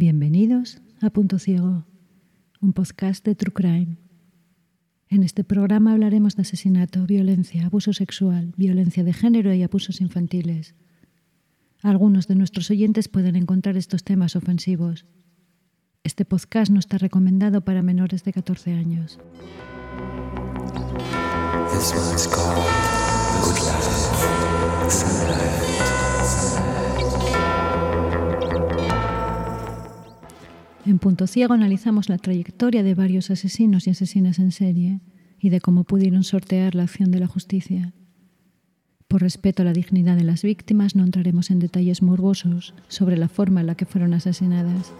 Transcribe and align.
Bienvenidos 0.00 0.78
a 1.02 1.10
Punto 1.10 1.40
Ciego, 1.40 1.84
un 2.60 2.72
podcast 2.72 3.24
de 3.24 3.34
True 3.34 3.52
Crime. 3.52 3.96
En 5.08 5.24
este 5.24 5.42
programa 5.42 5.90
hablaremos 5.90 6.36
de 6.36 6.42
asesinato, 6.42 7.04
violencia, 7.04 7.66
abuso 7.66 7.92
sexual, 7.92 8.54
violencia 8.56 9.02
de 9.02 9.12
género 9.12 9.52
y 9.52 9.64
abusos 9.64 10.00
infantiles. 10.00 10.76
Algunos 11.82 12.28
de 12.28 12.36
nuestros 12.36 12.70
oyentes 12.70 13.08
pueden 13.08 13.34
encontrar 13.34 13.76
estos 13.76 14.04
temas 14.04 14.36
ofensivos. 14.36 15.04
Este 16.04 16.24
podcast 16.24 16.70
no 16.70 16.78
está 16.78 16.98
recomendado 16.98 17.64
para 17.64 17.82
menores 17.82 18.22
de 18.22 18.32
14 18.32 18.74
años. 18.74 19.18
En 30.86 30.98
Punto 30.98 31.26
Ciego 31.26 31.54
analizamos 31.54 32.08
la 32.08 32.18
trayectoria 32.18 32.82
de 32.82 32.94
varios 32.94 33.30
asesinos 33.30 33.86
y 33.86 33.90
asesinas 33.90 34.38
en 34.38 34.52
serie 34.52 35.00
y 35.40 35.50
de 35.50 35.60
cómo 35.60 35.84
pudieron 35.84 36.24
sortear 36.24 36.74
la 36.74 36.84
acción 36.84 37.10
de 37.10 37.20
la 37.20 37.26
justicia. 37.26 37.92
Por 39.08 39.22
respeto 39.22 39.62
a 39.62 39.64
la 39.64 39.72
dignidad 39.72 40.16
de 40.16 40.24
las 40.24 40.42
víctimas, 40.42 40.94
no 40.94 41.04
entraremos 41.04 41.50
en 41.50 41.58
detalles 41.58 42.02
morbosos 42.02 42.74
sobre 42.88 43.16
la 43.16 43.28
forma 43.28 43.60
en 43.60 43.66
la 43.66 43.74
que 43.74 43.86
fueron 43.86 44.14
asesinadas. 44.14 44.92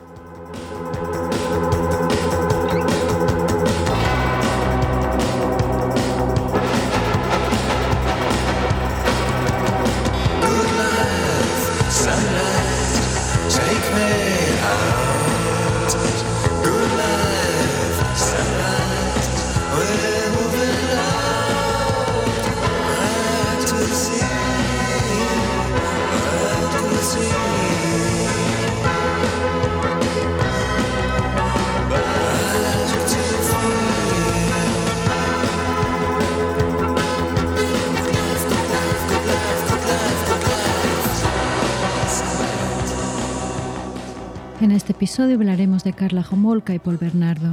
En 44.61 44.73
este 44.73 44.91
episodio 44.91 45.37
hablaremos 45.37 45.85
de 45.85 45.93
Carla 45.93 46.27
Homolka 46.29 46.75
y 46.75 46.81
Paul 46.81 46.97
Bernardo, 46.97 47.53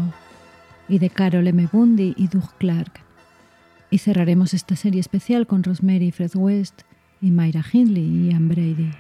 y 0.90 0.98
de 0.98 1.12
Carol 1.12 1.48
M. 1.48 1.70
Bundy 1.72 2.16
y 2.18 2.28
Doug 2.28 2.52
Clark. 2.58 2.94
Y 3.92 4.00
cerraremos 4.00 4.56
esta 4.56 4.76
serie 4.76 5.02
especial 5.02 5.46
con 5.46 5.64
Rosemary 5.64 6.10
Fred 6.10 6.32
West 6.34 6.82
y 7.22 7.30
Myra 7.30 7.64
Hindley 7.72 8.04
y 8.04 8.30
Ian 8.32 8.50
Brady. 8.50 8.92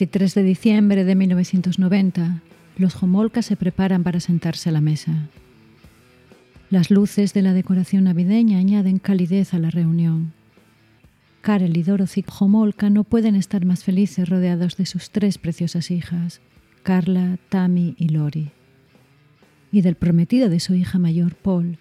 23 0.00 0.34
de 0.34 0.42
diciembre 0.42 1.04
de 1.04 1.14
1990, 1.14 2.40
los 2.78 3.02
Homolka 3.02 3.42
se 3.42 3.54
preparan 3.54 4.02
para 4.02 4.18
sentarse 4.18 4.70
a 4.70 4.72
la 4.72 4.80
mesa. 4.80 5.28
Las 6.70 6.90
luces 6.90 7.34
de 7.34 7.42
la 7.42 7.52
decoración 7.52 8.04
navideña 8.04 8.56
añaden 8.56 8.98
calidez 8.98 9.52
a 9.52 9.58
la 9.58 9.68
reunión. 9.68 10.32
Karel 11.42 11.76
y 11.76 11.82
Dorothy 11.82 12.24
Homolka 12.26 12.88
no 12.88 13.04
pueden 13.04 13.34
estar 13.34 13.66
más 13.66 13.84
felices 13.84 14.26
rodeados 14.26 14.78
de 14.78 14.86
sus 14.86 15.10
tres 15.10 15.36
preciosas 15.36 15.90
hijas, 15.90 16.40
Carla, 16.82 17.36
Tammy 17.50 17.94
y 17.98 18.08
Lori, 18.08 18.52
y 19.70 19.82
del 19.82 19.96
prometido 19.96 20.48
de 20.48 20.60
su 20.60 20.74
hija 20.74 20.98
mayor, 20.98 21.34
Paul, 21.34 21.76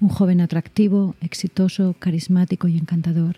un 0.00 0.08
joven 0.08 0.40
atractivo, 0.40 1.14
exitoso, 1.20 1.94
carismático 1.98 2.66
y 2.66 2.78
encantador. 2.78 3.36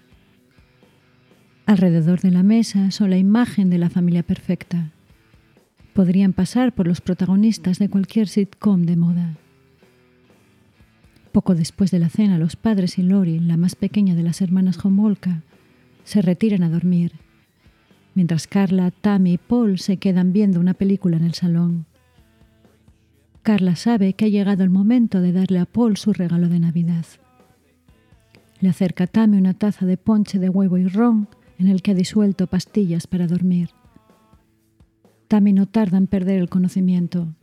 Alrededor 1.67 2.21
de 2.21 2.31
la 2.31 2.43
mesa 2.43 2.91
son 2.91 3.11
la 3.11 3.19
imagen 3.19 3.71
de 3.71 3.79
la 3.79 3.89
familia 3.89 4.23
perfecta. 4.23 4.91
Podrían 5.95 6.33
pasar 6.33 6.73
por 6.73 6.89
los 6.89 7.01
protagonistas 7.01 7.79
de 7.79 7.89
cualquier 7.89 8.29
sitcom 8.29 8.83
de 8.83 8.97
moda. 8.97 9.37
Poco 11.31 11.55
después 11.55 11.91
de 11.91 11.99
la 11.99 12.09
cena, 12.09 12.37
los 12.37 12.57
padres 12.57 12.99
y 12.99 13.03
Lori, 13.03 13.39
la 13.39 13.57
más 13.57 13.75
pequeña 13.77 14.15
de 14.15 14.23
las 14.23 14.43
hermanas 14.43 14.85
Homolka, 14.85 15.43
se 16.05 16.21
retiran 16.21 16.63
a 16.63 16.69
dormir, 16.69 17.13
mientras 18.15 18.47
Carla, 18.47 18.91
Tammy 18.91 19.35
y 19.35 19.39
Paul 19.39 19.79
se 19.79 19.99
quedan 19.99 20.33
viendo 20.33 20.61
una 20.61 20.75
película 20.75 21.17
en 21.17 21.25
el 21.25 21.35
salón. 21.35 21.87
Carla 23.43 23.77
sabe 23.77 24.13
que 24.15 24.27
ha 24.27 24.29
llegado 24.29 24.63
el 24.63 24.71
momento 24.71 25.21
de 25.21 25.33
darle 25.33 25.59
a 25.59 25.67
Paul 25.67 25.97
su 25.97 26.13
regalo 26.13 26.49
de 26.49 26.59
Navidad. 26.59 27.07
Le 28.61 28.69
acerca 28.69 29.05
a 29.05 29.07
Tammy 29.07 29.39
una 29.39 29.55
taza 29.55 29.87
de 29.87 29.97
ponche 29.97 30.39
de 30.39 30.49
huevo 30.49 30.77
y 30.77 30.87
ron 30.87 31.29
en 31.63 31.69
el 31.69 31.83
que 31.83 31.93
ha 31.93 31.95
disuelto 31.95 32.47
pastillas 32.47 33.07
para 33.07 33.27
dormir. 33.27 33.71
Tammy 35.29 35.53
no 35.53 35.67
tarda 35.67 35.97
en 35.97 36.07
perder 36.07 36.41
el 36.41 36.49
conocimiento. 36.49 37.35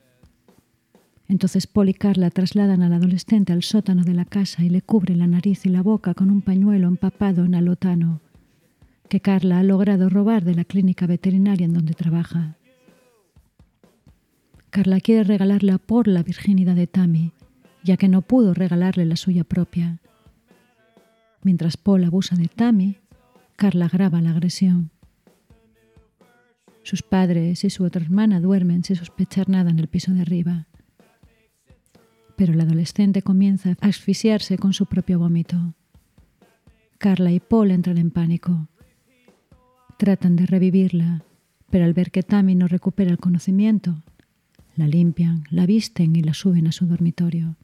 Entonces 1.27 1.67
Paul 1.67 1.89
y 1.89 1.93
Carla 1.93 2.29
trasladan 2.29 2.81
al 2.81 2.93
adolescente 2.93 3.53
al 3.53 3.63
sótano 3.63 4.03
de 4.03 4.13
la 4.13 4.25
casa 4.25 4.63
y 4.63 4.69
le 4.69 4.81
cubren 4.81 5.19
la 5.19 5.27
nariz 5.27 5.65
y 5.65 5.69
la 5.69 5.81
boca 5.81 6.13
con 6.13 6.29
un 6.29 6.41
pañuelo 6.41 6.87
empapado 6.87 7.45
en 7.45 7.55
alotano, 7.55 8.19
que 9.07 9.21
Carla 9.21 9.59
ha 9.59 9.63
logrado 9.63 10.09
robar 10.09 10.43
de 10.43 10.55
la 10.55 10.65
clínica 10.65 11.07
veterinaria 11.07 11.65
en 11.65 11.73
donde 11.73 11.93
trabaja. 11.93 12.57
Carla 14.69 14.99
quiere 14.99 15.23
regalarle 15.23 15.71
a 15.71 15.77
Paul 15.77 16.13
la 16.13 16.23
virginidad 16.23 16.75
de 16.75 16.87
Tammy, 16.87 17.31
ya 17.83 17.97
que 17.97 18.07
no 18.07 18.21
pudo 18.21 18.53
regalarle 18.53 19.05
la 19.05 19.15
suya 19.15 19.43
propia. 19.43 19.99
Mientras 21.41 21.77
Paul 21.77 22.03
abusa 22.03 22.35
de 22.35 22.47
Tammy, 22.47 22.97
Carla 23.59 23.89
graba 23.89 24.21
la 24.21 24.29
agresión. 24.29 24.89
Sus 26.81 27.03
padres 27.03 27.65
y 27.65 27.69
su 27.69 27.83
otra 27.83 28.01
hermana 28.01 28.39
duermen 28.39 28.85
sin 28.85 28.95
sospechar 28.95 29.49
nada 29.49 29.69
en 29.69 29.79
el 29.79 29.89
piso 29.89 30.13
de 30.13 30.21
arriba. 30.21 30.67
Pero 32.37 32.53
el 32.53 32.61
adolescente 32.61 33.21
comienza 33.21 33.71
a 33.71 33.87
asfixiarse 33.87 34.57
con 34.57 34.71
su 34.71 34.85
propio 34.85 35.19
vómito. 35.19 35.75
Carla 36.99 37.33
y 37.33 37.41
Paul 37.41 37.71
entran 37.71 37.97
en 37.97 38.11
pánico. 38.11 38.69
Tratan 39.97 40.37
de 40.37 40.45
revivirla, 40.45 41.25
pero 41.69 41.83
al 41.83 41.93
ver 41.93 42.11
que 42.11 42.23
Tammy 42.23 42.55
no 42.55 42.69
recupera 42.69 43.11
el 43.11 43.17
conocimiento, 43.17 44.05
la 44.77 44.87
limpian, 44.87 45.43
la 45.49 45.65
visten 45.65 46.15
y 46.15 46.21
la 46.21 46.33
suben 46.33 46.65
a 46.67 46.71
su 46.71 46.85
dormitorio. 46.85 47.57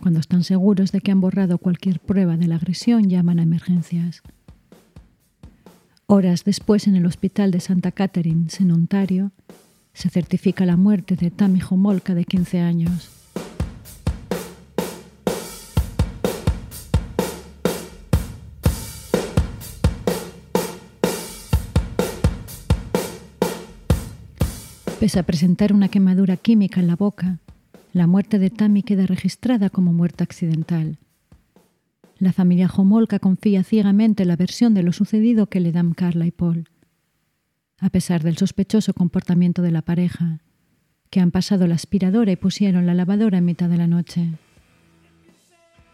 Cuando 0.00 0.18
están 0.18 0.42
seguros 0.42 0.90
de 0.90 1.00
que 1.00 1.12
han 1.12 1.20
borrado 1.20 1.58
cualquier 1.58 2.00
prueba 2.00 2.36
de 2.36 2.48
la 2.48 2.56
agresión, 2.56 3.08
llaman 3.08 3.38
a 3.38 3.44
emergencias. 3.44 4.24
Horas 6.08 6.44
después, 6.44 6.86
en 6.86 6.94
el 6.94 7.04
hospital 7.04 7.50
de 7.50 7.58
Santa 7.58 7.90
Catherine, 7.90 8.46
en 8.60 8.70
Ontario, 8.70 9.32
se 9.92 10.08
certifica 10.08 10.64
la 10.64 10.76
muerte 10.76 11.16
de 11.16 11.32
Tammy 11.32 11.60
Homolka, 11.68 12.14
de 12.14 12.24
15 12.24 12.60
años. 12.60 13.10
Pese 25.00 25.18
a 25.18 25.24
presentar 25.24 25.72
una 25.72 25.88
quemadura 25.88 26.36
química 26.36 26.78
en 26.78 26.86
la 26.86 26.94
boca, 26.94 27.40
la 27.92 28.06
muerte 28.06 28.38
de 28.38 28.50
Tammy 28.50 28.84
queda 28.84 29.06
registrada 29.06 29.70
como 29.70 29.92
muerte 29.92 30.22
accidental. 30.22 30.98
La 32.18 32.32
familia 32.32 32.70
Homolka 32.74 33.18
confía 33.18 33.62
ciegamente 33.62 34.22
en 34.22 34.28
la 34.28 34.36
versión 34.36 34.72
de 34.72 34.82
lo 34.82 34.92
sucedido 34.92 35.48
que 35.48 35.60
le 35.60 35.70
dan 35.70 35.92
Carla 35.92 36.26
y 36.26 36.30
Paul. 36.30 36.68
A 37.78 37.90
pesar 37.90 38.22
del 38.22 38.38
sospechoso 38.38 38.94
comportamiento 38.94 39.60
de 39.60 39.70
la 39.70 39.82
pareja, 39.82 40.40
que 41.10 41.20
han 41.20 41.30
pasado 41.30 41.66
la 41.66 41.74
aspiradora 41.74 42.32
y 42.32 42.36
pusieron 42.36 42.86
la 42.86 42.94
lavadora 42.94 43.38
en 43.38 43.44
mitad 43.44 43.68
de 43.68 43.76
la 43.76 43.86
noche. 43.86 44.32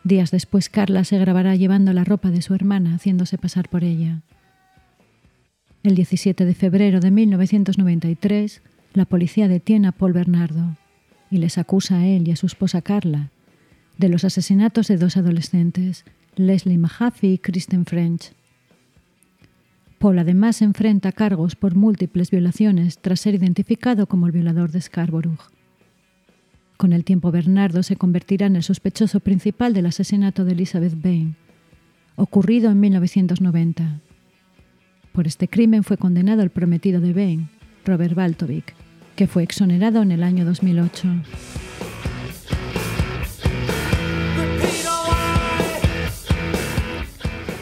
Días 0.04 0.30
después, 0.30 0.68
Carla 0.68 1.02
se 1.02 1.18
grabará 1.18 1.56
llevando 1.56 1.92
la 1.92 2.04
ropa 2.04 2.30
de 2.30 2.42
su 2.42 2.54
hermana, 2.54 2.94
haciéndose 2.94 3.36
pasar 3.36 3.68
por 3.68 3.82
ella. 3.82 4.22
El 5.82 5.96
17 5.96 6.44
de 6.44 6.54
febrero 6.54 7.00
de 7.00 7.10
1993, 7.10 8.62
la 8.94 9.06
policía 9.06 9.48
detiene 9.48 9.88
a 9.88 9.92
Paul 9.92 10.12
Bernardo 10.12 10.76
y 11.32 11.38
les 11.38 11.58
acusa 11.58 11.98
a 11.98 12.06
él 12.06 12.28
y 12.28 12.30
a 12.30 12.36
su 12.36 12.46
esposa 12.46 12.80
Carla 12.80 13.30
de 14.02 14.08
los 14.08 14.24
asesinatos 14.24 14.88
de 14.88 14.96
dos 14.96 15.16
adolescentes, 15.16 16.04
Leslie 16.34 16.76
Mahaffey 16.76 17.34
y 17.34 17.38
Kristen 17.38 17.86
French. 17.86 18.32
Paul 20.00 20.18
además 20.18 20.60
enfrenta 20.60 21.12
cargos 21.12 21.54
por 21.54 21.76
múltiples 21.76 22.32
violaciones 22.32 22.98
tras 22.98 23.20
ser 23.20 23.36
identificado 23.36 24.08
como 24.08 24.26
el 24.26 24.32
violador 24.32 24.72
de 24.72 24.80
Scarborough. 24.80 25.38
Con 26.76 26.92
el 26.92 27.04
tiempo, 27.04 27.30
Bernardo 27.30 27.84
se 27.84 27.94
convertirá 27.94 28.46
en 28.46 28.56
el 28.56 28.64
sospechoso 28.64 29.20
principal 29.20 29.72
del 29.72 29.86
asesinato 29.86 30.44
de 30.44 30.52
Elizabeth 30.52 31.00
Bain, 31.00 31.36
ocurrido 32.16 32.72
en 32.72 32.80
1990. 32.80 34.00
Por 35.12 35.28
este 35.28 35.46
crimen 35.46 35.84
fue 35.84 35.96
condenado 35.96 36.42
el 36.42 36.50
prometido 36.50 37.00
de 37.00 37.12
Bain, 37.12 37.50
Robert 37.84 38.16
Baltovic, 38.16 38.74
que 39.14 39.28
fue 39.28 39.44
exonerado 39.44 40.02
en 40.02 40.10
el 40.10 40.24
año 40.24 40.44
2008. 40.44 41.71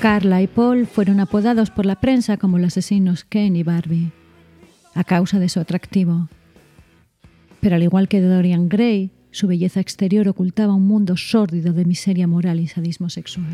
Carla 0.01 0.41
y 0.41 0.47
Paul 0.47 0.87
fueron 0.87 1.21
apodados 1.21 1.69
por 1.69 1.85
la 1.85 2.01
prensa 2.01 2.39
como 2.39 2.59
los 2.59 2.69
asesinos 2.69 3.25
Ken 3.25 3.55
y 3.55 3.63
Barbie, 3.63 4.13
a 4.95 5.05
causa 5.05 5.39
de 5.39 5.51
su 5.51 5.61
atractivo. 5.61 6.31
Pero 7.61 7.77
al 7.77 7.83
igual 7.83 8.09
que 8.09 8.23
Dorian 8.23 8.71
Gray, 8.71 9.11
su 9.31 9.47
belleza 9.47 9.79
exterior 9.79 10.27
ocultaba 10.27 10.73
un 10.73 10.87
mundo 10.87 11.19
sórdido 11.19 11.75
de 11.75 11.85
miseria 11.85 12.27
moral 12.27 12.61
y 12.61 12.67
sadismo 12.67 13.11
sexual. 13.11 13.45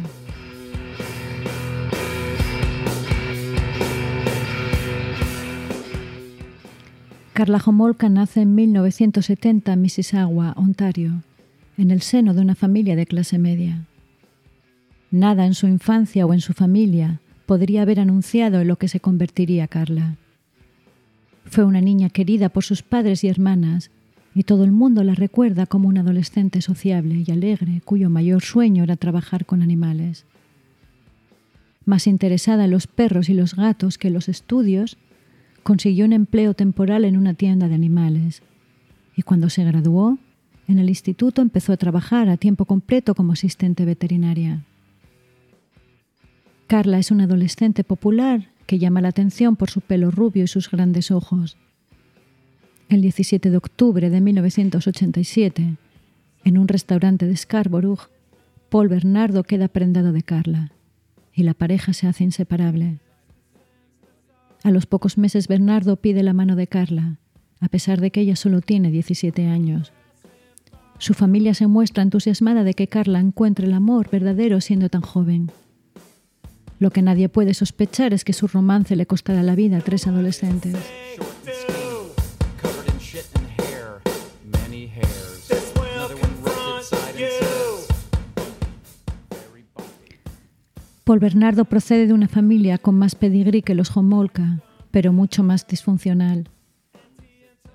Carla 7.32 7.60
Homolka 7.66 8.08
nace 8.08 8.42
en 8.42 8.54
1970 8.54 9.72
en 9.72 9.82
Mississauga, 9.82 10.52
Ontario, 10.56 11.24
en 11.76 11.90
el 11.90 12.02
seno 12.02 12.34
de 12.34 12.40
una 12.40 12.54
familia 12.54 12.94
de 12.94 13.06
clase 13.06 13.36
media. 13.36 13.84
Nada 15.16 15.46
en 15.46 15.54
su 15.54 15.66
infancia 15.66 16.26
o 16.26 16.34
en 16.34 16.42
su 16.42 16.52
familia 16.52 17.22
podría 17.46 17.80
haber 17.80 18.00
anunciado 18.00 18.60
en 18.60 18.68
lo 18.68 18.76
que 18.76 18.86
se 18.86 19.00
convertiría 19.00 19.66
Carla. 19.66 20.16
Fue 21.46 21.64
una 21.64 21.80
niña 21.80 22.10
querida 22.10 22.50
por 22.50 22.64
sus 22.64 22.82
padres 22.82 23.24
y 23.24 23.28
hermanas, 23.28 23.90
y 24.34 24.42
todo 24.42 24.62
el 24.64 24.72
mundo 24.72 25.02
la 25.04 25.14
recuerda 25.14 25.64
como 25.64 25.88
una 25.88 26.02
adolescente 26.02 26.60
sociable 26.60 27.24
y 27.26 27.32
alegre 27.32 27.80
cuyo 27.86 28.10
mayor 28.10 28.42
sueño 28.42 28.84
era 28.84 28.96
trabajar 28.96 29.46
con 29.46 29.62
animales. 29.62 30.26
Más 31.86 32.06
interesada 32.06 32.66
en 32.66 32.72
los 32.72 32.86
perros 32.86 33.30
y 33.30 33.32
los 33.32 33.56
gatos 33.56 33.96
que 33.96 34.08
en 34.08 34.14
los 34.14 34.28
estudios, 34.28 34.98
consiguió 35.62 36.04
un 36.04 36.12
empleo 36.12 36.52
temporal 36.52 37.06
en 37.06 37.16
una 37.16 37.32
tienda 37.32 37.68
de 37.68 37.74
animales, 37.74 38.42
y 39.16 39.22
cuando 39.22 39.48
se 39.48 39.64
graduó, 39.64 40.18
en 40.68 40.78
el 40.78 40.90
instituto 40.90 41.40
empezó 41.40 41.72
a 41.72 41.78
trabajar 41.78 42.28
a 42.28 42.36
tiempo 42.36 42.66
completo 42.66 43.14
como 43.14 43.32
asistente 43.32 43.86
veterinaria. 43.86 44.62
Carla 46.66 46.98
es 46.98 47.12
una 47.12 47.24
adolescente 47.24 47.84
popular 47.84 48.48
que 48.66 48.80
llama 48.80 49.00
la 49.00 49.08
atención 49.08 49.54
por 49.54 49.70
su 49.70 49.80
pelo 49.80 50.10
rubio 50.10 50.44
y 50.44 50.48
sus 50.48 50.68
grandes 50.68 51.12
ojos. 51.12 51.56
El 52.88 53.02
17 53.02 53.50
de 53.50 53.56
octubre 53.56 54.10
de 54.10 54.20
1987, 54.20 55.76
en 56.44 56.58
un 56.58 56.66
restaurante 56.66 57.26
de 57.26 57.36
Scarborough, 57.36 58.10
Paul 58.68 58.88
Bernardo 58.88 59.44
queda 59.44 59.68
prendado 59.68 60.12
de 60.12 60.22
Carla 60.22 60.72
y 61.32 61.44
la 61.44 61.54
pareja 61.54 61.92
se 61.92 62.08
hace 62.08 62.24
inseparable. 62.24 62.98
A 64.64 64.72
los 64.72 64.86
pocos 64.86 65.18
meses 65.18 65.46
Bernardo 65.46 65.96
pide 65.96 66.24
la 66.24 66.32
mano 66.32 66.56
de 66.56 66.66
Carla, 66.66 67.18
a 67.60 67.68
pesar 67.68 68.00
de 68.00 68.10
que 68.10 68.22
ella 68.22 68.34
solo 68.34 68.60
tiene 68.60 68.90
17 68.90 69.46
años. 69.46 69.92
Su 70.98 71.14
familia 71.14 71.54
se 71.54 71.68
muestra 71.68 72.02
entusiasmada 72.02 72.64
de 72.64 72.74
que 72.74 72.88
Carla 72.88 73.20
encuentre 73.20 73.66
el 73.66 73.74
amor 73.74 74.10
verdadero 74.10 74.60
siendo 74.60 74.88
tan 74.88 75.02
joven. 75.02 75.52
Lo 76.78 76.90
que 76.90 77.02
nadie 77.02 77.28
puede 77.28 77.54
sospechar 77.54 78.12
es 78.12 78.24
que 78.24 78.32
su 78.32 78.48
romance 78.48 78.96
le 78.96 79.06
costará 79.06 79.42
la 79.42 79.54
vida 79.54 79.78
a 79.78 79.80
tres 79.80 80.06
adolescentes. 80.06 80.76
Paul 91.04 91.20
Bernardo 91.20 91.64
procede 91.66 92.08
de 92.08 92.12
una 92.12 92.26
familia 92.26 92.78
con 92.78 92.98
más 92.98 93.14
pedigrí 93.14 93.62
que 93.62 93.76
los 93.76 93.96
Homolka, 93.96 94.60
pero 94.90 95.12
mucho 95.12 95.44
más 95.44 95.64
disfuncional. 95.66 96.50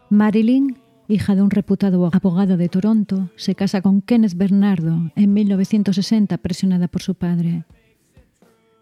Marilyn, 0.10 0.76
hija 1.08 1.34
de 1.34 1.42
un 1.42 1.50
reputado 1.50 2.10
abogado 2.12 2.58
de 2.58 2.68
Toronto, 2.68 3.30
se 3.38 3.56
casa 3.56 3.82
con 3.82 4.02
Kenneth 4.02 4.36
Bernardo 4.36 5.12
en 5.16 5.34
1960 5.34 6.38
presionada 6.40 6.90
por 6.90 7.02
su 7.02 7.16
padre. 7.16 7.64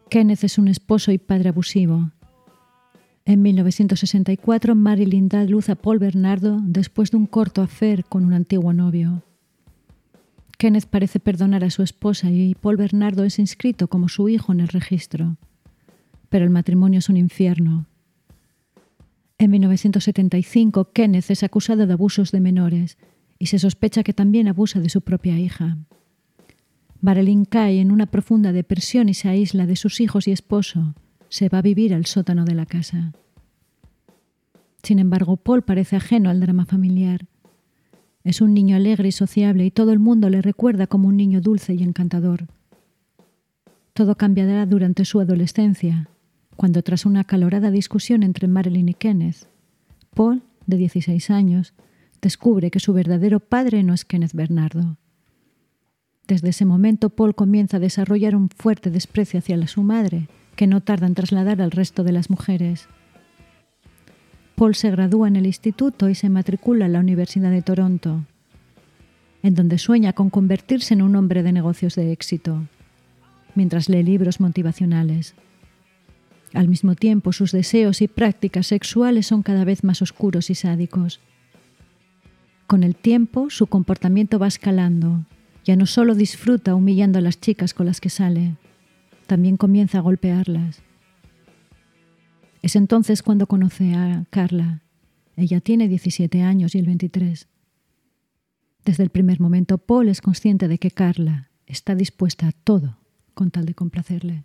Kenneth 0.09 0.43
es 0.43 0.57
un 0.57 0.67
esposo 0.67 1.11
y 1.11 1.19
padre 1.19 1.49
abusivo. 1.49 2.11
En 3.25 3.43
1964, 3.43 4.73
Marilyn 4.73 5.29
da 5.29 5.43
luz 5.43 5.69
a 5.69 5.75
Paul 5.75 5.99
Bernardo 5.99 6.59
después 6.63 7.11
de 7.11 7.17
un 7.17 7.27
corto 7.27 7.61
affair 7.61 8.03
con 8.05 8.25
un 8.25 8.33
antiguo 8.33 8.73
novio. 8.73 9.21
Kenneth 10.57 10.87
parece 10.87 11.19
perdonar 11.19 11.63
a 11.63 11.69
su 11.69 11.83
esposa 11.83 12.31
y 12.31 12.55
Paul 12.55 12.77
Bernardo 12.77 13.23
es 13.23 13.37
inscrito 13.37 13.87
como 13.87 14.09
su 14.09 14.29
hijo 14.29 14.51
en 14.51 14.61
el 14.61 14.67
registro. 14.69 15.37
Pero 16.29 16.43
el 16.43 16.49
matrimonio 16.49 16.99
es 16.99 17.09
un 17.09 17.17
infierno. 17.17 17.85
En 19.37 19.51
1975, 19.51 20.91
Kenneth 20.91 21.29
es 21.29 21.43
acusado 21.43 21.85
de 21.85 21.93
abusos 21.93 22.31
de 22.31 22.39
menores 22.39 22.97
y 23.37 23.45
se 23.45 23.59
sospecha 23.59 24.01
que 24.03 24.13
también 24.13 24.47
abusa 24.47 24.79
de 24.79 24.89
su 24.89 25.01
propia 25.01 25.37
hija. 25.39 25.77
Marilyn 27.01 27.45
cae 27.45 27.79
en 27.79 27.91
una 27.91 28.07
profunda 28.07 28.51
depresión 28.51 29.07
y 29.07 29.13
se 29.13 29.29
aísla 29.29 29.65
de 29.65 29.75
sus 29.75 30.01
hijos 30.01 30.27
y 30.27 30.31
esposo. 30.31 30.95
Se 31.29 31.47
va 31.47 31.59
a 31.59 31.61
vivir 31.61 31.93
al 31.93 32.05
sótano 32.05 32.43
de 32.43 32.55
la 32.55 32.65
casa. 32.65 33.13
Sin 34.83 34.99
embargo, 34.99 35.37
Paul 35.37 35.61
parece 35.61 35.95
ajeno 35.95 36.29
al 36.29 36.39
drama 36.39 36.65
familiar. 36.65 37.27
Es 38.23 38.41
un 38.41 38.53
niño 38.53 38.75
alegre 38.75 39.07
y 39.07 39.11
sociable 39.11 39.65
y 39.65 39.71
todo 39.71 39.93
el 39.93 39.99
mundo 39.99 40.29
le 40.29 40.41
recuerda 40.41 40.87
como 40.87 41.07
un 41.07 41.17
niño 41.17 41.39
dulce 41.41 41.73
y 41.73 41.83
encantador. 41.83 42.47
Todo 43.93 44.15
cambiará 44.15 44.65
durante 44.65 45.05
su 45.05 45.19
adolescencia, 45.19 46.09
cuando 46.55 46.83
tras 46.83 47.05
una 47.05 47.21
acalorada 47.21 47.71
discusión 47.71 48.23
entre 48.23 48.47
Marilyn 48.47 48.89
y 48.89 48.93
Kenneth, 48.93 49.47
Paul, 50.13 50.41
de 50.67 50.77
16 50.77 51.29
años, 51.29 51.73
descubre 52.21 52.71
que 52.71 52.79
su 52.79 52.93
verdadero 52.93 53.39
padre 53.39 53.83
no 53.83 53.93
es 53.93 54.05
Kenneth 54.05 54.33
Bernardo, 54.33 54.97
desde 56.29 56.49
ese 56.49 56.63
momento, 56.63 57.09
Paul 57.09 57.33
comienza 57.33 57.77
a 57.77 57.79
desarrollar 57.79 58.35
un 58.35 58.49
fuerte 58.49 58.91
desprecio 58.91 59.39
hacia 59.39 59.67
su 59.67 59.81
madre, 59.81 60.27
que 60.55 60.67
no 60.67 60.79
tarda 60.79 61.07
en 61.07 61.15
trasladar 61.15 61.59
al 61.59 61.71
resto 61.71 62.03
de 62.03 62.11
las 62.11 62.29
mujeres. 62.29 62.87
Paul 64.55 64.75
se 64.75 64.91
gradúa 64.91 65.27
en 65.27 65.35
el 65.37 65.47
instituto 65.47 66.07
y 66.07 66.13
se 66.13 66.29
matricula 66.29 66.85
en 66.85 66.93
la 66.93 66.99
Universidad 66.99 67.49
de 67.49 67.63
Toronto, 67.63 68.25
en 69.41 69.55
donde 69.55 69.79
sueña 69.79 70.13
con 70.13 70.29
convertirse 70.29 70.93
en 70.93 71.01
un 71.01 71.15
hombre 71.15 71.41
de 71.41 71.51
negocios 71.51 71.95
de 71.95 72.11
éxito, 72.11 72.61
mientras 73.55 73.89
lee 73.89 74.03
libros 74.03 74.39
motivacionales. 74.39 75.33
Al 76.53 76.67
mismo 76.67 76.93
tiempo, 76.93 77.33
sus 77.33 77.51
deseos 77.51 78.03
y 78.03 78.07
prácticas 78.07 78.67
sexuales 78.67 79.25
son 79.25 79.41
cada 79.41 79.65
vez 79.65 79.83
más 79.83 80.03
oscuros 80.03 80.51
y 80.51 80.55
sádicos. 80.55 81.21
Con 82.67 82.83
el 82.83 82.95
tiempo, 82.95 83.49
su 83.49 83.65
comportamiento 83.65 84.37
va 84.37 84.47
escalando 84.47 85.25
ya 85.65 85.75
no 85.75 85.85
solo 85.85 86.15
disfruta 86.15 86.75
humillando 86.75 87.19
a 87.19 87.21
las 87.21 87.39
chicas 87.39 87.73
con 87.73 87.85
las 87.85 88.01
que 88.01 88.09
sale, 88.09 88.55
también 89.27 89.57
comienza 89.57 89.99
a 89.99 90.01
golpearlas. 90.01 90.81
Es 92.61 92.75
entonces 92.75 93.23
cuando 93.23 93.47
conoce 93.47 93.93
a 93.93 94.25
Carla. 94.29 94.81
Ella 95.35 95.61
tiene 95.61 95.87
17 95.87 96.41
años 96.41 96.75
y 96.75 96.79
el 96.79 96.85
23. 96.85 97.47
Desde 98.83 99.03
el 99.03 99.09
primer 99.09 99.39
momento, 99.39 99.77
Paul 99.77 100.09
es 100.09 100.21
consciente 100.21 100.67
de 100.67 100.77
que 100.77 100.91
Carla 100.91 101.49
está 101.67 101.95
dispuesta 101.95 102.47
a 102.47 102.51
todo 102.51 102.97
con 103.33 103.51
tal 103.51 103.65
de 103.65 103.75
complacerle. 103.75 104.43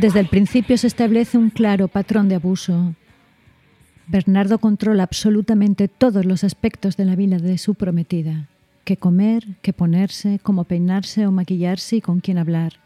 Desde 0.00 0.20
el 0.20 0.28
principio 0.28 0.78
se 0.78 0.86
establece 0.86 1.36
un 1.36 1.50
claro 1.50 1.86
patrón 1.86 2.30
de 2.30 2.36
abuso. 2.36 2.94
Bernardo 4.06 4.56
controla 4.56 5.02
absolutamente 5.02 5.88
todos 5.88 6.24
los 6.24 6.42
aspectos 6.42 6.96
de 6.96 7.04
la 7.04 7.16
vida 7.16 7.36
de 7.36 7.58
su 7.58 7.74
prometida. 7.74 8.48
Qué 8.84 8.96
comer, 8.96 9.44
qué 9.60 9.74
ponerse, 9.74 10.40
cómo 10.42 10.64
peinarse 10.64 11.26
o 11.26 11.32
maquillarse 11.32 11.96
y 11.96 12.00
con 12.00 12.20
quién 12.20 12.38
hablar. 12.38 12.80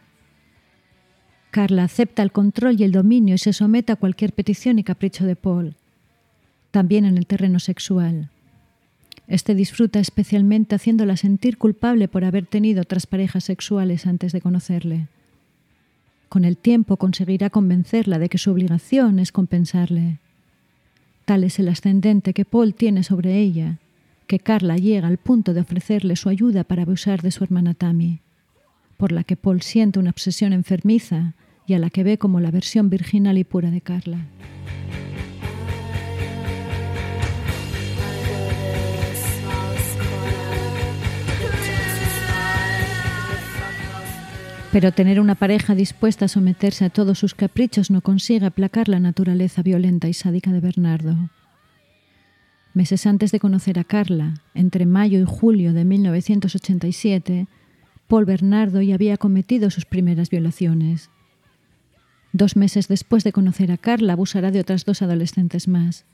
Carla 1.53 1.85
acepta 1.85 2.25
el 2.25 2.33
control 2.33 2.81
y 2.81 2.83
el 2.83 2.91
dominio 2.91 3.37
y 3.37 3.39
se 3.39 3.53
somete 3.53 3.93
a 3.93 3.97
cualquier 3.97 4.33
petición 4.33 4.81
y 4.81 4.83
capricho 4.83 5.25
de 5.25 5.37
Paul, 5.37 5.77
también 6.73 7.05
en 7.05 7.17
el 7.17 7.27
terreno 7.27 7.61
sexual. 7.61 8.29
Este 9.29 9.55
disfruta 9.55 10.01
especialmente 10.01 10.75
haciéndola 10.75 11.17
sentir 11.17 11.59
culpable 11.59 12.09
por 12.09 12.25
haber 12.25 12.45
tenido 12.45 12.83
otras 12.83 13.07
parejas 13.07 13.45
sexuales 13.45 14.05
antes 14.05 14.33
de 14.33 14.41
conocerle. 14.41 15.07
Con 16.35 16.45
el 16.45 16.57
tiempo 16.57 16.97
conseguirá 16.97 17.49
convencerla 17.49 18.19
de 18.19 18.29
que 18.29 18.39
su 18.39 18.51
obligación 18.51 19.21
es 19.21 19.31
compensarle. 19.31 20.19
Tal 21.27 21.45
es 21.45 21.61
el 21.61 21.69
ascendente 21.69 22.35
que 22.35 22.45
Paul 22.45 22.75
tiene 22.75 23.05
sobre 23.05 23.39
ella, 23.39 23.79
que 24.27 24.41
Carla 24.41 24.77
llega 24.77 25.07
al 25.07 25.19
punto 25.19 25.55
de 25.55 25.61
ofrecerle 25.61 26.17
su 26.17 26.29
ayuda 26.29 26.65
para 26.65 26.83
abusar 26.83 27.23
de 27.23 27.31
su 27.31 27.45
hermana 27.45 27.75
Tammy, 27.75 28.19
por 28.97 29.13
la 29.13 29.23
que 29.23 29.37
Paul 29.37 29.63
siente 29.63 30.01
una 30.01 30.11
obsesión 30.11 30.53
enfermiza 30.53 31.35
y 31.69 31.75
a 31.75 31.79
la 31.79 31.89
que 31.89 32.03
ve 32.03 32.19
como 32.19 32.41
la 32.41 32.51
versión 32.51 32.91
virginal 32.91 33.39
y 33.39 33.45
pura 33.45 33.71
de 33.71 33.81
Carla. 33.81 34.19
Pero 44.75 44.91
tener 44.91 45.21
una 45.21 45.37
pareja 45.37 45.77
dispuesta 45.77 46.25
a 46.25 46.29
someterse 46.29 46.85
a 46.85 46.91
todos 46.91 47.21
sus 47.21 47.37
caprichos 47.37 47.93
no 47.93 48.01
consigue 48.01 48.45
aplacar 48.45 48.89
la 48.89 48.99
naturaleza 48.99 49.63
violenta 49.63 50.09
y 50.09 50.15
sádica 50.15 50.51
de 50.51 50.59
Bernardo. 50.59 51.31
Meses 52.73 53.07
antes 53.07 53.31
de 53.31 53.39
conocer 53.39 53.79
a 53.79 53.85
Carla, 53.85 54.43
entre 54.53 54.85
mayo 54.85 55.21
y 55.21 55.25
julio 55.25 55.75
de 55.75 55.85
1987, 55.85 57.47
Paul 58.09 58.25
Bernardo 58.25 58.83
ya 58.83 58.97
había 58.97 59.17
cometido 59.17 59.71
sus 59.71 59.85
primeras 59.85 60.29
violaciones. 60.29 61.09
Dos 62.33 62.57
meses 62.57 62.89
después 62.89 63.23
de 63.23 63.31
conocer 63.31 63.71
a 63.71 63.77
Carla, 63.77 64.15
abusará 64.15 64.51
de 64.51 64.59
otras 64.59 64.85
dos 64.85 65.03
adolescentes 65.03 65.69
más. 65.69 66.05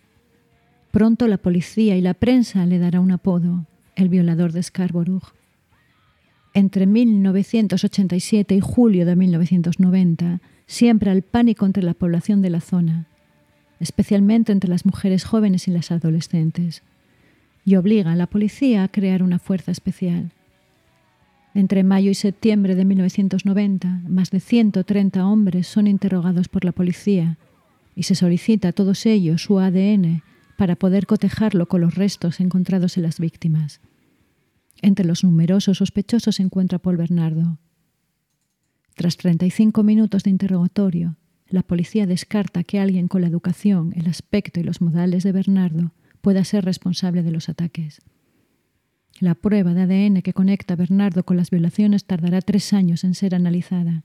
Pronto 0.90 1.28
la 1.28 1.38
policía 1.38 1.96
y 1.96 2.02
la 2.02 2.12
prensa 2.12 2.66
le 2.66 2.78
dará 2.78 3.00
un 3.00 3.12
apodo, 3.12 3.64
el 3.96 4.10
violador 4.10 4.52
de 4.52 4.62
Scarborough. 4.62 5.39
Entre 6.52 6.86
1987 6.86 8.56
y 8.56 8.60
julio 8.60 9.06
de 9.06 9.14
1990, 9.14 10.40
siembra 10.66 11.12
el 11.12 11.22
pánico 11.22 11.64
entre 11.64 11.82
la 11.82 11.94
población 11.94 12.42
de 12.42 12.50
la 12.50 12.60
zona, 12.60 13.06
especialmente 13.78 14.50
entre 14.50 14.68
las 14.68 14.84
mujeres 14.84 15.24
jóvenes 15.24 15.68
y 15.68 15.70
las 15.70 15.92
adolescentes, 15.92 16.82
y 17.64 17.76
obliga 17.76 18.12
a 18.12 18.16
la 18.16 18.26
policía 18.26 18.82
a 18.82 18.88
crear 18.88 19.22
una 19.22 19.38
fuerza 19.38 19.70
especial. 19.70 20.32
Entre 21.54 21.84
mayo 21.84 22.10
y 22.10 22.14
septiembre 22.14 22.74
de 22.74 22.84
1990, 22.84 24.02
más 24.08 24.30
de 24.30 24.40
130 24.40 25.26
hombres 25.26 25.66
son 25.66 25.86
interrogados 25.86 26.48
por 26.48 26.64
la 26.64 26.72
policía 26.72 27.38
y 27.94 28.04
se 28.04 28.14
solicita 28.14 28.68
a 28.68 28.72
todos 28.72 29.06
ellos 29.06 29.42
su 29.42 29.58
ADN 29.58 30.22
para 30.56 30.76
poder 30.76 31.06
cotejarlo 31.06 31.66
con 31.66 31.80
los 31.80 31.94
restos 31.94 32.40
encontrados 32.40 32.96
en 32.96 33.04
las 33.04 33.18
víctimas. 33.18 33.80
Entre 34.82 35.04
los 35.04 35.24
numerosos 35.24 35.78
sospechosos 35.78 36.36
se 36.36 36.42
encuentra 36.42 36.78
Paul 36.78 36.96
Bernardo. 36.96 37.58
Tras 38.94 39.16
35 39.16 39.82
minutos 39.82 40.22
de 40.22 40.30
interrogatorio, 40.30 41.16
la 41.48 41.62
policía 41.62 42.06
descarta 42.06 42.64
que 42.64 42.78
alguien 42.78 43.08
con 43.08 43.20
la 43.22 43.28
educación, 43.28 43.92
el 43.96 44.06
aspecto 44.06 44.60
y 44.60 44.62
los 44.62 44.80
modales 44.80 45.22
de 45.22 45.32
Bernardo 45.32 45.92
pueda 46.20 46.44
ser 46.44 46.64
responsable 46.64 47.22
de 47.22 47.30
los 47.30 47.48
ataques. 47.48 48.00
La 49.18 49.34
prueba 49.34 49.74
de 49.74 49.82
ADN 49.82 50.22
que 50.22 50.32
conecta 50.32 50.74
a 50.74 50.76
Bernardo 50.76 51.24
con 51.24 51.36
las 51.36 51.50
violaciones 51.50 52.04
tardará 52.04 52.40
tres 52.40 52.72
años 52.72 53.04
en 53.04 53.14
ser 53.14 53.34
analizada. 53.34 54.04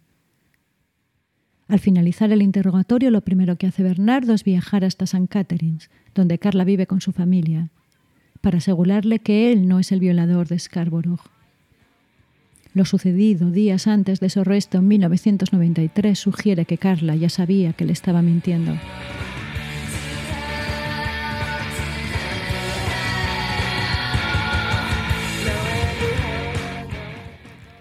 Al 1.67 1.79
finalizar 1.79 2.31
el 2.31 2.41
interrogatorio, 2.41 3.11
lo 3.11 3.21
primero 3.21 3.57
que 3.57 3.67
hace 3.67 3.81
Bernardo 3.81 4.33
es 4.33 4.43
viajar 4.43 4.83
hasta 4.83 5.05
St. 5.05 5.27
Catharines, 5.27 5.89
donde 6.13 6.37
Carla 6.37 6.63
vive 6.63 6.85
con 6.85 7.01
su 7.01 7.11
familia 7.11 7.71
para 8.45 8.59
asegurarle 8.59 9.17
que 9.17 9.51
él 9.51 9.67
no 9.67 9.79
es 9.79 9.91
el 9.91 9.99
violador 9.99 10.47
de 10.47 10.59
Scarborough. 10.59 11.19
Lo 12.75 12.85
sucedido 12.85 13.49
días 13.49 13.87
antes 13.87 14.19
de 14.19 14.29
su 14.29 14.41
arresto 14.41 14.77
en 14.77 14.87
1993 14.87 16.19
sugiere 16.19 16.65
que 16.65 16.77
Carla 16.77 17.15
ya 17.15 17.29
sabía 17.29 17.73
que 17.73 17.85
le 17.85 17.93
estaba 17.93 18.21
mintiendo. 18.21 18.73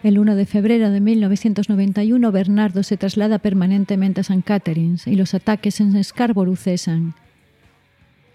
El 0.03 0.19
1 0.19 0.35
de 0.35 0.47
febrero 0.47 0.89
de 0.89 1.01
1991, 1.01 2.33
Bernardo 2.33 2.83
se 2.83 2.97
traslada 2.97 3.39
permanentemente 3.39 4.21
a 4.21 4.23
St. 4.23 4.41
Catharines 4.43 5.07
y 5.07 5.17
los 5.17 5.35
ataques 5.35 5.79
en 5.81 6.03
Scarborough 6.03 6.57
cesan. 6.57 7.13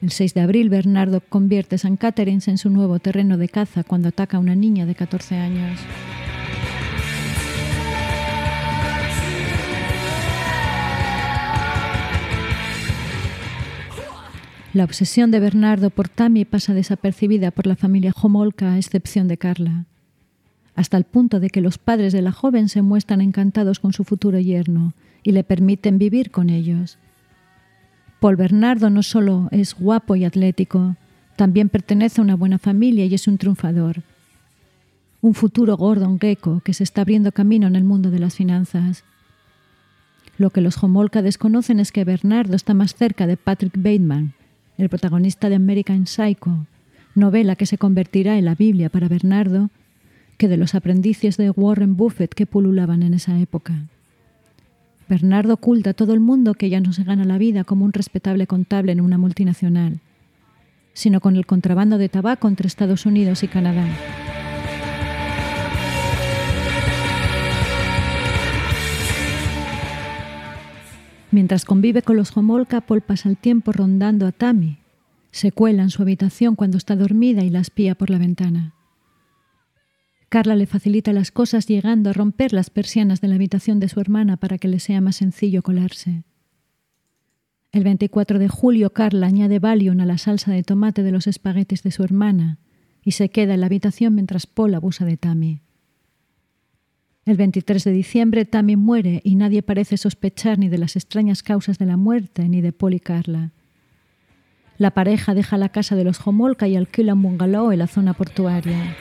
El 0.02 0.12
6 0.12 0.34
de 0.34 0.42
abril, 0.42 0.70
Bernardo 0.70 1.20
convierte 1.20 1.78
San 1.78 1.98
Catharines 1.98 2.48
en 2.48 2.58
su 2.58 2.70
nuevo 2.70 3.00
terreno 3.00 3.38
de 3.38 3.50
caza 3.50 3.84
cuando 3.84 4.08
ataca 4.08 4.38
a 4.38 4.40
una 4.40 4.56
niña 4.56 4.86
de 4.86 4.96
14 4.96 5.36
años. 5.36 5.78
La 14.74 14.86
obsesión 14.86 15.32
de 15.32 15.40
Bernardo 15.42 15.90
por 15.90 16.08
Tammy 16.08 16.46
pasa 16.46 16.74
desapercibida 16.74 17.52
por 17.52 17.68
la 17.68 17.76
familia 17.76 18.14
Homolka, 18.22 18.74
a 18.74 18.78
excepción 18.78 19.28
de 19.28 19.38
Carla, 19.38 19.86
hasta 20.76 20.96
el 20.96 21.04
punto 21.04 21.42
de 21.42 21.50
que 21.50 21.60
los 21.60 21.78
padres 21.78 22.14
de 22.14 22.22
la 22.22 22.32
joven 22.32 22.70
se 22.70 22.82
muestran 22.82 23.20
encantados 23.20 23.80
con 23.80 23.92
su 23.92 24.06
futuro 24.06 24.40
yerno 24.40 24.94
y 25.24 25.32
le 25.34 25.44
permiten 25.44 25.98
vivir 25.98 26.32
con 26.32 26.50
ellos. 26.50 27.00
Paul 28.20 28.36
Bernardo 28.36 28.90
no 28.90 29.02
solo 29.02 29.48
es 29.52 29.76
guapo 29.76 30.16
y 30.16 30.26
atlético, 30.26 30.96
también 31.38 31.70
pertenece 31.70 32.20
a 32.20 32.24
una 32.24 32.36
buena 32.36 32.58
familia 32.58 33.06
y 33.06 33.14
es 33.14 33.28
un 33.28 33.38
triunfador. 33.38 34.04
Un 35.22 35.34
futuro 35.34 35.78
Gordon 35.78 36.20
Gecko 36.20 36.60
que 36.60 36.74
se 36.74 36.84
está 36.84 37.02
abriendo 37.02 37.32
camino 37.32 37.68
en 37.68 37.78
el 37.78 37.86
mundo 37.86 38.12
de 38.12 38.20
las 38.20 38.36
finanzas. 38.36 39.06
Lo 40.38 40.50
que 40.50 40.60
los 40.60 40.82
Homolka 40.84 41.22
desconocen 41.22 41.80
es 41.80 41.94
que 41.94 42.04
Bernardo 42.04 42.56
está 42.56 42.74
más 42.74 42.94
cerca 42.94 43.26
de 43.26 43.38
Patrick 43.38 43.76
Bateman, 43.78 44.34
el 44.78 44.90
protagonista 44.90 45.48
de 45.48 45.56
American 45.56 46.06
Psycho, 46.06 46.66
novela 47.16 47.56
que 47.56 47.66
se 47.66 47.78
convertirá 47.78 48.38
en 48.38 48.46
la 48.46 48.56
Biblia 48.56 48.90
para 48.90 49.08
Bernardo, 49.08 49.70
que 50.38 50.50
de 50.50 50.58
los 50.58 50.76
aprendices 50.76 51.38
de 51.38 51.52
Warren 51.52 51.96
Buffett 51.96 52.34
que 52.34 52.46
pululaban 52.46 53.02
en 53.04 53.14
esa 53.14 53.40
época. 53.40 53.88
Bernardo 55.10 55.56
oculta 55.56 55.90
a 55.90 55.94
todo 55.96 56.14
el 56.14 56.20
mundo 56.20 56.54
que 56.54 56.70
ya 56.70 56.80
no 56.80 56.94
se 56.94 57.04
gana 57.04 57.26
la 57.26 57.40
vida 57.40 57.64
como 57.64 57.84
un 57.84 57.94
respetable 57.94 58.46
contable 58.46 58.92
en 58.92 59.02
una 59.02 59.18
multinacional, 59.18 60.02
sino 60.94 61.20
con 61.20 61.36
el 61.36 61.48
contrabando 61.48 61.98
de 61.98 62.10
tabaco 62.10 62.48
entre 62.48 62.68
Estados 62.68 63.08
Unidos 63.08 63.42
y 63.42 63.48
Canadá. 63.48 63.88
Mientras 71.32 71.66
convive 71.66 72.04
con 72.04 72.16
los 72.16 72.36
Homolka, 72.38 72.82
Paul 72.82 73.02
pasa 73.02 73.30
el 73.30 73.38
tiempo 73.38 73.72
rondando 73.72 74.28
a 74.28 74.32
Tammy. 74.32 74.78
Se 75.32 75.52
cuela 75.52 75.82
en 75.82 75.90
su 75.90 76.04
habitación 76.04 76.56
cuando 76.56 76.78
está 76.78 76.96
dormida 76.96 77.44
y 77.44 77.50
la 77.50 77.60
espía 77.60 77.96
por 77.96 78.12
la 78.12 78.20
ventana. 78.20 78.74
Carla 80.30 80.56
le 80.56 80.68
facilita 80.68 81.12
las 81.12 81.32
cosas 81.32 81.66
llegando 81.66 82.12
a 82.12 82.14
romper 82.14 82.54
las 82.54 82.70
persianas 82.70 83.20
de 83.20 83.28
la 83.28 83.36
habitación 83.36 83.80
de 83.80 83.90
su 83.90 84.00
hermana 84.00 84.38
para 84.38 84.60
que 84.60 84.68
le 84.68 84.80
sea 84.80 85.02
más 85.02 85.16
sencillo 85.16 85.64
colarse. 85.64 86.24
El 87.72 87.84
24 87.84 88.38
de 88.38 88.48
julio 88.48 88.92
Carla 88.92 89.26
añade 89.26 89.58
Valium 89.58 90.00
a 90.00 90.06
la 90.06 90.20
salsa 90.20 90.52
de 90.52 90.64
tomate 90.64 91.02
de 91.02 91.12
los 91.12 91.26
espaguetis 91.26 91.82
de 91.82 91.92
su 91.92 92.04
hermana 92.04 92.60
y 93.04 93.12
se 93.12 93.30
queda 93.30 93.56
en 93.56 93.62
la 93.62 93.66
habitación 93.66 94.14
mientras 94.14 94.46
Paul 94.46 94.76
abusa 94.76 95.04
de 95.04 95.18
Tammy. 95.18 95.62
El 97.26 97.38
23 97.38 97.84
de 97.84 97.92
diciembre 97.92 98.46
Tammy 98.46 98.76
muere 98.76 99.22
y 99.24 99.36
nadie 99.36 99.64
parece 99.64 99.98
sospechar 99.98 100.60
ni 100.60 100.70
de 100.70 100.78
las 100.78 100.96
extrañas 100.96 101.42
causas 101.42 101.80
de 101.80 101.86
la 101.86 101.98
muerte 101.98 102.48
ni 102.50 102.62
de 102.62 102.72
Paul 102.72 102.94
y 102.94 103.00
Carla. 103.00 103.52
La 104.78 104.92
pareja 104.92 105.34
deja 105.34 105.58
la 105.58 105.70
casa 105.70 105.96
de 105.96 106.04
los 106.04 106.26
Homolka 106.26 106.68
y 106.68 106.76
alquila 106.76 107.14
un 107.14 107.24
bungalow 107.24 107.72
en 107.72 107.80
la 107.80 107.88
zona 107.88 108.14
portuaria. 108.14 108.96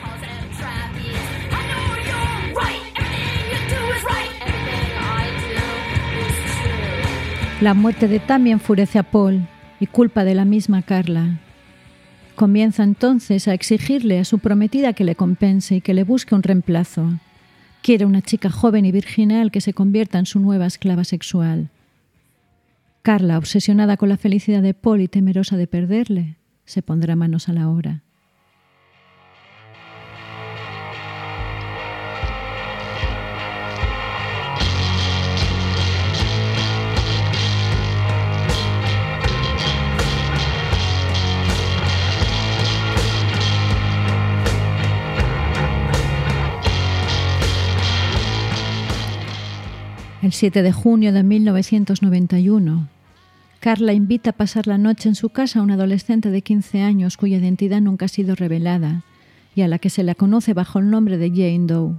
La 7.61 7.73
muerte 7.73 8.07
de 8.07 8.19
Tammy 8.19 8.51
enfurece 8.51 8.99
a 8.99 9.03
Paul 9.03 9.45
y 9.81 9.87
culpa 9.87 10.23
de 10.23 10.33
la 10.33 10.45
misma 10.45 10.81
Carla. 10.81 11.41
Comienza 12.35 12.83
entonces 12.83 13.49
a 13.49 13.53
exigirle 13.53 14.19
a 14.19 14.23
su 14.23 14.39
prometida 14.39 14.93
que 14.93 15.03
le 15.03 15.15
compense 15.15 15.75
y 15.75 15.81
que 15.81 15.93
le 15.93 16.05
busque 16.05 16.35
un 16.35 16.43
reemplazo. 16.43 17.19
Quiere 17.81 18.05
una 18.05 18.21
chica 18.21 18.49
joven 18.49 18.85
y 18.85 18.93
virginal 18.93 19.51
que 19.51 19.59
se 19.59 19.73
convierta 19.73 20.19
en 20.19 20.25
su 20.25 20.39
nueva 20.39 20.67
esclava 20.67 21.03
sexual. 21.03 21.69
Carla, 23.01 23.37
obsesionada 23.37 23.97
con 23.97 24.07
la 24.07 24.15
felicidad 24.15 24.61
de 24.61 24.73
Paul 24.73 25.01
y 25.01 25.09
temerosa 25.09 25.57
de 25.57 25.67
perderle, 25.67 26.37
se 26.63 26.81
pondrá 26.81 27.17
manos 27.17 27.49
a 27.49 27.53
la 27.53 27.67
obra. 27.67 28.03
El 50.21 50.33
7 50.33 50.63
de 50.63 50.73
junio 50.73 51.13
de 51.13 51.23
1991, 51.23 52.89
Carla 53.61 53.93
invita 53.93 54.31
a 54.31 54.33
pasar 54.33 54.67
la 54.67 54.77
noche 54.77 55.07
en 55.07 55.15
su 55.15 55.29
casa 55.29 55.59
a 55.59 55.61
un 55.61 55.71
adolescente 55.71 56.29
de 56.29 56.41
15 56.41 56.81
años 56.81 57.15
cuya 57.15 57.37
identidad 57.37 57.79
nunca 57.79 58.05
ha 58.05 58.09
sido 58.09 58.35
revelada 58.35 59.03
y 59.55 59.61
a 59.61 59.69
la 59.69 59.79
que 59.79 59.89
se 59.89 60.03
la 60.03 60.15
conoce 60.15 60.53
bajo 60.53 60.79
el 60.79 60.89
nombre 60.89 61.17
de 61.17 61.29
Jane 61.29 61.67
Doe. 61.67 61.95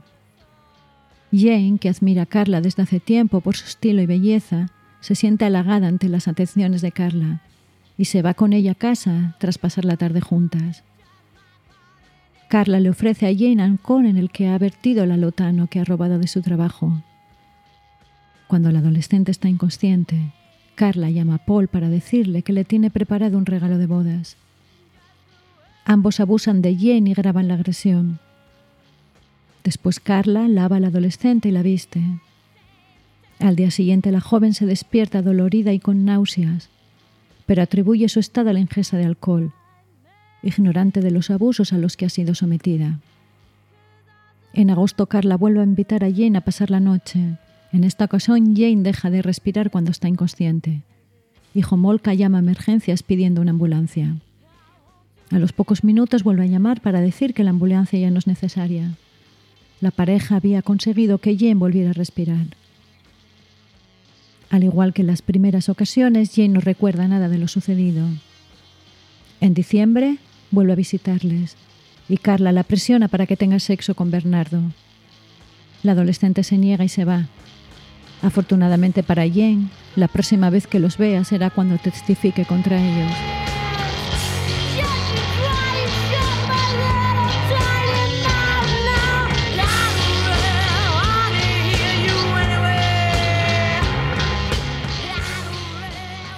Jane, 1.32 1.78
que 1.80 1.88
admira 1.88 2.24
a 2.24 2.26
Carla 2.26 2.60
desde 2.60 2.82
hace 2.82 3.00
tiempo 3.00 3.40
por 3.40 3.56
su 3.56 3.64
estilo 3.64 4.02
y 4.02 4.06
belleza, 4.06 4.66
se 5.00 5.14
siente 5.14 5.46
halagada 5.46 5.88
ante 5.88 6.10
las 6.10 6.28
atenciones 6.28 6.82
de 6.82 6.92
Carla 6.92 7.40
y 7.96 8.04
se 8.04 8.20
va 8.20 8.34
con 8.34 8.52
ella 8.52 8.72
a 8.72 8.74
casa 8.74 9.34
tras 9.40 9.56
pasar 9.56 9.86
la 9.86 9.96
tarde 9.96 10.20
juntas. 10.20 10.84
Carla 12.48 12.80
le 12.80 12.90
ofrece 12.90 13.26
a 13.26 13.34
Jane 13.34 13.62
alcohol 13.62 14.04
en 14.04 14.18
el 14.18 14.30
que 14.30 14.48
ha 14.48 14.58
vertido 14.58 15.04
el 15.04 15.12
alotano 15.12 15.68
que 15.68 15.80
ha 15.80 15.84
robado 15.84 16.18
de 16.18 16.26
su 16.26 16.42
trabajo. 16.42 17.02
Cuando 18.50 18.70
el 18.70 18.76
adolescente 18.78 19.30
está 19.30 19.48
inconsciente, 19.48 20.32
Carla 20.74 21.08
llama 21.08 21.36
a 21.36 21.38
Paul 21.38 21.68
para 21.68 21.88
decirle 21.88 22.42
que 22.42 22.52
le 22.52 22.64
tiene 22.64 22.90
preparado 22.90 23.38
un 23.38 23.46
regalo 23.46 23.78
de 23.78 23.86
bodas. 23.86 24.36
Ambos 25.84 26.18
abusan 26.18 26.60
de 26.60 26.74
Jane 26.74 27.10
y 27.10 27.14
graban 27.14 27.46
la 27.46 27.54
agresión. 27.54 28.18
Después 29.62 30.00
Carla 30.00 30.48
lava 30.48 30.78
al 30.78 30.84
adolescente 30.86 31.48
y 31.48 31.52
la 31.52 31.62
viste. 31.62 32.02
Al 33.38 33.54
día 33.54 33.70
siguiente 33.70 34.10
la 34.10 34.20
joven 34.20 34.52
se 34.52 34.66
despierta 34.66 35.22
dolorida 35.22 35.72
y 35.72 35.78
con 35.78 36.04
náuseas, 36.04 36.70
pero 37.46 37.62
atribuye 37.62 38.08
su 38.08 38.18
estado 38.18 38.50
a 38.50 38.52
la 38.52 38.58
ingesta 38.58 38.96
de 38.96 39.04
alcohol, 39.04 39.52
ignorante 40.42 41.02
de 41.02 41.12
los 41.12 41.30
abusos 41.30 41.72
a 41.72 41.78
los 41.78 41.96
que 41.96 42.06
ha 42.06 42.10
sido 42.10 42.34
sometida. 42.34 42.98
En 44.54 44.70
agosto 44.70 45.06
Carla 45.06 45.36
vuelve 45.36 45.60
a 45.60 45.62
invitar 45.62 46.02
a 46.02 46.10
Jane 46.10 46.38
a 46.38 46.40
pasar 46.40 46.72
la 46.72 46.80
noche 46.80 47.38
en 47.72 47.84
esta 47.84 48.04
ocasión, 48.04 48.56
Jane 48.56 48.82
deja 48.82 49.10
de 49.10 49.22
respirar 49.22 49.70
cuando 49.70 49.90
está 49.90 50.08
inconsciente. 50.08 50.82
Hijo 51.54 51.76
Molka 51.76 52.14
llama 52.14 52.38
a 52.38 52.40
emergencias 52.40 53.02
pidiendo 53.02 53.40
una 53.40 53.52
ambulancia. 53.52 54.16
A 55.30 55.38
los 55.38 55.52
pocos 55.52 55.84
minutos 55.84 56.24
vuelve 56.24 56.44
a 56.44 56.48
llamar 56.48 56.80
para 56.80 57.00
decir 57.00 57.34
que 57.34 57.44
la 57.44 57.50
ambulancia 57.50 57.98
ya 57.98 58.10
no 58.10 58.18
es 58.18 58.26
necesaria. 58.26 58.96
La 59.80 59.92
pareja 59.92 60.36
había 60.36 60.62
conseguido 60.62 61.18
que 61.18 61.36
Jane 61.36 61.54
volviera 61.54 61.90
a 61.90 61.94
respirar. 61.94 62.46
Al 64.50 64.64
igual 64.64 64.92
que 64.92 65.02
en 65.02 65.06
las 65.06 65.22
primeras 65.22 65.68
ocasiones, 65.68 66.32
Jane 66.34 66.48
no 66.48 66.60
recuerda 66.60 67.06
nada 67.06 67.28
de 67.28 67.38
lo 67.38 67.46
sucedido. 67.46 68.06
En 69.40 69.54
diciembre 69.54 70.18
vuelve 70.50 70.72
a 70.72 70.76
visitarles 70.76 71.56
y 72.08 72.16
Carla 72.16 72.50
la 72.50 72.64
presiona 72.64 73.06
para 73.06 73.26
que 73.26 73.36
tenga 73.36 73.60
sexo 73.60 73.94
con 73.94 74.10
Bernardo. 74.10 74.60
La 75.84 75.92
adolescente 75.92 76.42
se 76.42 76.58
niega 76.58 76.84
y 76.84 76.88
se 76.88 77.04
va, 77.04 77.28
Afortunadamente 78.22 79.02
para 79.02 79.28
Jane, 79.28 79.68
la 79.96 80.08
próxima 80.08 80.50
vez 80.50 80.66
que 80.66 80.78
los 80.78 80.98
vea 80.98 81.24
será 81.24 81.50
cuando 81.50 81.78
testifique 81.78 82.44
contra 82.44 82.78
ellos. 82.78 83.12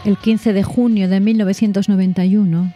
El 0.04 0.16
15 0.16 0.52
de 0.52 0.64
junio 0.64 1.08
de 1.08 1.20
1991, 1.20 2.72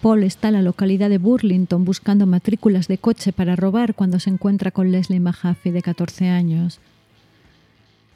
Paul 0.00 0.24
está 0.24 0.48
en 0.48 0.54
la 0.54 0.62
localidad 0.62 1.10
de 1.10 1.18
Burlington 1.18 1.84
buscando 1.84 2.26
matrículas 2.26 2.88
de 2.88 2.96
coche 2.96 3.32
para 3.32 3.56
robar 3.56 3.94
cuando 3.94 4.18
se 4.18 4.30
encuentra 4.30 4.70
con 4.70 4.90
Leslie 4.90 5.20
Mahaffey 5.20 5.70
de 5.70 5.82
14 5.82 6.28
años. 6.28 6.80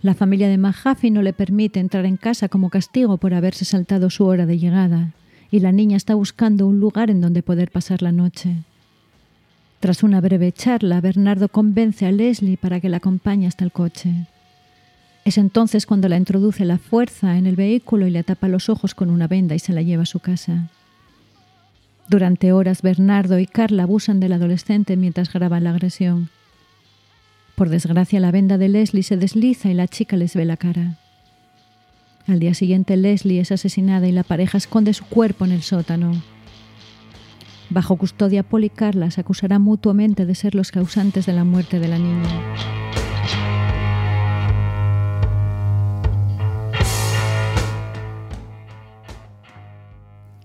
La 0.07 0.15
familia 0.15 0.49
de 0.49 0.57
Mahaffey 0.57 1.11
no 1.11 1.21
le 1.21 1.33
permite 1.33 1.81
entrar 1.81 2.07
en 2.07 2.17
casa 2.17 2.49
como 2.49 2.71
castigo 2.71 3.17
por 3.17 3.35
haberse 3.35 3.65
saltado 3.65 4.09
su 4.09 4.25
hora 4.25 4.47
de 4.47 4.57
llegada, 4.57 5.15
y 5.51 5.59
la 5.59 5.73
niña 5.73 5.97
está 5.97 6.15
buscando 6.15 6.69
un 6.69 6.79
lugar 6.79 7.11
en 7.11 7.21
donde 7.21 7.43
poder 7.43 7.73
pasar 7.73 8.03
la 8.03 8.13
noche. 8.13 8.55
Tras 9.81 10.05
una 10.05 10.21
breve 10.21 10.53
charla, 10.53 11.01
Bernardo 11.01 11.49
convence 11.49 12.07
a 12.07 12.13
Leslie 12.13 12.57
para 12.57 12.79
que 12.79 12.89
la 12.89 12.99
acompañe 12.99 13.49
hasta 13.49 13.65
el 13.65 13.73
coche. 13.73 14.29
Es 15.25 15.39
entonces 15.39 15.87
cuando 15.87 16.09
la 16.09 16.19
introduce 16.19 16.65
la 16.65 16.79
fuerza 16.79 17.37
en 17.37 17.49
el 17.49 17.57
vehículo 17.57 18.07
y 18.07 18.11
le 18.11 18.23
tapa 18.23 18.47
los 18.47 18.69
ojos 18.69 18.95
con 18.95 19.11
una 19.11 19.27
venda 19.27 19.57
y 19.57 19.59
se 19.59 19.73
la 19.73 19.83
lleva 19.83 20.05
a 20.05 20.07
su 20.07 20.21
casa. 20.21 20.71
Durante 22.07 22.53
horas 22.53 22.81
Bernardo 22.81 23.41
y 23.41 23.47
Carla 23.49 23.83
abusan 23.83 24.21
del 24.21 24.35
adolescente 24.35 24.97
mientras 24.97 25.33
graban 25.33 25.65
la 25.65 25.71
agresión. 25.71 26.31
Por 27.57 27.71
desgracia, 27.71 28.21
la 28.21 28.31
venda 28.31 28.59
de 28.59 28.69
Leslie 28.69 29.03
se 29.03 29.17
desliza 29.17 29.71
y 29.71 29.75
la 29.75 29.89
chica 29.89 30.19
les 30.19 30.35
ve 30.35 30.45
la 30.45 30.59
cara. 30.59 30.97
Al 32.27 32.39
día 32.39 32.53
siguiente, 32.53 32.99
Leslie 32.99 33.41
es 33.41 33.51
asesinada 33.51 34.07
y 34.07 34.13
la 34.13 34.25
pareja 34.25 34.59
esconde 34.59 34.93
su 34.93 35.07
cuerpo 35.07 35.47
en 35.47 35.53
el 35.53 35.63
sótano. 35.63 36.13
Bajo 37.71 37.97
custodia, 37.97 38.43
Paul 38.43 38.65
y 38.65 38.69
Carla 38.69 39.11
se 39.11 39.23
acusarán 39.23 39.63
mutuamente 39.63 40.27
de 40.27 40.35
ser 40.35 40.55
los 40.55 40.71
causantes 40.71 41.25
de 41.25 41.33
la 41.33 41.45
muerte 41.45 41.81
de 41.81 41.89
la 41.89 41.99
niña. 41.99 42.29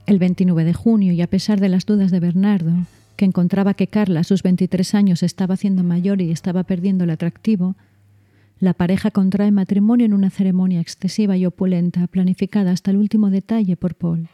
El 0.06 0.18
29 0.18 0.64
de 0.64 0.74
junio, 0.74 1.12
y 1.12 1.22
a 1.22 1.28
pesar 1.28 1.60
de 1.60 1.68
las 1.68 1.86
dudas 1.86 2.10
de 2.10 2.22
Bernardo, 2.22 2.72
que 3.22 3.26
encontraba 3.26 3.76
que 3.76 3.86
Carla 3.86 4.22
a 4.22 4.24
sus 4.24 4.42
23 4.42 4.96
años 4.96 5.22
estaba 5.22 5.54
haciendo 5.54 5.84
mayor 5.84 6.24
y 6.24 6.32
estaba 6.32 6.64
perdiendo 6.64 7.04
el 7.04 7.12
atractivo, 7.12 7.76
la 8.60 8.74
pareja 8.74 9.12
contrae 9.12 9.52
matrimonio 9.52 10.08
en 10.08 10.16
una 10.16 10.32
ceremonia 10.32 10.82
excesiva 10.82 11.38
y 11.38 11.46
opulenta, 11.46 12.08
planificada 12.08 12.72
hasta 12.72 12.90
el 12.90 12.98
último 12.98 13.30
detalle 13.30 13.78
por 13.78 13.94
Paul. 13.94 14.28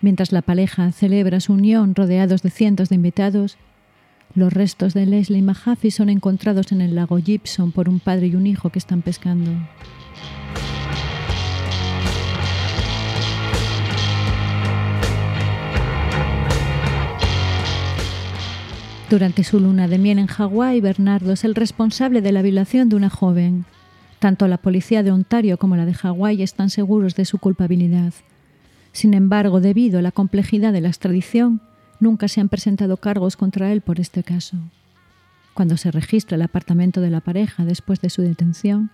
Mientras 0.00 0.32
la 0.32 0.42
pareja 0.42 0.90
celebra 0.90 1.38
su 1.38 1.52
unión 1.52 1.94
rodeados 1.94 2.42
de 2.42 2.50
cientos 2.50 2.88
de 2.88 2.96
invitados, 2.96 3.58
los 4.34 4.52
restos 4.52 4.92
de 4.92 5.06
Leslie 5.06 5.42
Mahaffey 5.42 5.92
son 5.92 6.08
encontrados 6.08 6.72
en 6.72 6.80
el 6.80 6.96
lago 6.96 7.18
Gibson 7.18 7.70
por 7.70 7.88
un 7.88 8.00
padre 8.00 8.26
y 8.26 8.34
un 8.34 8.48
hijo 8.48 8.70
que 8.70 8.80
están 8.80 9.02
pescando. 9.02 9.52
Durante 19.12 19.44
su 19.44 19.60
luna 19.60 19.88
de 19.88 19.98
miel 19.98 20.18
en 20.18 20.26
Hawái, 20.26 20.80
Bernardo 20.80 21.34
es 21.34 21.44
el 21.44 21.54
responsable 21.54 22.22
de 22.22 22.32
la 22.32 22.40
violación 22.40 22.88
de 22.88 22.96
una 22.96 23.10
joven. 23.10 23.66
Tanto 24.20 24.48
la 24.48 24.56
policía 24.56 25.02
de 25.02 25.10
Ontario 25.10 25.58
como 25.58 25.76
la 25.76 25.84
de 25.84 25.92
Hawái 25.92 26.42
están 26.42 26.70
seguros 26.70 27.14
de 27.14 27.26
su 27.26 27.36
culpabilidad. 27.36 28.14
Sin 28.92 29.12
embargo, 29.12 29.60
debido 29.60 29.98
a 29.98 30.02
la 30.02 30.12
complejidad 30.12 30.72
de 30.72 30.80
la 30.80 30.88
extradición, 30.88 31.60
nunca 32.00 32.26
se 32.26 32.40
han 32.40 32.48
presentado 32.48 32.96
cargos 32.96 33.36
contra 33.36 33.70
él 33.70 33.82
por 33.82 34.00
este 34.00 34.22
caso. 34.22 34.56
Cuando 35.52 35.76
se 35.76 35.90
registra 35.90 36.36
el 36.36 36.42
apartamento 36.42 37.02
de 37.02 37.10
la 37.10 37.20
pareja 37.20 37.66
después 37.66 38.00
de 38.00 38.08
su 38.08 38.22
detención, 38.22 38.88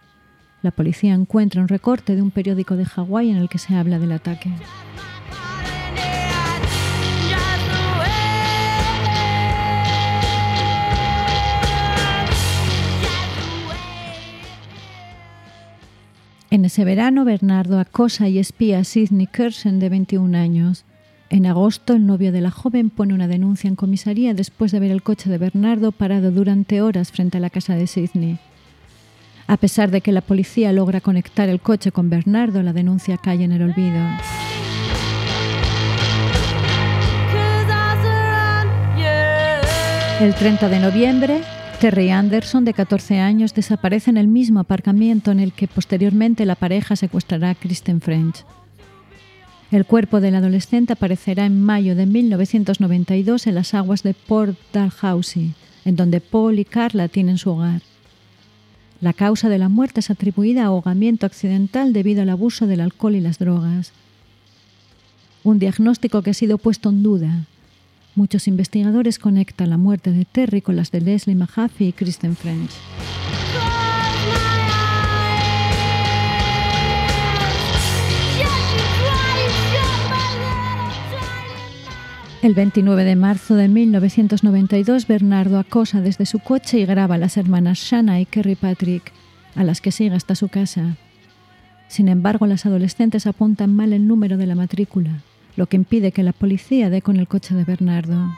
la 0.62 0.72
policía 0.72 1.14
encuentra 1.14 1.62
un 1.62 1.68
recorte 1.68 2.16
de 2.16 2.22
un 2.22 2.32
periódico 2.32 2.74
de 2.74 2.86
Hawái 2.86 3.30
en 3.30 3.36
el 3.36 3.48
que 3.48 3.58
se 3.58 3.76
habla 3.76 4.00
del 4.00 4.10
ataque. 4.10 4.50
En 16.50 16.64
ese 16.64 16.86
verano, 16.86 17.26
Bernardo 17.26 17.78
acosa 17.78 18.26
y 18.28 18.38
espía 18.38 18.78
a 18.78 18.84
Sidney 18.84 19.26
Kersen, 19.26 19.78
de 19.78 19.90
21 19.90 20.36
años. 20.38 20.84
En 21.28 21.44
agosto, 21.44 21.92
el 21.92 22.06
novio 22.06 22.32
de 22.32 22.40
la 22.40 22.50
joven 22.50 22.88
pone 22.88 23.12
una 23.12 23.28
denuncia 23.28 23.68
en 23.68 23.76
comisaría 23.76 24.32
después 24.32 24.72
de 24.72 24.80
ver 24.80 24.90
el 24.90 25.02
coche 25.02 25.28
de 25.28 25.36
Bernardo 25.36 25.92
parado 25.92 26.30
durante 26.30 26.80
horas 26.80 27.12
frente 27.12 27.36
a 27.36 27.40
la 27.40 27.50
casa 27.50 27.74
de 27.74 27.86
Sidney. 27.86 28.38
A 29.46 29.58
pesar 29.58 29.90
de 29.90 30.00
que 30.00 30.10
la 30.10 30.22
policía 30.22 30.72
logra 30.72 31.02
conectar 31.02 31.50
el 31.50 31.60
coche 31.60 31.92
con 31.92 32.08
Bernardo, 32.08 32.62
la 32.62 32.72
denuncia 32.72 33.18
cae 33.18 33.44
en 33.44 33.52
el 33.52 33.62
olvido. 33.62 34.00
El 40.20 40.34
30 40.34 40.68
de 40.68 40.80
noviembre, 40.80 41.42
Terry 41.80 42.10
Anderson, 42.10 42.64
de 42.64 42.74
14 42.74 43.20
años, 43.20 43.54
desaparece 43.54 44.10
en 44.10 44.16
el 44.16 44.26
mismo 44.26 44.58
aparcamiento 44.58 45.30
en 45.30 45.38
el 45.38 45.52
que 45.52 45.68
posteriormente 45.68 46.44
la 46.44 46.56
pareja 46.56 46.96
secuestrará 46.96 47.50
a 47.50 47.54
Kristen 47.54 48.00
French. 48.00 48.44
El 49.70 49.84
cuerpo 49.84 50.20
del 50.20 50.34
adolescente 50.34 50.94
aparecerá 50.94 51.46
en 51.46 51.62
mayo 51.62 51.94
de 51.94 52.06
1992 52.06 53.46
en 53.46 53.54
las 53.54 53.74
aguas 53.74 54.02
de 54.02 54.12
Port 54.12 54.58
Dalhousie, 54.72 55.52
en 55.84 55.94
donde 55.94 56.20
Paul 56.20 56.58
y 56.58 56.64
Carla 56.64 57.06
tienen 57.06 57.38
su 57.38 57.50
hogar. 57.50 57.82
La 59.00 59.12
causa 59.12 59.48
de 59.48 59.58
la 59.58 59.68
muerte 59.68 60.00
es 60.00 60.10
atribuida 60.10 60.64
a 60.64 60.66
ahogamiento 60.66 61.26
accidental 61.26 61.92
debido 61.92 62.22
al 62.22 62.30
abuso 62.30 62.66
del 62.66 62.80
alcohol 62.80 63.14
y 63.14 63.20
las 63.20 63.38
drogas. 63.38 63.92
Un 65.44 65.60
diagnóstico 65.60 66.22
que 66.22 66.30
ha 66.30 66.34
sido 66.34 66.58
puesto 66.58 66.88
en 66.88 67.04
duda, 67.04 67.46
Muchos 68.14 68.48
investigadores 68.48 69.18
conectan 69.18 69.70
la 69.70 69.76
muerte 69.76 70.10
de 70.10 70.24
Terry 70.24 70.60
con 70.60 70.76
las 70.76 70.90
de 70.90 71.00
Leslie 71.00 71.36
Mahaffey 71.36 71.88
y 71.88 71.92
Kristen 71.92 72.36
French. 72.36 72.70
El 82.40 82.54
29 82.54 83.04
de 83.04 83.16
marzo 83.16 83.56
de 83.56 83.68
1992, 83.68 85.06
Bernardo 85.06 85.58
acosa 85.58 86.00
desde 86.00 86.24
su 86.24 86.38
coche 86.38 86.78
y 86.78 86.86
graba 86.86 87.16
a 87.16 87.18
las 87.18 87.36
hermanas 87.36 87.78
Shanna 87.78 88.20
y 88.20 88.26
Kerry 88.26 88.54
Patrick, 88.54 89.12
a 89.56 89.64
las 89.64 89.80
que 89.80 89.90
sigue 89.90 90.14
hasta 90.14 90.34
su 90.34 90.48
casa. 90.48 90.96
Sin 91.88 92.08
embargo, 92.08 92.46
las 92.46 92.64
adolescentes 92.64 93.26
apuntan 93.26 93.74
mal 93.74 93.92
el 93.92 94.06
número 94.06 94.36
de 94.36 94.46
la 94.46 94.54
matrícula 94.54 95.22
lo 95.58 95.66
que 95.66 95.76
impide 95.76 96.12
que 96.12 96.22
la 96.22 96.32
policía 96.32 96.88
dé 96.88 97.02
con 97.02 97.16
el 97.16 97.26
coche 97.26 97.52
de 97.52 97.64
Bernardo. 97.64 98.32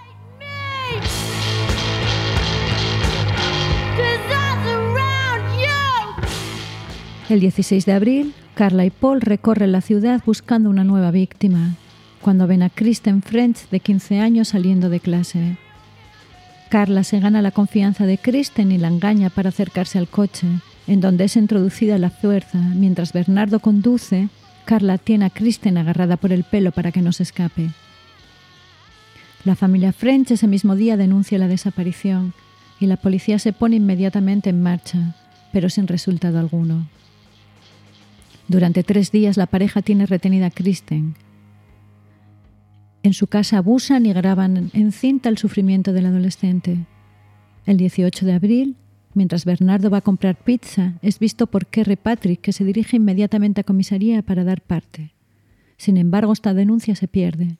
El 7.28 7.40
16 7.40 7.85
de 7.85 7.92
abril, 7.92 8.35
Carla 8.54 8.87
y 8.87 8.90
Paul 8.90 9.20
recorren 9.20 9.70
la 9.70 9.83
ciudad 9.83 10.22
buscando 10.24 10.70
una 10.70 10.83
nueva 10.83 11.11
víctima, 11.11 11.76
cuando 12.22 12.46
ven 12.46 12.62
a 12.62 12.70
Kristen 12.70 13.20
French, 13.20 13.68
de 13.68 13.80
15 13.80 14.18
años, 14.18 14.48
saliendo 14.48 14.88
de 14.88 15.00
clase. 15.00 15.59
Carla 16.70 17.04
se 17.04 17.20
gana 17.20 17.42
la 17.42 17.50
confianza 17.50 18.06
de 18.06 18.16
Kristen 18.16 18.72
y 18.72 18.78
la 18.78 18.88
engaña 18.88 19.28
para 19.28 19.50
acercarse 19.50 19.98
al 19.98 20.09
coche, 20.09 20.46
en 20.87 21.02
donde 21.02 21.24
es 21.24 21.37
introducida 21.37 21.98
la 21.98 22.09
fuerza, 22.09 22.59
mientras 22.59 23.12
Bernardo 23.12 23.61
conduce 23.61 24.30
Carla 24.70 24.98
tiene 24.98 25.24
a 25.24 25.30
Kristen 25.30 25.78
agarrada 25.78 26.16
por 26.16 26.33
el 26.33 26.44
pelo 26.44 26.70
para 26.70 26.92
que 26.92 27.02
no 27.02 27.11
se 27.11 27.24
escape. 27.24 27.70
La 29.44 29.56
familia 29.56 29.92
French 29.92 30.30
ese 30.30 30.46
mismo 30.46 30.76
día 30.76 30.96
denuncia 30.96 31.38
la 31.38 31.48
desaparición 31.48 32.35
y 32.78 32.87
la 32.87 32.96
policía 32.96 33.40
se 33.40 33.52
pone 33.52 33.74
inmediatamente 33.74 34.48
en 34.48 34.62
marcha, 34.62 35.16
pero 35.52 35.70
sin 35.70 35.88
resultado 35.88 36.38
alguno. 36.38 36.87
Durante 38.46 38.85
tres 38.85 39.11
días 39.11 39.37
la 39.37 39.46
pareja 39.46 39.83
tiene 39.83 40.06
retenida 40.06 40.46
a 40.46 40.50
Kristen. 40.52 41.16
En 43.02 43.12
su 43.12 43.26
casa 43.26 43.59
abusan 43.59 44.06
y 44.06 44.12
graban 44.12 44.70
en 44.72 44.92
cinta 44.92 45.28
el 45.30 45.38
sufrimiento 45.38 45.92
del 45.92 46.06
adolescente. 46.06 46.87
El 47.66 47.76
18 47.76 48.24
de 48.24 48.33
abril, 48.35 48.76
Mientras 49.12 49.44
Bernardo 49.44 49.90
va 49.90 49.99
a 49.99 50.03
comprar 50.03 50.37
pizza, 50.37 50.94
es 51.03 51.18
visto 51.18 51.49
por 51.49 51.66
Kerry 51.66 51.96
Patrick, 51.96 52.40
que 52.40 52.53
se 52.53 52.64
dirige 52.64 52.96
inmediatamente 52.96 53.62
a 53.62 53.64
comisaría 53.64 54.23
para 54.23 54.44
dar 54.44 54.61
parte. 54.61 55.12
Sin 55.77 55.96
embargo, 55.96 56.33
esta 56.33 56.55
denuncia 56.55 56.94
se 56.94 57.09
pierde. 57.09 57.59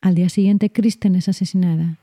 Al 0.00 0.14
día 0.14 0.30
siguiente, 0.30 0.70
Kristen 0.70 1.14
es 1.14 1.28
asesinada. 1.28 1.98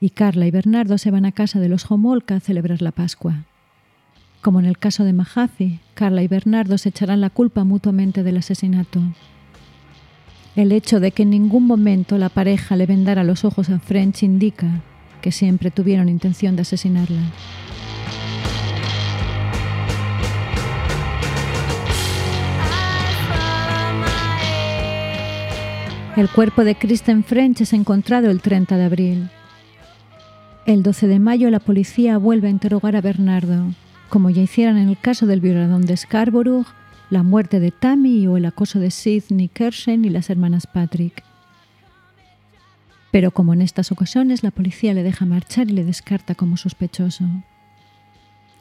Y 0.00 0.10
Carla 0.10 0.46
y 0.46 0.52
Bernardo 0.52 0.98
se 0.98 1.10
van 1.10 1.24
a 1.24 1.32
casa 1.32 1.58
de 1.58 1.68
los 1.68 1.90
Homolka 1.90 2.36
a 2.36 2.40
celebrar 2.40 2.80
la 2.80 2.92
Pascua. 2.92 3.46
Como 4.40 4.60
en 4.60 4.66
el 4.66 4.78
caso 4.78 5.02
de 5.02 5.12
Mahaffey, 5.12 5.80
Carla 5.94 6.22
y 6.22 6.28
Bernardo 6.28 6.78
se 6.78 6.90
echarán 6.90 7.20
la 7.20 7.30
culpa 7.30 7.64
mutuamente 7.64 8.22
del 8.22 8.36
asesinato. 8.36 9.00
El 10.54 10.70
hecho 10.70 11.00
de 11.00 11.10
que 11.10 11.24
en 11.24 11.30
ningún 11.30 11.66
momento 11.66 12.18
la 12.18 12.28
pareja 12.28 12.76
le 12.76 12.86
vendara 12.86 13.24
los 13.24 13.44
ojos 13.44 13.68
a 13.70 13.80
French 13.80 14.22
indica 14.22 14.84
que 15.18 15.32
siempre 15.32 15.70
tuvieron 15.70 16.08
intención 16.08 16.56
de 16.56 16.62
asesinarla. 16.62 17.20
El 26.18 26.28
cuerpo 26.28 26.64
de 26.64 26.74
Kristen 26.74 27.22
French 27.22 27.60
es 27.60 27.72
encontrado 27.72 28.28
el 28.28 28.40
30 28.40 28.76
de 28.76 28.84
abril. 28.84 29.30
El 30.66 30.82
12 30.82 31.06
de 31.06 31.20
mayo 31.20 31.48
la 31.48 31.60
policía 31.60 32.18
vuelve 32.18 32.48
a 32.48 32.50
interrogar 32.50 32.96
a 32.96 33.00
Bernardo, 33.00 33.66
como 34.08 34.28
ya 34.28 34.42
hicieron 34.42 34.78
en 34.78 34.88
el 34.88 34.98
caso 34.98 35.26
del 35.26 35.40
violador 35.40 35.84
de 35.84 35.96
Scarborough, 35.96 36.66
la 37.08 37.22
muerte 37.22 37.60
de 37.60 37.70
Tammy 37.70 38.26
o 38.26 38.36
el 38.36 38.46
acoso 38.46 38.80
de 38.80 38.90
Sidney 38.90 39.46
Kershen 39.46 40.04
y 40.04 40.10
las 40.10 40.28
hermanas 40.28 40.66
Patrick. 40.66 41.27
Pero 43.10 43.30
como 43.30 43.54
en 43.54 43.62
estas 43.62 43.90
ocasiones 43.92 44.42
la 44.42 44.50
policía 44.50 44.94
le 44.94 45.02
deja 45.02 45.26
marchar 45.26 45.70
y 45.70 45.72
le 45.72 45.84
descarta 45.84 46.34
como 46.34 46.56
sospechoso. 46.56 47.24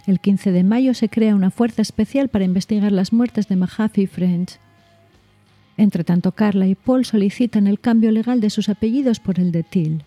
El 0.05 0.21
15 0.21 0.53
de 0.53 0.63
mayo 0.63 0.93
se 0.93 1.09
crea 1.09 1.35
una 1.35 1.51
fuerza 1.51 1.81
especial 1.81 2.29
para 2.29 2.45
investigar 2.45 2.93
las 2.93 3.11
muertes 3.11 3.49
de 3.49 3.57
Mahaffey 3.57 4.05
y 4.05 4.07
French. 4.07 4.57
Entre 5.75 6.03
tanto, 6.05 6.31
Carla 6.31 6.65
y 6.65 6.75
Paul 6.75 7.05
solicitan 7.05 7.67
el 7.67 7.79
cambio 7.79 8.11
legal 8.11 8.39
de 8.39 8.49
sus 8.49 8.69
apellidos 8.69 9.19
por 9.19 9.39
el 9.39 9.51
de 9.51 9.63
Till. 9.63 10.03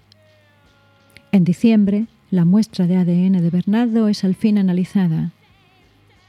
En 1.32 1.44
diciembre, 1.44 2.06
la 2.30 2.44
muestra 2.44 2.86
de 2.86 2.96
ADN 2.96 3.42
de 3.42 3.50
Bernardo 3.50 4.08
es 4.08 4.24
al 4.24 4.34
fin 4.34 4.56
analizada. 4.56 5.32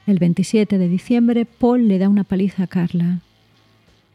El 0.06 0.20
27 0.20 0.78
de 0.78 0.90
diciembre, 0.90 1.46
Paul 1.46 1.88
le 1.88 1.98
da 1.98 2.10
una 2.10 2.24
paliza 2.24 2.64
a 2.64 2.68
Carla. 2.68 3.22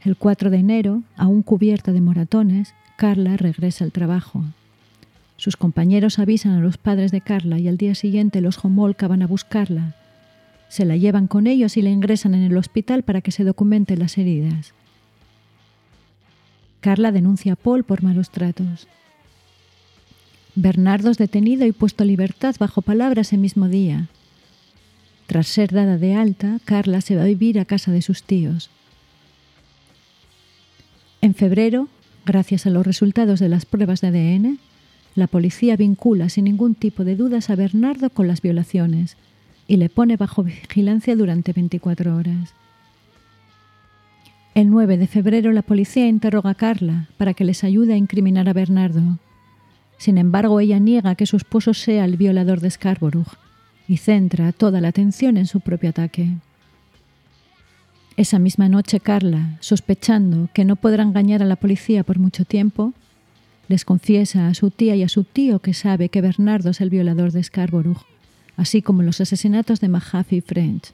El 0.05 0.17
4 0.17 0.51
de 0.51 0.59
enero, 0.59 1.03
aún 1.17 1.43
cubierta 1.43 1.93
de 1.93 2.01
moratones, 2.01 2.75
Carla 2.97 3.37
regresa 3.37 3.85
al 3.85 3.93
trabajo. 3.93 4.43
Sus 5.37 5.59
compañeros 5.59 6.19
avisan 6.19 6.53
a 6.53 6.61
los 6.61 6.79
padres 6.79 7.13
de 7.13 7.21
Carla 7.21 7.59
y 7.59 7.69
al 7.69 7.77
día 7.77 7.95
siguiente 7.95 8.41
los 8.41 8.65
Homolka 8.65 9.07
van 9.07 9.23
a 9.23 9.27
buscarla. 9.27 9.95
Se 10.69 10.87
la 10.87 10.97
llevan 10.97 11.27
con 11.27 11.47
ellos 11.47 11.77
y 11.77 11.83
la 11.83 11.91
ingresan 11.91 12.35
en 12.35 12.43
el 12.43 12.57
hospital 12.57 13.03
para 13.03 13.21
que 13.21 13.33
se 13.33 13.45
documenten 13.45 13.99
las 13.99 14.17
heridas. 14.17 14.73
Carla 16.81 17.13
denuncia 17.13 17.53
a 17.53 17.57
Paul 17.57 17.85
por 17.85 18.03
malos 18.03 18.31
tratos. 18.31 18.89
Bernardo 20.55 21.11
es 21.11 21.19
detenido 21.19 21.67
y 21.67 21.73
puesto 21.73 22.03
a 22.03 22.07
libertad 22.07 22.57
bajo 22.59 22.81
palabra 22.81 23.21
ese 23.21 23.37
mismo 23.37 23.69
día. 23.69 24.09
Tras 25.27 25.49
ser 25.49 25.71
dada 25.71 25.99
de 25.99 26.15
alta, 26.15 26.61
Carla 26.65 27.03
se 27.03 27.15
va 27.15 27.23
a 27.23 27.27
vivir 27.27 27.61
a 27.61 27.67
casa 27.67 27.93
de 27.93 28.01
sus 28.01 28.23
tíos. 28.23 28.71
En 31.21 31.35
febrero, 31.35 31.89
Gracias 32.27 32.67
a 32.67 32.71
los 32.71 32.85
resultados 32.85 33.39
de 33.39 33.49
las 33.49 33.67
pruebas 33.67 34.01
de 34.01 34.09
ADN, 34.09 34.59
la 35.15 35.29
policía 35.29 35.77
vincula 35.77 36.29
sin 36.29 36.47
ningún 36.47 36.75
tipo 36.75 37.05
de 37.05 37.15
dudas 37.15 37.51
a 37.51 37.55
Bernardo 37.55 38.11
con 38.11 38.27
las 38.27 38.43
violaciones 38.43 39.17
y 39.69 39.77
le 39.77 39.89
pone 39.89 40.17
bajo 40.17 40.43
vigilancia 40.43 41.15
durante 41.15 41.53
24 41.53 42.17
horas. 42.17 42.53
El 44.57 44.71
9 44.71 44.99
de 44.99 45.07
febrero 45.07 45.53
la 45.53 45.63
policía 45.63 46.09
interroga 46.09 46.51
a 46.51 46.55
Carla 46.57 47.09
para 47.17 47.33
que 47.33 47.45
les 47.45 47.63
ayude 47.63 47.95
a 47.95 47.97
incriminar 47.97 48.49
a 48.49 48.53
Bernardo. 48.53 49.21
Sin 49.97 50.19
embargo, 50.19 50.59
ella 50.59 50.81
niega 50.81 51.15
que 51.15 51.27
su 51.27 51.37
esposo 51.37 51.75
sea 51.75 52.05
el 52.05 52.17
violador 52.17 52.59
de 52.59 52.73
Scarborough 52.73 53.39
y 53.87 53.99
centra 53.99 54.51
toda 54.51 54.81
la 54.81 54.89
atención 54.89 55.37
en 55.37 55.47
su 55.47 55.61
propio 55.61 55.91
ataque. 55.91 56.31
Esa 58.17 58.39
misma 58.39 58.71
noche 58.71 58.99
Carla, 58.99 59.59
sospechando 59.61 60.49
que 60.55 60.65
no 60.65 60.77
podrá 60.77 61.03
engañar 61.03 61.43
a 61.43 61.47
la 61.47 61.57
policía 61.57 62.03
por 62.03 62.19
mucho 62.19 62.47
tiempo, 62.47 62.95
les 63.69 63.85
confiesa 63.85 64.49
a 64.49 64.55
su 64.55 64.71
tía 64.71 64.97
y 64.97 65.03
a 65.03 65.09
su 65.09 65.25
tío 65.25 65.59
que 65.59 65.75
sabe 65.75 66.09
que 66.09 66.23
Bernardo 66.23 66.71
es 66.71 66.81
el 66.81 66.89
violador 66.89 67.33
de 67.33 67.43
Scarborough, 67.43 68.07
así 68.57 68.81
como 68.81 69.03
los 69.03 69.21
asesinatos 69.21 69.81
de 69.81 69.89
Mahaffey 69.89 70.41
French, 70.41 70.93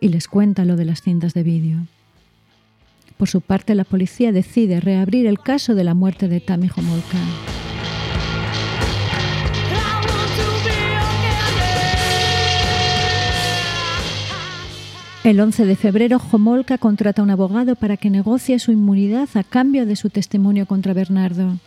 y 0.00 0.08
les 0.08 0.26
cuenta 0.26 0.64
lo 0.64 0.76
de 0.76 0.86
las 0.86 1.02
cintas 1.02 1.34
de 1.34 1.42
vídeo. 1.42 1.86
Por 3.18 3.28
su 3.28 3.42
parte, 3.42 3.74
la 3.74 3.84
policía 3.84 4.32
decide 4.32 4.80
reabrir 4.80 5.26
el 5.26 5.38
caso 5.38 5.74
de 5.74 5.84
la 5.84 5.92
muerte 5.92 6.28
de 6.28 6.40
Tammy 6.40 6.70
Homolka. 6.74 7.18
El 15.24 15.40
11 15.40 15.64
de 15.64 15.74
febrero, 15.74 16.20
Homolka 16.30 16.76
contrata 16.76 17.22
a 17.22 17.24
un 17.24 17.30
abogado 17.30 17.76
para 17.76 17.96
que 17.96 18.10
negocie 18.10 18.58
su 18.58 18.72
inmunidad 18.72 19.26
a 19.36 19.42
cambio 19.42 19.86
de 19.86 19.96
su 19.96 20.10
testimonio 20.10 20.66
contra 20.66 20.92
Bernardo. 20.92 21.58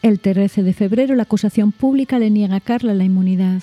El 0.00 0.20
13 0.20 0.62
de 0.62 0.72
febrero, 0.72 1.16
la 1.16 1.24
acusación 1.24 1.72
pública 1.72 2.20
le 2.20 2.30
niega 2.30 2.54
a 2.54 2.60
Carla 2.60 2.94
la 2.94 3.02
inmunidad. 3.02 3.62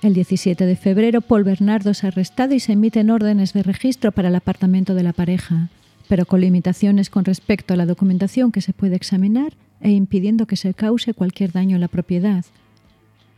El 0.00 0.14
17 0.14 0.64
de 0.64 0.76
febrero, 0.76 1.22
Paul 1.22 1.42
Bernardo 1.42 1.90
es 1.90 2.04
arrestado 2.04 2.54
y 2.54 2.60
se 2.60 2.74
emiten 2.74 3.10
órdenes 3.10 3.52
de 3.52 3.64
registro 3.64 4.12
para 4.12 4.28
el 4.28 4.36
apartamento 4.36 4.94
de 4.94 5.02
la 5.02 5.12
pareja, 5.12 5.70
pero 6.08 6.26
con 6.26 6.42
limitaciones 6.42 7.10
con 7.10 7.24
respecto 7.24 7.74
a 7.74 7.76
la 7.76 7.84
documentación 7.84 8.52
que 8.52 8.60
se 8.60 8.72
puede 8.72 8.94
examinar 8.94 9.54
e 9.80 9.90
impidiendo 9.90 10.46
que 10.46 10.54
se 10.54 10.72
cause 10.72 11.14
cualquier 11.14 11.50
daño 11.50 11.74
a 11.74 11.80
la 11.80 11.88
propiedad, 11.88 12.44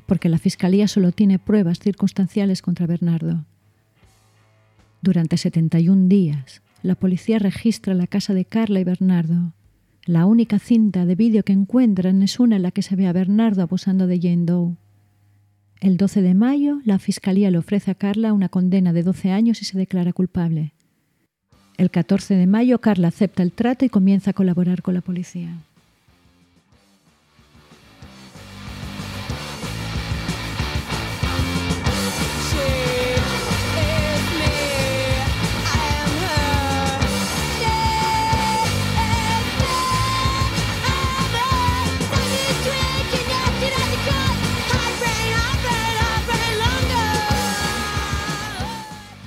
porque 0.05 0.29
la 0.29 0.37
Fiscalía 0.37 0.87
solo 0.87 1.13
tiene 1.13 1.39
pruebas 1.39 1.79
circunstanciales 1.79 2.61
contra 2.61 2.87
Bernardo. 2.87 3.47
Durante 5.03 5.37
71 5.37 6.07
días, 6.07 6.63
la 6.85 6.95
policía 6.95 7.41
registra 7.41 7.93
la 7.93 8.07
casa 8.07 8.35
de 8.35 8.45
Carla 8.45 8.79
y 8.79 8.85
Bernardo. 8.85 9.53
La 10.07 10.27
única 10.27 10.61
cinta 10.61 11.07
de 11.07 11.17
vídeo 11.17 11.43
que 11.43 11.53
encuentran 11.53 12.23
es 12.23 12.39
una 12.39 12.55
en 12.55 12.63
la 12.63 12.71
que 12.71 12.83
se 12.83 12.95
ve 12.95 13.09
a 13.09 13.13
Bernardo 13.13 13.63
abusando 13.63 14.07
de 14.07 14.21
Jane 14.21 14.45
Doe. 14.45 14.77
El 15.81 15.97
12 15.97 16.23
de 16.23 16.35
mayo, 16.35 16.79
la 16.85 17.01
Fiscalía 17.01 17.51
le 17.51 17.59
ofrece 17.59 17.91
a 17.91 17.97
Carla 17.97 18.33
una 18.33 18.49
condena 18.49 18.93
de 18.93 19.03
12 19.03 19.33
años 19.33 19.61
y 19.61 19.65
se 19.65 19.77
declara 19.77 20.13
culpable. 20.13 20.73
El 21.79 21.91
14 21.91 22.35
de 22.35 22.47
mayo, 22.47 22.79
Carla 22.81 23.09
acepta 23.09 23.43
el 23.43 23.51
trato 23.51 23.85
y 23.85 23.89
comienza 23.89 24.31
a 24.31 24.35
colaborar 24.35 24.83
con 24.83 24.95
la 24.95 25.01
policía. 25.01 25.59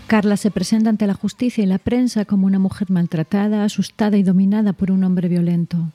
Carla 0.08 0.38
se 0.38 0.52
presenta 0.52 0.92
ante 0.92 1.08
la 1.08 1.16
justicia 1.16 1.64
y 1.64 1.68
la 1.68 1.80
prensa 1.80 2.26
como 2.26 2.46
una 2.46 2.60
mujer 2.60 2.92
maltratada, 2.92 3.64
asustada 3.64 4.18
y 4.18 4.24
dominada 4.24 4.72
por 4.72 4.92
un 4.92 5.04
hombre 5.04 5.28
violento, 5.28 5.92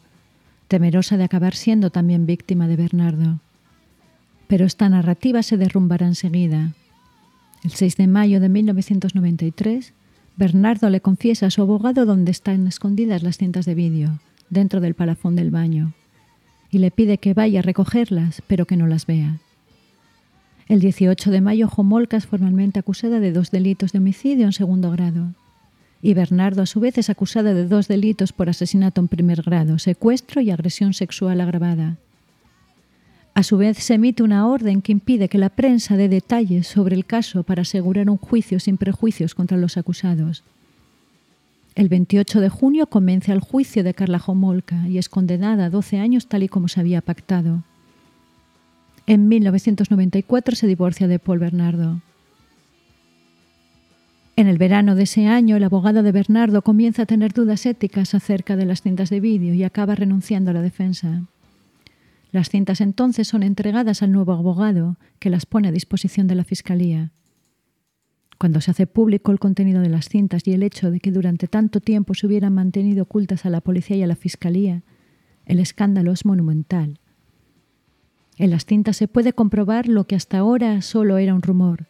temerosa 0.66 1.16
de 1.16 1.24
acabar 1.24 1.54
siendo 1.54 1.90
también 1.90 2.26
víctima 2.26 2.66
de 2.66 2.74
Bernardo. 2.74 3.38
Pero 4.48 4.64
esta 4.66 4.88
narrativa 4.88 5.44
se 5.44 5.56
derrumbará 5.56 6.06
enseguida. 6.06 6.72
El 7.62 7.70
6 7.70 7.96
de 7.98 8.06
mayo 8.08 8.40
de 8.40 8.48
1993, 8.48 9.92
Bernardo 10.36 10.90
le 10.90 11.00
confiesa 11.00 11.46
a 11.46 11.50
su 11.50 11.62
abogado 11.62 12.04
dónde 12.04 12.32
están 12.32 12.66
escondidas 12.66 13.22
las 13.22 13.38
cintas 13.38 13.64
de 13.64 13.76
vídeo, 13.76 14.18
dentro 14.48 14.80
del 14.80 14.94
palafón 14.94 15.36
del 15.36 15.52
baño, 15.52 15.92
y 16.68 16.78
le 16.78 16.90
pide 16.90 17.18
que 17.18 17.32
vaya 17.32 17.60
a 17.60 17.62
recogerlas, 17.62 18.42
pero 18.48 18.66
que 18.66 18.76
no 18.76 18.88
las 18.88 19.06
vea. 19.06 19.38
El 20.70 20.78
18 20.78 21.32
de 21.32 21.40
mayo, 21.40 21.66
Jomolka 21.66 22.16
es 22.16 22.26
formalmente 22.28 22.78
acusada 22.78 23.18
de 23.18 23.32
dos 23.32 23.50
delitos 23.50 23.90
de 23.90 23.98
homicidio 23.98 24.46
en 24.46 24.52
segundo 24.52 24.92
grado. 24.92 25.34
Y 26.00 26.14
Bernardo, 26.14 26.62
a 26.62 26.66
su 26.66 26.78
vez, 26.78 26.96
es 26.96 27.10
acusado 27.10 27.52
de 27.52 27.66
dos 27.66 27.88
delitos 27.88 28.32
por 28.32 28.48
asesinato 28.48 29.00
en 29.00 29.08
primer 29.08 29.42
grado, 29.42 29.80
secuestro 29.80 30.40
y 30.40 30.52
agresión 30.52 30.94
sexual 30.94 31.40
agravada. 31.40 31.96
A 33.34 33.42
su 33.42 33.56
vez, 33.56 33.78
se 33.78 33.94
emite 33.94 34.22
una 34.22 34.46
orden 34.46 34.80
que 34.80 34.92
impide 34.92 35.28
que 35.28 35.38
la 35.38 35.48
prensa 35.48 35.96
dé 35.96 36.08
detalles 36.08 36.68
sobre 36.68 36.94
el 36.94 37.04
caso 37.04 37.42
para 37.42 37.62
asegurar 37.62 38.08
un 38.08 38.16
juicio 38.16 38.60
sin 38.60 38.76
prejuicios 38.76 39.34
contra 39.34 39.58
los 39.58 39.76
acusados. 39.76 40.44
El 41.74 41.88
28 41.88 42.40
de 42.40 42.48
junio 42.48 42.86
comienza 42.86 43.32
el 43.32 43.40
juicio 43.40 43.82
de 43.82 43.94
Carla 43.94 44.20
Jomolka 44.20 44.86
y 44.86 44.98
es 44.98 45.08
condenada 45.08 45.64
a 45.64 45.70
12 45.70 45.98
años 45.98 46.28
tal 46.28 46.44
y 46.44 46.48
como 46.48 46.68
se 46.68 46.78
había 46.78 47.00
pactado. 47.00 47.64
En 49.10 49.26
1994 49.26 50.54
se 50.54 50.68
divorcia 50.68 51.08
de 51.08 51.18
Paul 51.18 51.40
Bernardo. 51.40 52.00
En 54.36 54.46
el 54.46 54.56
verano 54.56 54.94
de 54.94 55.02
ese 55.02 55.26
año, 55.26 55.56
el 55.56 55.64
abogado 55.64 56.04
de 56.04 56.12
Bernardo 56.12 56.62
comienza 56.62 57.02
a 57.02 57.06
tener 57.06 57.32
dudas 57.32 57.66
éticas 57.66 58.14
acerca 58.14 58.54
de 58.54 58.66
las 58.66 58.82
cintas 58.82 59.10
de 59.10 59.18
vídeo 59.18 59.52
y 59.52 59.64
acaba 59.64 59.96
renunciando 59.96 60.52
a 60.52 60.54
la 60.54 60.62
defensa. 60.62 61.24
Las 62.30 62.50
cintas 62.50 62.80
entonces 62.80 63.26
son 63.26 63.42
entregadas 63.42 64.00
al 64.04 64.12
nuevo 64.12 64.32
abogado, 64.32 64.96
que 65.18 65.28
las 65.28 65.44
pone 65.44 65.66
a 65.66 65.72
disposición 65.72 66.28
de 66.28 66.36
la 66.36 66.44
Fiscalía. 66.44 67.10
Cuando 68.38 68.60
se 68.60 68.70
hace 68.70 68.86
público 68.86 69.32
el 69.32 69.40
contenido 69.40 69.80
de 69.80 69.88
las 69.88 70.08
cintas 70.08 70.46
y 70.46 70.52
el 70.52 70.62
hecho 70.62 70.92
de 70.92 71.00
que 71.00 71.10
durante 71.10 71.48
tanto 71.48 71.80
tiempo 71.80 72.14
se 72.14 72.28
hubieran 72.28 72.54
mantenido 72.54 73.02
ocultas 73.02 73.44
a 73.44 73.50
la 73.50 73.60
policía 73.60 73.96
y 73.96 74.02
a 74.04 74.06
la 74.06 74.14
Fiscalía, 74.14 74.84
el 75.46 75.58
escándalo 75.58 76.12
es 76.12 76.24
monumental. 76.24 77.00
En 78.40 78.48
las 78.48 78.64
cintas 78.64 78.96
se 78.96 79.06
puede 79.06 79.34
comprobar 79.34 79.86
lo 79.86 80.04
que 80.04 80.16
hasta 80.16 80.38
ahora 80.38 80.80
solo 80.80 81.18
era 81.18 81.34
un 81.34 81.42
rumor, 81.42 81.84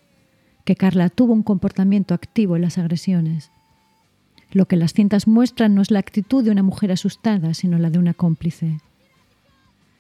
que 0.65 0.75
Carla 0.75 1.09
tuvo 1.09 1.33
un 1.33 1.45
comportamiento 1.45 2.13
activo 2.13 2.57
en 2.57 2.63
las 2.63 2.77
agresiones. 2.77 3.53
Lo 4.51 4.67
que 4.67 4.75
las 4.75 4.93
cintas 4.93 5.29
muestran 5.29 5.77
no 5.77 5.81
es 5.81 5.93
la 5.93 6.01
actitud 6.01 6.43
de 6.43 6.51
una 6.51 6.65
mujer 6.65 6.91
asustada, 6.91 7.55
sino 7.55 7.79
la 7.79 7.89
de 7.89 8.01
una 8.01 8.15
cómplice. 8.15 8.81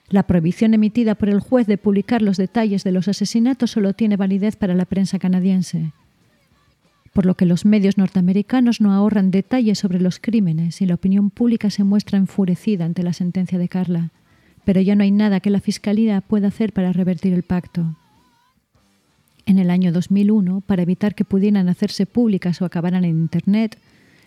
La 0.09 0.25
prohibición 0.25 0.75
emitida 0.75 1.15
por 1.15 1.29
el 1.29 1.39
juez 1.39 1.69
de 1.69 1.79
publicar 1.79 2.21
los 2.21 2.37
detalles 2.37 2.83
de 2.83 2.91
los 2.91 3.07
asesinatos 3.07 3.71
solo 3.71 3.93
tiene 3.93 4.17
validez 4.17 4.57
para 4.57 4.75
la 4.75 4.87
prensa 4.87 5.21
canadiense, 5.21 5.93
por 7.13 7.27
lo 7.27 7.37
que 7.37 7.47
los 7.47 7.65
medios 7.65 7.97
norteamericanos 7.97 8.81
no 8.81 8.93
ahorran 8.93 9.31
detalles 9.31 9.79
sobre 9.79 10.01
los 10.01 10.19
crímenes 10.19 10.83
y 10.83 10.87
la 10.87 10.95
opinión 10.95 11.31
pública 11.31 11.71
se 11.71 11.85
muestra 11.85 12.19
enfurecida 12.19 12.87
ante 12.87 13.05
la 13.05 13.13
sentencia 13.13 13.57
de 13.57 13.69
Carla 13.69 14.11
pero 14.64 14.81
ya 14.81 14.94
no 14.94 15.03
hay 15.03 15.11
nada 15.11 15.40
que 15.40 15.51
la 15.51 15.61
Fiscalía 15.61 16.20
pueda 16.20 16.49
hacer 16.49 16.73
para 16.73 16.92
revertir 16.92 17.33
el 17.33 17.42
pacto. 17.42 17.96
En 19.46 19.59
el 19.59 19.70
año 19.70 19.92
2001, 19.92 20.62
para 20.66 20.83
evitar 20.83 21.14
que 21.14 21.25
pudieran 21.25 21.68
hacerse 21.68 22.07
públicas 22.07 22.61
o 22.62 22.64
acabaran 22.64 23.05
en 23.05 23.18
Internet, 23.18 23.79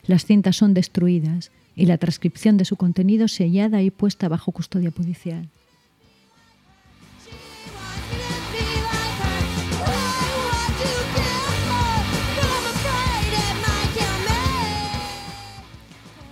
las 0.05 0.25
cintas 0.25 0.57
son 0.57 0.73
destruidas 0.73 1.51
y 1.75 1.85
la 1.85 1.97
transcripción 1.97 2.57
de 2.57 2.65
su 2.65 2.75
contenido 2.75 3.27
sellada 3.27 3.81
y 3.81 3.91
puesta 3.91 4.27
bajo 4.27 4.51
custodia 4.51 4.91
judicial. 4.91 5.47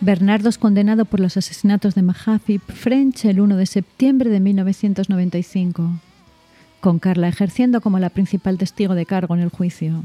Bernardo 0.03 0.49
es 0.49 0.57
condenado 0.57 1.05
por 1.05 1.19
los 1.19 1.37
asesinatos 1.37 1.93
de 1.93 2.01
Mahaffey 2.01 2.57
French 2.57 3.25
el 3.25 3.39
1 3.39 3.55
de 3.55 3.67
septiembre 3.67 4.31
de 4.31 4.39
1995, 4.39 5.91
con 6.79 6.97
Carla 6.97 7.27
ejerciendo 7.27 7.81
como 7.81 7.99
la 7.99 8.09
principal 8.09 8.57
testigo 8.57 8.95
de 8.95 9.05
cargo 9.05 9.35
en 9.35 9.41
el 9.41 9.49
juicio. 9.49 10.03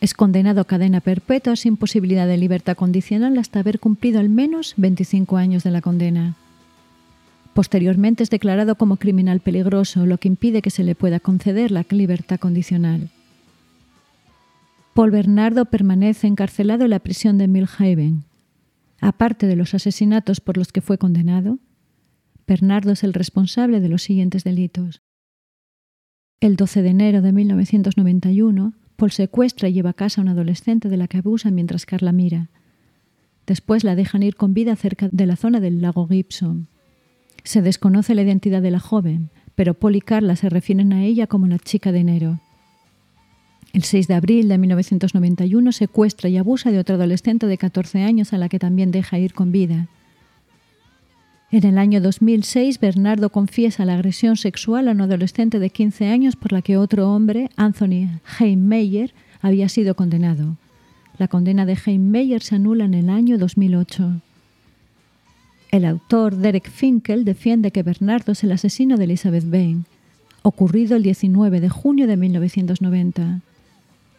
Es 0.00 0.14
condenado 0.14 0.62
a 0.62 0.64
cadena 0.64 1.02
perpetua 1.02 1.54
sin 1.54 1.76
posibilidad 1.76 2.26
de 2.26 2.38
libertad 2.38 2.74
condicional 2.74 3.36
hasta 3.36 3.60
haber 3.60 3.78
cumplido 3.78 4.20
al 4.20 4.30
menos 4.30 4.72
25 4.78 5.36
años 5.36 5.64
de 5.64 5.70
la 5.70 5.82
condena. 5.82 6.34
Posteriormente 7.52 8.22
es 8.22 8.30
declarado 8.30 8.76
como 8.76 8.96
criminal 8.96 9.40
peligroso, 9.40 10.06
lo 10.06 10.16
que 10.16 10.28
impide 10.28 10.62
que 10.62 10.70
se 10.70 10.82
le 10.82 10.94
pueda 10.94 11.20
conceder 11.20 11.70
la 11.70 11.84
libertad 11.90 12.40
condicional. 12.40 13.10
Paul 14.94 15.10
Bernardo 15.10 15.66
permanece 15.66 16.26
encarcelado 16.26 16.84
en 16.84 16.90
la 16.90 17.00
prisión 17.00 17.36
de 17.36 17.48
Milhaven, 17.48 18.24
Aparte 19.02 19.48
de 19.48 19.56
los 19.56 19.74
asesinatos 19.74 20.40
por 20.40 20.56
los 20.56 20.70
que 20.70 20.80
fue 20.80 20.96
condenado, 20.96 21.58
Bernardo 22.46 22.92
es 22.92 23.02
el 23.02 23.14
responsable 23.14 23.80
de 23.80 23.88
los 23.88 24.04
siguientes 24.04 24.44
delitos. 24.44 25.02
El 26.38 26.54
12 26.54 26.82
de 26.82 26.88
enero 26.90 27.20
de 27.20 27.32
1991, 27.32 28.74
Paul 28.94 29.10
secuestra 29.10 29.68
y 29.68 29.72
lleva 29.72 29.90
a 29.90 29.94
casa 29.94 30.20
a 30.20 30.22
una 30.22 30.30
adolescente 30.30 30.88
de 30.88 30.96
la 30.96 31.08
que 31.08 31.18
abusa 31.18 31.50
mientras 31.50 31.84
Carla 31.84 32.12
mira. 32.12 32.50
Después 33.44 33.82
la 33.82 33.96
dejan 33.96 34.22
ir 34.22 34.36
con 34.36 34.54
vida 34.54 34.76
cerca 34.76 35.08
de 35.10 35.26
la 35.26 35.34
zona 35.34 35.58
del 35.58 35.82
lago 35.82 36.06
Gibson. 36.06 36.68
Se 37.42 37.60
desconoce 37.60 38.14
la 38.14 38.22
identidad 38.22 38.62
de 38.62 38.70
la 38.70 38.78
joven, 38.78 39.30
pero 39.56 39.74
Paul 39.74 39.96
y 39.96 40.00
Carla 40.00 40.36
se 40.36 40.48
refieren 40.48 40.92
a 40.92 41.02
ella 41.04 41.26
como 41.26 41.48
la 41.48 41.58
chica 41.58 41.90
de 41.90 41.98
enero. 41.98 42.40
El 43.72 43.84
6 43.84 44.06
de 44.06 44.14
abril 44.14 44.48
de 44.48 44.58
1991 44.58 45.72
secuestra 45.72 46.28
y 46.28 46.36
abusa 46.36 46.70
de 46.70 46.78
otra 46.78 46.96
adolescente 46.96 47.46
de 47.46 47.56
14 47.56 48.02
años 48.02 48.34
a 48.34 48.38
la 48.38 48.50
que 48.50 48.58
también 48.58 48.90
deja 48.90 49.18
ir 49.18 49.32
con 49.32 49.50
vida. 49.50 49.88
En 51.50 51.64
el 51.64 51.78
año 51.78 52.00
2006, 52.00 52.80
Bernardo 52.80 53.30
confiesa 53.30 53.84
la 53.84 53.94
agresión 53.94 54.36
sexual 54.36 54.88
a 54.88 54.92
un 54.92 55.00
adolescente 55.00 55.58
de 55.58 55.70
15 55.70 56.08
años 56.08 56.36
por 56.36 56.52
la 56.52 56.62
que 56.62 56.76
otro 56.76 57.12
hombre, 57.14 57.50
Anthony 57.56 58.20
Heimmeyer, 58.38 59.12
había 59.40 59.68
sido 59.68 59.94
condenado. 59.94 60.56
La 61.18 61.28
condena 61.28 61.66
de 61.66 61.76
Heimmeyer 61.84 62.42
se 62.42 62.56
anula 62.56 62.84
en 62.84 62.94
el 62.94 63.08
año 63.08 63.38
2008. 63.38 64.20
El 65.70 65.84
autor 65.86 66.36
Derek 66.36 66.70
Finkel 66.70 67.24
defiende 67.24 67.70
que 67.70 67.82
Bernardo 67.82 68.32
es 68.32 68.44
el 68.44 68.52
asesino 68.52 68.98
de 68.98 69.04
Elizabeth 69.04 69.48
Bain, 69.48 69.86
ocurrido 70.42 70.96
el 70.96 71.02
19 71.02 71.60
de 71.60 71.68
junio 71.70 72.06
de 72.06 72.16
1990. 72.18 73.40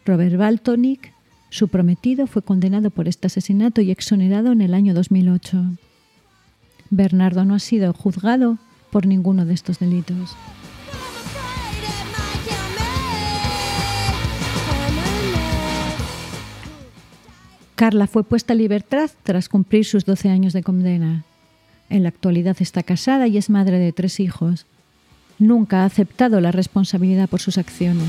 Robert 0.06 0.36
Baltonic, 0.36 1.12
su 1.48 1.68
prometido, 1.68 2.26
fue 2.26 2.42
condenado 2.42 2.90
por 2.90 3.08
este 3.08 3.28
asesinato 3.28 3.80
y 3.80 3.90
exonerado 3.90 4.52
en 4.52 4.60
el 4.60 4.74
año 4.74 4.92
2008. 4.92 5.64
Bernardo 6.90 7.44
no 7.46 7.54
ha 7.54 7.58
sido 7.58 7.92
juzgado 7.94 8.58
por 8.90 9.06
ninguno 9.06 9.46
de 9.46 9.54
estos 9.54 9.78
delitos. 9.78 10.36
Carla 17.76 18.06
fue 18.06 18.24
puesta 18.24 18.52
a 18.52 18.56
libertad 18.56 19.10
tras 19.22 19.48
cumplir 19.48 19.84
sus 19.84 20.04
12 20.04 20.28
años 20.28 20.52
de 20.52 20.62
condena. 20.62 21.24
En 21.88 22.02
la 22.02 22.10
actualidad 22.10 22.56
está 22.60 22.82
casada 22.82 23.26
y 23.26 23.38
es 23.38 23.50
madre 23.50 23.78
de 23.78 23.92
tres 23.92 24.20
hijos. 24.20 24.66
nunca 25.38 25.82
ha 25.82 25.84
aceptado 25.86 26.40
la 26.40 26.52
responsabilidad 26.52 27.28
por 27.28 27.40
sus 27.40 27.58
acciones. 27.58 28.06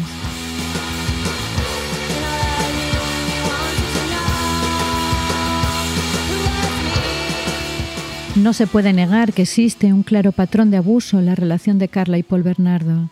No 8.45 8.53
se 8.53 8.67
puede 8.67 8.93
negar 8.93 9.34
que 9.34 9.41
existe 9.41 9.91
un 9.91 10.03
claro 10.03 10.31
patrón 10.31 10.69
de 10.69 10.77
abuso 10.77 11.17
en 11.17 11.25
la 11.25 11.34
relación 11.34 11.79
de 11.79 11.88
Carla 11.88 12.19
y 12.19 12.21
Paul 12.21 12.43
Bernardo, 12.43 13.10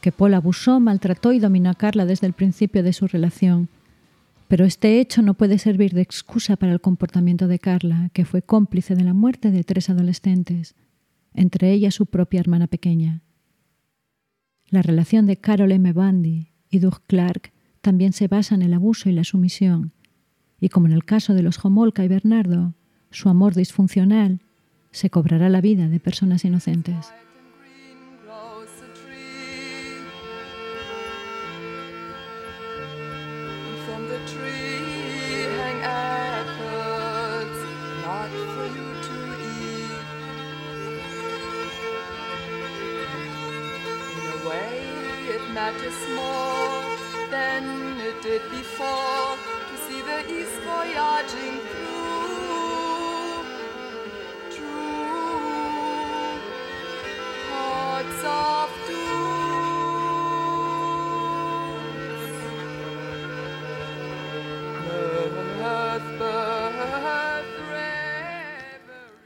que 0.00 0.10
Paul 0.10 0.32
abusó, 0.32 0.80
maltrató 0.80 1.34
y 1.34 1.38
dominó 1.38 1.68
a 1.68 1.74
Carla 1.74 2.06
desde 2.06 2.26
el 2.26 2.32
principio 2.32 2.82
de 2.82 2.94
su 2.94 3.06
relación. 3.06 3.68
Pero 4.48 4.64
este 4.64 5.00
hecho 5.00 5.20
no 5.20 5.34
puede 5.34 5.58
servir 5.58 5.92
de 5.92 6.00
excusa 6.00 6.56
para 6.56 6.72
el 6.72 6.80
comportamiento 6.80 7.46
de 7.46 7.58
Carla, 7.58 8.08
que 8.14 8.24
fue 8.24 8.40
cómplice 8.40 8.94
de 8.94 9.04
la 9.04 9.12
muerte 9.12 9.50
de 9.50 9.64
tres 9.64 9.90
adolescentes, 9.90 10.74
entre 11.34 11.70
ellas 11.70 11.94
su 11.94 12.06
propia 12.06 12.40
hermana 12.40 12.66
pequeña. 12.66 13.20
La 14.70 14.80
relación 14.80 15.26
de 15.26 15.36
Carol 15.36 15.72
M. 15.72 15.92
Bundy 15.92 16.52
y 16.70 16.78
Doug 16.78 17.02
Clark 17.06 17.52
también 17.82 18.14
se 18.14 18.28
basa 18.28 18.54
en 18.54 18.62
el 18.62 18.72
abuso 18.72 19.10
y 19.10 19.12
la 19.12 19.24
sumisión, 19.24 19.92
y 20.58 20.70
como 20.70 20.86
en 20.86 20.94
el 20.94 21.04
caso 21.04 21.34
de 21.34 21.42
los 21.42 21.62
Homolka 21.62 22.02
y 22.02 22.08
Bernardo, 22.08 22.72
su 23.10 23.28
amor 23.28 23.54
disfuncional 23.54 24.40
se 24.94 25.10
cobrará 25.10 25.48
la 25.48 25.60
vida 25.60 25.88
de 25.88 25.98
personas 25.98 26.44
inocentes. 26.44 27.12
before 48.50 49.36
to 49.68 49.76
see 49.86 50.00
the 50.02 50.18
east 50.32 50.56
voyaging 50.62 51.63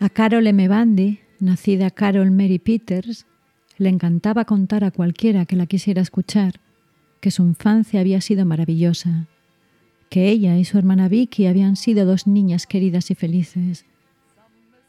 A 0.00 0.08
Carol 0.08 0.46
M. 0.46 0.68
Bandy, 0.68 1.18
nacida 1.40 1.90
Carol 1.90 2.30
Mary 2.30 2.60
Peters, 2.60 3.26
le 3.78 3.88
encantaba 3.88 4.44
contar 4.44 4.84
a 4.84 4.92
cualquiera 4.92 5.44
que 5.44 5.56
la 5.56 5.66
quisiera 5.66 6.00
escuchar 6.00 6.60
que 7.20 7.32
su 7.32 7.42
infancia 7.42 7.98
había 7.98 8.20
sido 8.20 8.46
maravillosa, 8.46 9.26
que 10.08 10.28
ella 10.28 10.56
y 10.56 10.64
su 10.64 10.78
hermana 10.78 11.08
Vicky 11.08 11.46
habían 11.46 11.74
sido 11.74 12.06
dos 12.06 12.28
niñas 12.28 12.68
queridas 12.68 13.10
y 13.10 13.16
felices, 13.16 13.86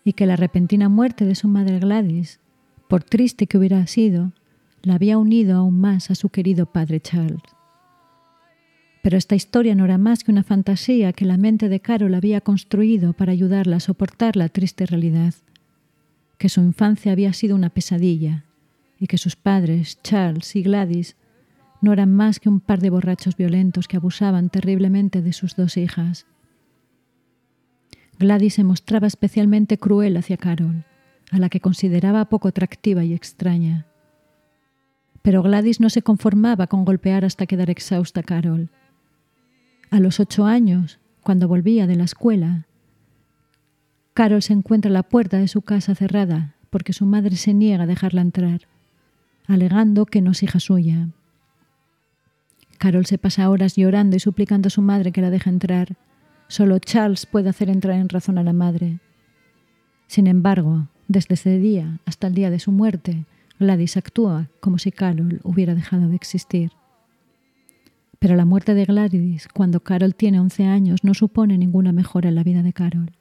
y 0.05 0.13
que 0.13 0.27
la 0.27 0.35
repentina 0.35 0.89
muerte 0.89 1.25
de 1.25 1.33
su 1.33 1.47
madre 1.47 1.79
Gladys, 1.79 2.39
por 2.87 3.03
triste 3.03 3.47
que 3.47 3.57
hubiera 3.57 3.87
sido, 3.87 4.31
la 4.83 4.93
había 4.93 5.17
unido 5.17 5.57
aún 5.57 5.79
más 5.79 6.11
a 6.11 6.15
su 6.15 6.29
querido 6.29 6.67
padre 6.67 6.99
Charles. 6.99 7.41
Pero 9.01 9.17
esta 9.17 9.35
historia 9.35 9.75
no 9.75 9.85
era 9.85 9.97
más 9.97 10.23
que 10.23 10.31
una 10.31 10.43
fantasía 10.43 11.13
que 11.13 11.25
la 11.25 11.37
mente 11.37 11.69
de 11.69 11.79
Carol 11.79 12.13
había 12.13 12.41
construido 12.41 13.13
para 13.13 13.31
ayudarla 13.31 13.77
a 13.77 13.81
soportar 13.81 14.35
la 14.35 14.49
triste 14.49 14.85
realidad, 14.85 15.33
que 16.37 16.49
su 16.49 16.61
infancia 16.61 17.11
había 17.11 17.33
sido 17.33 17.55
una 17.55 17.69
pesadilla, 17.69 18.45
y 18.99 19.07
que 19.07 19.17
sus 19.17 19.35
padres, 19.35 19.99
Charles 20.03 20.55
y 20.55 20.63
Gladys, 20.63 21.15
no 21.81 21.93
eran 21.93 22.13
más 22.13 22.39
que 22.39 22.49
un 22.49 22.59
par 22.59 22.79
de 22.79 22.89
borrachos 22.89 23.37
violentos 23.37 23.87
que 23.87 23.97
abusaban 23.97 24.49
terriblemente 24.49 25.21
de 25.21 25.31
sus 25.31 25.55
dos 25.55 25.77
hijas. 25.77 26.25
Gladys 28.19 28.55
se 28.55 28.65
mostraba 28.65 29.07
especialmente 29.07 29.77
cruel 29.77 30.17
hacia 30.17 30.35
Carol, 30.35 30.83
a 31.31 31.39
la 31.39 31.47
que 31.47 31.61
consideraba 31.61 32.25
poco 32.25 32.49
atractiva 32.49 33.05
y 33.05 33.13
extraña. 33.13 33.85
Pero 35.21 35.41
Gladys 35.41 35.79
no 35.79 35.89
se 35.89 36.01
conformaba 36.01 36.67
con 36.67 36.83
golpear 36.83 37.23
hasta 37.23 37.45
quedar 37.45 37.69
exhausta 37.69 38.19
a 38.19 38.23
Carol. 38.23 38.69
A 39.91 39.99
los 39.99 40.19
ocho 40.19 40.45
años, 40.45 40.99
cuando 41.21 41.47
volvía 41.47 41.87
de 41.87 41.95
la 41.95 42.03
escuela, 42.03 42.65
Carol 44.13 44.41
se 44.41 44.53
encuentra 44.53 44.89
en 44.89 44.93
la 44.93 45.03
puerta 45.03 45.37
de 45.37 45.47
su 45.47 45.61
casa 45.61 45.95
cerrada 45.95 46.55
porque 46.69 46.93
su 46.93 47.05
madre 47.05 47.35
se 47.35 47.53
niega 47.53 47.83
a 47.83 47.87
dejarla 47.87 48.21
entrar 48.21 48.61
alegando 49.49 50.05
que 50.05 50.21
no 50.21 50.31
es 50.31 50.43
hija 50.43 50.59
suya. 50.59 51.09
Carol 52.77 53.07
se 53.07 53.17
pasa 53.17 53.49
horas 53.49 53.75
llorando 53.75 54.15
y 54.15 54.19
suplicando 54.19 54.67
a 54.67 54.69
su 54.69 54.81
madre 54.81 55.11
que 55.11 55.21
la 55.21 55.31
deje 55.31 55.49
entrar. 55.49 55.97
Solo 56.47 56.77
Charles 56.79 57.25
puede 57.25 57.49
hacer 57.49 57.69
entrar 57.69 57.97
en 57.97 58.09
razón 58.09 58.37
a 58.37 58.43
la 58.43 58.53
madre. 58.53 58.99
Sin 60.07 60.27
embargo, 60.27 60.87
desde 61.07 61.33
ese 61.33 61.57
día 61.57 61.99
hasta 62.05 62.27
el 62.27 62.35
día 62.35 62.51
de 62.51 62.59
su 62.59 62.71
muerte, 62.71 63.25
Gladys 63.59 63.97
actúa 63.97 64.49
como 64.59 64.77
si 64.77 64.91
Carol 64.91 65.41
hubiera 65.43 65.73
dejado 65.73 66.07
de 66.07 66.15
existir. 66.15 66.71
Pero 68.19 68.35
la 68.35 68.45
muerte 68.45 68.73
de 68.73 68.85
Gladys, 68.85 69.47
cuando 69.47 69.79
Carol 69.79 70.13
tiene 70.13 70.39
11 70.41 70.65
años, 70.65 71.03
no 71.03 71.13
supone 71.13 71.57
ninguna 71.57 71.93
mejora 71.93 72.29
en 72.29 72.35
la 72.35 72.43
vida 72.43 72.61
de 72.61 72.73
Carol. 72.73 73.11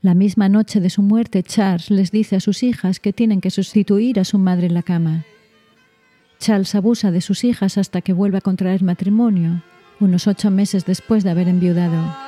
La 0.00 0.14
misma 0.14 0.48
noche 0.48 0.80
de 0.80 0.90
su 0.90 1.02
muerte, 1.02 1.42
Charles 1.42 1.90
les 1.90 2.10
dice 2.10 2.36
a 2.36 2.40
sus 2.40 2.62
hijas 2.62 2.98
que 2.98 3.12
tienen 3.12 3.40
que 3.40 3.50
sustituir 3.50 4.20
a 4.20 4.24
su 4.24 4.38
madre 4.38 4.66
en 4.66 4.74
la 4.74 4.82
cama. 4.82 5.24
Charles 6.38 6.74
abusa 6.74 7.10
de 7.10 7.20
sus 7.20 7.44
hijas 7.44 7.76
hasta 7.78 8.00
que 8.00 8.12
vuelve 8.12 8.38
a 8.38 8.42
contraer 8.42 8.82
matrimonio, 8.82 9.62
unos 10.00 10.26
ocho 10.28 10.50
meses 10.50 10.86
después 10.86 11.24
de 11.24 11.30
haber 11.30 11.48
enviudado. 11.48 12.27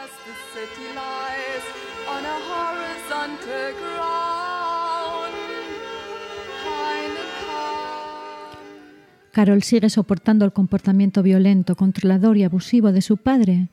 Carol 9.33 9.63
sigue 9.63 9.91
soportando 9.91 10.45
el 10.45 10.53
comportamiento 10.53 11.23
violento, 11.23 11.77
controlador 11.77 12.37
y 12.37 12.45
abusivo 12.45 12.93
de 12.93 13.03
su 13.03 13.17
padre 13.17 13.69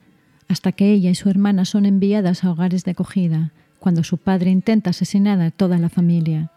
hasta 0.48 0.72
que 0.72 0.92
ella 0.92 1.10
y 1.10 1.16
su 1.16 1.30
hermana 1.30 1.66
son 1.66 1.86
enviadas 1.86 2.44
a 2.44 2.52
hogares 2.52 2.84
de 2.86 2.92
acogida, 2.92 3.52
cuando 3.80 4.04
su 4.04 4.18
padre 4.18 4.50
intenta 4.52 4.92
asesinar 4.92 5.42
a 5.42 5.52
toda 5.52 5.78
la 5.78 5.90
familia. 5.90 6.52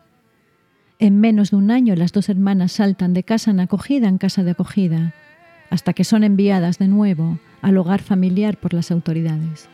En 0.98 1.18
menos 1.18 1.50
de 1.50 1.56
un 1.56 1.70
año 1.70 1.96
las 1.96 2.12
dos 2.12 2.28
hermanas 2.28 2.72
saltan 2.72 3.14
de 3.14 3.24
casa 3.24 3.50
en 3.50 3.60
acogida 3.60 4.08
en 4.08 4.18
casa 4.18 4.44
de 4.44 4.52
acogida, 4.52 5.14
hasta 5.70 5.92
que 5.92 6.04
son 6.04 6.24
enviadas 6.24 6.78
de 6.78 6.88
nuevo 6.88 7.38
al 7.62 7.78
hogar 7.78 8.02
familiar 8.02 8.58
por 8.58 8.74
las 8.74 8.90
autoridades. 8.90 9.68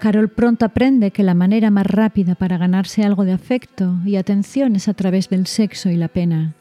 Carol 0.00 0.30
pronto 0.30 0.64
aprende 0.64 1.10
que 1.10 1.22
la 1.22 1.34
manera 1.34 1.70
más 1.70 1.84
rápida 1.84 2.34
para 2.34 2.56
ganarse 2.56 3.04
algo 3.04 3.26
de 3.26 3.32
afecto 3.32 3.98
y 4.06 4.16
atención 4.16 4.74
es 4.74 4.88
a 4.88 4.94
través 4.94 5.28
del 5.28 5.46
sexo 5.46 5.90
y 5.90 5.96
la 5.96 6.08
pena. 6.08 6.54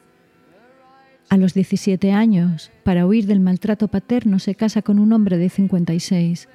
A 1.29 1.37
los 1.37 1.53
17 1.53 2.11
años, 2.11 2.69
para 2.83 3.05
huir 3.05 3.27
del 3.27 3.39
maltrato 3.39 3.87
paterno, 3.87 4.39
se 4.39 4.55
casa 4.55 4.81
con 4.81 4.99
un 4.99 5.13
hombre 5.13 5.37
de 5.37 5.49
56. 5.49 6.49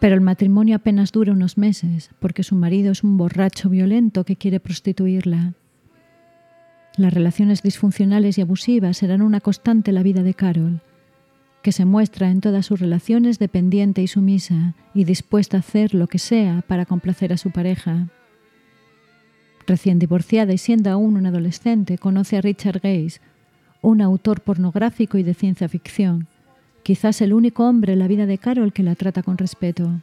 Pero 0.00 0.16
el 0.16 0.20
matrimonio 0.20 0.74
apenas 0.74 1.12
dura 1.12 1.32
unos 1.32 1.56
meses, 1.56 2.10
porque 2.18 2.42
su 2.42 2.56
marido 2.56 2.90
es 2.90 3.04
un 3.04 3.16
borracho 3.16 3.68
violento 3.68 4.24
que 4.24 4.34
quiere 4.34 4.58
prostituirla. 4.58 5.52
Las 6.96 7.14
relaciones 7.14 7.62
disfuncionales 7.62 8.38
y 8.38 8.40
abusivas 8.40 8.96
serán 8.96 9.22
una 9.22 9.40
constante 9.40 9.92
en 9.92 9.94
la 9.94 10.02
vida 10.02 10.24
de 10.24 10.34
Carol 10.34 10.80
que 11.62 11.72
se 11.72 11.84
muestra 11.84 12.30
en 12.30 12.40
todas 12.40 12.66
sus 12.66 12.80
relaciones 12.80 13.38
dependiente 13.38 14.02
y 14.02 14.08
sumisa 14.08 14.74
y 14.94 15.04
dispuesta 15.04 15.56
a 15.56 15.60
hacer 15.60 15.94
lo 15.94 16.08
que 16.08 16.18
sea 16.18 16.62
para 16.66 16.86
complacer 16.86 17.32
a 17.32 17.36
su 17.36 17.50
pareja. 17.50 18.08
Recién 19.66 19.98
divorciada 19.98 20.52
y 20.52 20.58
siendo 20.58 20.90
aún 20.90 21.16
un 21.16 21.26
adolescente, 21.26 21.98
conoce 21.98 22.36
a 22.36 22.40
Richard 22.40 22.80
Gaze, 22.80 23.20
un 23.80 24.02
autor 24.02 24.40
pornográfico 24.40 25.18
y 25.18 25.22
de 25.22 25.34
ciencia 25.34 25.68
ficción, 25.68 26.26
quizás 26.82 27.20
el 27.20 27.32
único 27.32 27.68
hombre 27.68 27.92
en 27.92 28.00
la 28.00 28.08
vida 28.08 28.26
de 28.26 28.38
Carol 28.38 28.72
que 28.72 28.82
la 28.82 28.96
trata 28.96 29.22
con 29.22 29.38
respeto. 29.38 30.02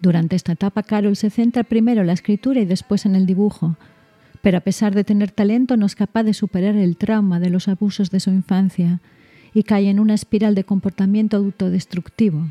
Durante 0.00 0.34
esta 0.34 0.52
etapa, 0.52 0.82
Carol 0.82 1.14
se 1.14 1.30
centra 1.30 1.62
primero 1.62 2.00
en 2.00 2.06
la 2.06 2.14
escritura 2.14 2.60
y 2.60 2.64
después 2.64 3.04
en 3.04 3.14
el 3.14 3.26
dibujo, 3.26 3.76
pero 4.40 4.58
a 4.58 4.62
pesar 4.62 4.94
de 4.94 5.04
tener 5.04 5.30
talento 5.30 5.76
no 5.76 5.86
es 5.86 5.94
capaz 5.94 6.24
de 6.24 6.34
superar 6.34 6.74
el 6.74 6.96
trauma 6.96 7.38
de 7.38 7.50
los 7.50 7.68
abusos 7.68 8.10
de 8.10 8.18
su 8.18 8.30
infancia 8.30 9.00
y 9.54 9.64
cae 9.64 9.90
en 9.90 10.00
una 10.00 10.14
espiral 10.14 10.54
de 10.54 10.64
comportamiento 10.64 11.36
autodestructivo, 11.36 12.48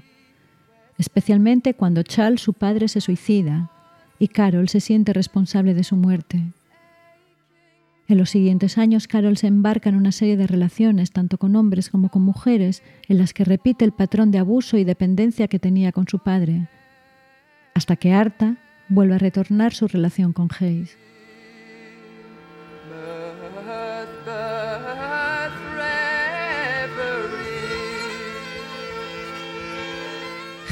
especialmente 0.97 1.73
cuando 1.73 2.03
Charles, 2.03 2.41
su 2.41 2.53
padre, 2.53 2.87
se 2.87 3.01
suicida 3.01 3.71
y 4.19 4.27
Carol 4.27 4.69
se 4.69 4.79
siente 4.79 5.13
responsable 5.13 5.73
de 5.73 5.83
su 5.83 5.95
muerte. 5.95 6.43
En 8.07 8.17
los 8.17 8.29
siguientes 8.29 8.77
años, 8.77 9.07
Carol 9.07 9.37
se 9.37 9.47
embarca 9.47 9.89
en 9.89 9.95
una 9.95 10.11
serie 10.11 10.35
de 10.35 10.45
relaciones, 10.45 11.11
tanto 11.11 11.37
con 11.37 11.55
hombres 11.55 11.89
como 11.89 12.09
con 12.09 12.21
mujeres, 12.21 12.83
en 13.07 13.17
las 13.17 13.33
que 13.33 13.45
repite 13.45 13.85
el 13.85 13.93
patrón 13.93 14.31
de 14.31 14.37
abuso 14.37 14.77
y 14.77 14.83
dependencia 14.83 15.47
que 15.47 15.59
tenía 15.59 15.91
con 15.93 16.07
su 16.07 16.19
padre, 16.19 16.67
hasta 17.73 17.95
que 17.95 18.11
harta 18.11 18.57
vuelve 18.89 19.15
a 19.15 19.17
retornar 19.17 19.73
su 19.73 19.87
relación 19.87 20.33
con 20.33 20.49
Hayes. 20.59 20.97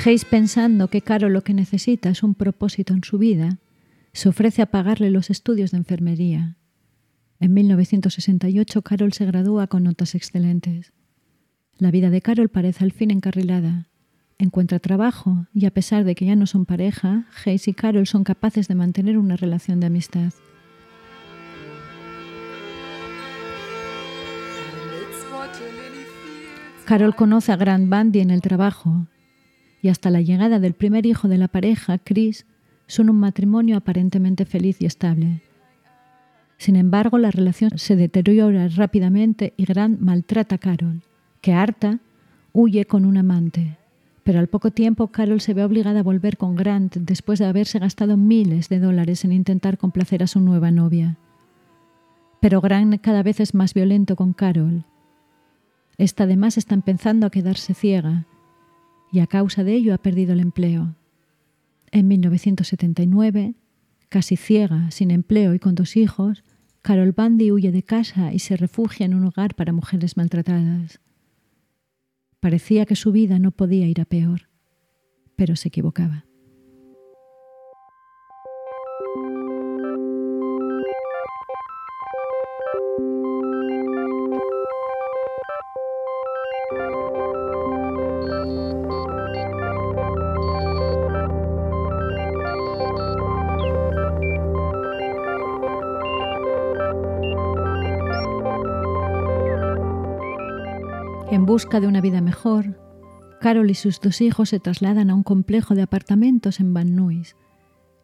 Hayes, 0.05 0.23
pensando 0.23 0.87
que 0.87 1.01
Carol 1.01 1.33
lo 1.33 1.43
que 1.43 1.53
necesita 1.53 2.09
es 2.09 2.23
un 2.23 2.33
propósito 2.33 2.93
en 2.93 3.03
su 3.03 3.17
vida, 3.17 3.57
se 4.13 4.29
ofrece 4.29 4.61
a 4.61 4.67
pagarle 4.67 5.09
los 5.09 5.29
estudios 5.29 5.71
de 5.71 5.77
enfermería. 5.77 6.55
En 7.41 7.53
1968 7.53 8.81
Carol 8.81 9.11
se 9.11 9.25
gradúa 9.25 9.67
con 9.67 9.83
notas 9.83 10.15
excelentes. 10.15 10.93
La 11.77 11.91
vida 11.91 12.09
de 12.09 12.21
Carol 12.21 12.47
parece 12.47 12.85
al 12.85 12.93
fin 12.93 13.11
encarrilada. 13.11 13.87
Encuentra 14.37 14.79
trabajo 14.79 15.47
y 15.53 15.65
a 15.65 15.71
pesar 15.71 16.05
de 16.05 16.15
que 16.15 16.25
ya 16.27 16.37
no 16.37 16.45
son 16.45 16.65
pareja, 16.65 17.25
Hayes 17.43 17.67
y 17.67 17.73
Carol 17.73 18.07
son 18.07 18.23
capaces 18.23 18.69
de 18.69 18.75
mantener 18.75 19.17
una 19.17 19.35
relación 19.35 19.81
de 19.81 19.87
amistad. 19.87 20.31
Carol 26.85 27.15
conoce 27.15 27.51
a 27.51 27.57
Grant 27.57 27.89
Bundy 27.89 28.21
en 28.21 28.31
el 28.31 28.41
trabajo 28.41 29.07
y 29.81 29.89
hasta 29.89 30.09
la 30.09 30.21
llegada 30.21 30.59
del 30.59 30.73
primer 30.73 31.05
hijo 31.05 31.27
de 31.27 31.37
la 31.37 31.47
pareja, 31.47 31.97
Chris, 31.97 32.45
son 32.87 33.09
un 33.09 33.19
matrimonio 33.19 33.77
aparentemente 33.77 34.45
feliz 34.45 34.81
y 34.81 34.85
estable. 34.85 35.41
Sin 36.57 36.75
embargo, 36.75 37.17
la 37.17 37.31
relación 37.31 37.77
se 37.77 37.95
deteriora 37.95 38.67
rápidamente 38.67 39.53
y 39.55 39.65
Grant 39.65 39.99
maltrata 40.01 40.55
a 40.55 40.57
Carol, 40.57 41.01
que 41.41 41.53
harta 41.53 41.99
huye 42.51 42.85
con 42.85 43.05
un 43.05 43.17
amante. 43.17 43.77
Pero 44.23 44.39
al 44.39 44.47
poco 44.47 44.71
tiempo 44.71 45.07
Carol 45.07 45.39
se 45.39 45.53
ve 45.53 45.63
obligada 45.63 46.01
a 46.01 46.03
volver 46.03 46.35
con 46.35 46.55
Grant 46.55 46.97
después 46.97 47.39
de 47.39 47.45
haberse 47.45 47.79
gastado 47.79 48.17
miles 48.17 48.67
de 48.67 48.79
dólares 48.79 49.23
en 49.23 49.31
intentar 49.31 49.77
complacer 49.77 50.21
a 50.21 50.27
su 50.27 50.41
nueva 50.41 50.71
novia. 50.71 51.17
Pero 52.41 52.59
Grant 52.59 52.99
cada 53.01 53.23
vez 53.23 53.39
es 53.39 53.53
más 53.53 53.73
violento 53.73 54.15
con 54.15 54.33
Carol. 54.33 54.83
Esta 55.97 56.25
además 56.25 56.57
está 56.57 56.75
empezando 56.75 57.25
a 57.25 57.29
quedarse 57.29 57.73
ciega 57.73 58.25
y 59.11 59.19
a 59.19 59.27
causa 59.27 59.63
de 59.63 59.73
ello 59.73 59.93
ha 59.93 59.97
perdido 59.97 60.33
el 60.33 60.39
empleo. 60.39 60.95
En 61.91 62.07
1979, 62.07 63.55
casi 64.09 64.35
ciega, 64.35 64.91
sin 64.91 65.11
empleo 65.11 65.53
y 65.53 65.59
con 65.59 65.75
dos 65.75 65.97
hijos, 65.97 66.43
Carol 66.81 67.11
Bundy 67.11 67.51
huye 67.51 67.71
de 67.71 67.83
casa 67.83 68.33
y 68.33 68.39
se 68.39 68.55
refugia 68.55 69.05
en 69.05 69.13
un 69.13 69.25
hogar 69.25 69.55
para 69.55 69.73
mujeres 69.73 70.17
maltratadas. 70.17 70.99
Parecía 72.39 72.85
que 72.85 72.95
su 72.95 73.11
vida 73.11 73.37
no 73.39 73.51
podía 73.51 73.87
ir 73.87 73.99
a 73.99 74.05
peor, 74.05 74.49
pero 75.35 75.55
se 75.55 75.67
equivocaba. 75.67 76.28
Busca 101.49 101.79
de 101.79 101.87
una 101.87 101.99
vida 101.99 102.21
mejor, 102.21 102.79
Carol 103.41 103.71
y 103.71 103.73
sus 103.73 103.99
dos 103.99 104.21
hijos 104.21 104.49
se 104.49 104.59
trasladan 104.59 105.09
a 105.09 105.15
un 105.15 105.23
complejo 105.23 105.73
de 105.73 105.81
apartamentos 105.81 106.59
en 106.59 106.75
Van 106.75 106.95
Nuys, 106.95 107.35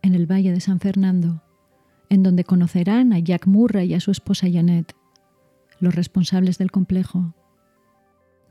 en 0.01 0.15
el 0.15 0.25
Valle 0.25 0.51
de 0.51 0.59
San 0.59 0.79
Fernando, 0.79 1.43
en 2.09 2.23
donde 2.23 2.43
conocerán 2.43 3.13
a 3.13 3.19
Jack 3.19 3.45
Murray 3.45 3.91
y 3.91 3.93
a 3.93 3.99
su 3.99 4.09
esposa 4.09 4.47
Janet, 4.51 4.95
los 5.79 5.93
responsables 5.93 6.57
del 6.57 6.71
complejo. 6.71 7.35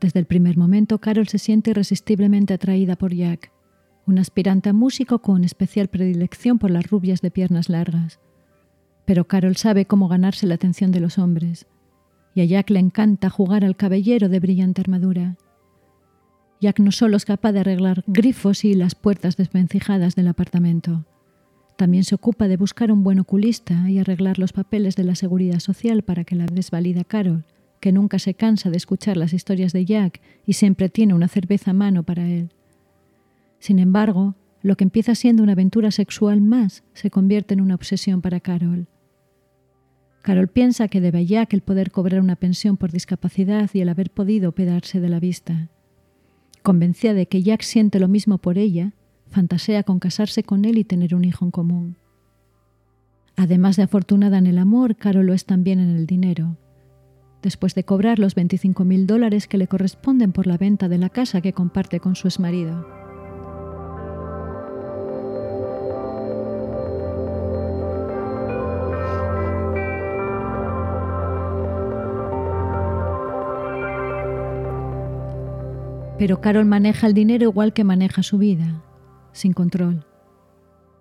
Desde 0.01 0.21
el 0.21 0.27
primer 0.27 0.57
momento, 0.57 1.01
Carol 1.01 1.27
se 1.27 1.41
siente 1.41 1.71
irresistiblemente 1.71 2.55
atraída 2.55 2.95
por 2.95 3.13
Jack, 3.13 3.51
un 4.07 4.21
aspirante 4.21 4.69
a 4.69 4.73
músico 4.75 5.19
con 5.19 5.43
especial 5.43 5.89
predilección 5.89 6.61
por 6.61 6.71
las 6.71 6.89
rubias 6.89 7.21
de 7.21 7.33
piernas 7.33 7.69
largas. 7.69 8.21
Pero 9.07 9.27
Carol 9.27 9.57
sabe 9.57 9.87
cómo 9.87 10.07
ganarse 10.07 10.47
la 10.47 10.55
atención 10.55 10.93
de 10.93 11.01
los 11.01 11.19
hombres 11.19 11.67
y 12.35 12.41
a 12.41 12.45
Jack 12.45 12.71
le 12.71 12.81
encanta 12.81 13.31
jugar 13.31 13.65
al 13.65 13.77
caballero 13.77 14.29
de 14.29 14.41
brillante 14.41 14.81
armadura. 14.81 15.37
Jack 16.61 16.81
no 16.81 16.93
solo 16.93 17.17
es 17.17 17.25
capaz 17.25 17.53
de 17.53 17.61
arreglar 17.61 18.05
grifos 18.07 18.65
y 18.65 18.75
las 18.75 18.95
puertas 18.95 19.37
desvencijadas 19.37 20.15
del 20.15 20.29
apartamento, 20.29 21.05
también 21.77 22.05
se 22.05 22.15
ocupa 22.15 22.47
de 22.47 22.57
buscar 22.57 22.93
un 22.93 23.03
buen 23.03 23.19
oculista 23.19 23.91
y 23.91 23.99
arreglar 23.99 24.39
los 24.39 24.53
papeles 24.53 24.95
de 24.95 25.05
la 25.05 25.17
seguridad 25.17 25.59
social 25.59 26.03
para 26.03 26.25
que 26.25 26.37
la 26.37 26.47
desvalida 26.47 27.03
Carol, 27.03 27.45
que 27.81 27.93
nunca 27.93 28.19
se 28.19 28.35
cansa 28.35 28.71
de 28.71 28.77
escuchar 28.77 29.17
las 29.17 29.33
historias 29.33 29.73
de 29.73 29.85
Jack 29.85 30.21
y 30.47 30.53
siempre 30.53 30.89
tiene 30.89 31.15
una 31.15 31.29
cerveza 31.29 31.73
a 31.73 31.75
mano 31.75 32.05
para 32.05 32.29
él. 32.29 32.51
Sin 33.59 33.79
embargo, 33.81 34.37
lo 34.63 34.77
que 34.77 34.85
empieza 34.85 35.15
siendo 35.15 35.43
una 35.43 35.53
aventura 35.53 35.91
sexual 35.91 36.41
más 36.41 36.85
se 36.93 37.11
convierte 37.11 37.55
en 37.55 37.61
una 37.61 37.75
obsesión 37.75 38.23
para 38.23 38.41
Carol. 38.41 38.87
Carol 40.25 40.49
piensa 40.49 40.89
que 40.89 41.03
debe 41.03 41.19
a 41.19 41.23
Jack 41.23 41.53
el 41.53 41.61
poder 41.61 41.91
cobrar 41.91 42.19
una 42.23 42.35
pensión 42.35 42.79
por 42.79 42.91
discapacidad 42.91 43.69
y 43.75 43.83
el 43.83 43.91
haber 43.91 44.09
podido 44.11 44.53
pedarse 44.53 44.99
de 44.99 45.11
la 45.11 45.21
vista. 45.21 45.69
Convencida 46.63 47.13
de 47.13 47.27
que 47.27 47.43
Jack 47.43 47.61
siente 47.61 48.01
lo 48.01 48.09
mismo 48.09 48.39
por 48.39 48.57
ella, 48.57 48.95
fantasea 49.29 49.83
con 49.83 49.99
casarse 49.99 50.43
con 50.43 50.65
él 50.65 50.79
y 50.79 50.85
tener 50.85 51.15
un 51.15 51.27
hijo 51.27 51.45
en 51.45 51.51
común. 51.51 51.97
Además 53.37 53.77
de 53.77 53.83
afortunada 53.83 54.39
en 54.39 54.47
el 54.47 54.57
amor, 54.57 54.97
Carol 54.97 55.27
lo 55.27 55.35
es 55.35 55.45
también 55.45 55.79
en 55.79 55.91
el 55.91 56.07
dinero. 56.07 56.57
Después 57.43 57.75
de 57.75 57.85
cobrar 57.85 58.19
los 58.19 58.35
25 58.35 58.83
mil 58.87 59.07
dólares 59.07 59.47
que 59.47 59.59
le 59.59 59.69
corresponden 59.69 60.33
por 60.33 60.47
la 60.47 60.57
venta 60.57 60.89
de 60.89 60.97
la 60.97 61.11
casa 61.11 61.43
que 61.43 61.53
comparte 61.53 62.01
con 62.01 62.17
su 62.17 62.29
exmarido. 62.29 63.04
Pero 76.25 76.41
Carol 76.41 76.65
maneja 76.65 77.07
el 77.07 77.13
dinero 77.13 77.45
igual 77.45 77.75
que 77.75 77.85
maneja 77.85 78.23
su 78.23 78.39
vida, 78.39 78.83
sin 79.33 79.53
control. 79.53 80.07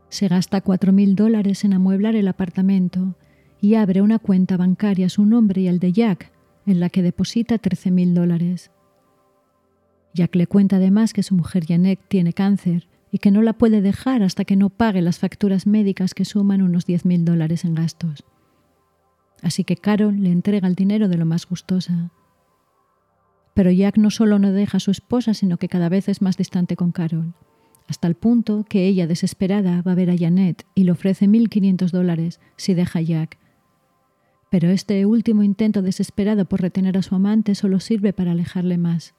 Se 0.10 0.28
gasta 0.28 0.62
4.000 0.62 1.16
dólares 1.16 1.64
en 1.64 1.72
amueblar 1.72 2.18
el 2.18 2.28
apartamento 2.28 3.16
y 3.62 3.76
abre 3.76 4.02
una 4.02 4.20
cuenta 4.20 4.58
bancaria 4.58 5.06
a 5.06 5.10
su 5.10 5.26
nombre 5.26 5.62
y 5.62 5.70
al 5.70 5.80
de 5.80 5.94
Jack, 5.94 6.30
en 6.66 6.82
la 6.82 6.90
que 6.90 7.02
deposita 7.02 7.56
13.000 7.56 8.14
dólares. 8.14 8.72
Jack 10.14 10.36
le 10.36 10.46
cuenta 10.46 10.76
además 10.76 11.14
que 11.14 11.24
su 11.24 11.36
mujer 11.36 11.66
Janet 11.66 12.02
tiene 12.10 12.34
cáncer 12.34 12.90
y 13.10 13.20
que 13.20 13.32
no 13.32 13.42
la 13.42 13.54
puede 13.54 13.80
dejar 13.80 14.24
hasta 14.24 14.44
que 14.44 14.58
no 14.58 14.72
pague 14.72 15.02
las 15.02 15.20
facturas 15.20 15.66
médicas 15.66 16.14
que 16.14 16.26
suman 16.26 16.62
unos 16.62 16.86
10.000 16.86 17.24
dólares 17.24 17.64
en 17.64 17.76
gastos. 17.76 18.26
Así 19.42 19.64
que 19.64 19.78
Carol 19.78 20.22
le 20.22 20.34
entrega 20.34 20.68
el 20.68 20.76
dinero 20.76 21.08
de 21.08 21.16
lo 21.16 21.26
más 21.26 21.48
gustosa 21.48 22.12
pero 23.54 23.72
Jack 23.72 23.98
no 23.98 24.10
solo 24.10 24.40
no 24.40 24.52
deja 24.52 24.78
a 24.78 24.80
su 24.80 24.92
esposa, 24.92 25.34
sino 25.34 25.58
que 25.58 25.70
cada 25.70 25.90
vez 25.90 26.10
es 26.10 26.22
más 26.22 26.38
distante 26.38 26.76
con 26.76 26.92
Carol, 26.92 27.34
hasta 27.88 28.08
el 28.08 28.16
punto 28.16 28.66
que 28.68 28.88
ella, 28.88 29.08
desesperada, 29.08 29.82
va 29.82 29.92
a 29.92 29.96
ver 29.96 30.10
a 30.10 30.18
Janet 30.18 30.66
y 30.74 30.84
le 30.84 30.92
ofrece 30.92 31.28
1.500 31.28 31.92
dólares 31.92 32.40
si 32.56 32.74
deja 32.74 33.00
a 33.00 33.02
Jack. 33.02 33.38
Pero 34.50 34.70
este 34.70 35.06
último 35.06 35.44
intento 35.44 35.82
desesperado 35.82 36.46
por 36.46 36.62
retener 36.62 36.98
a 36.98 37.02
su 37.02 37.16
amante 37.16 37.56
solo 37.56 37.80
sirve 37.80 38.14
para 38.14 38.32
alejarle 38.32 38.78
más. 38.78 39.16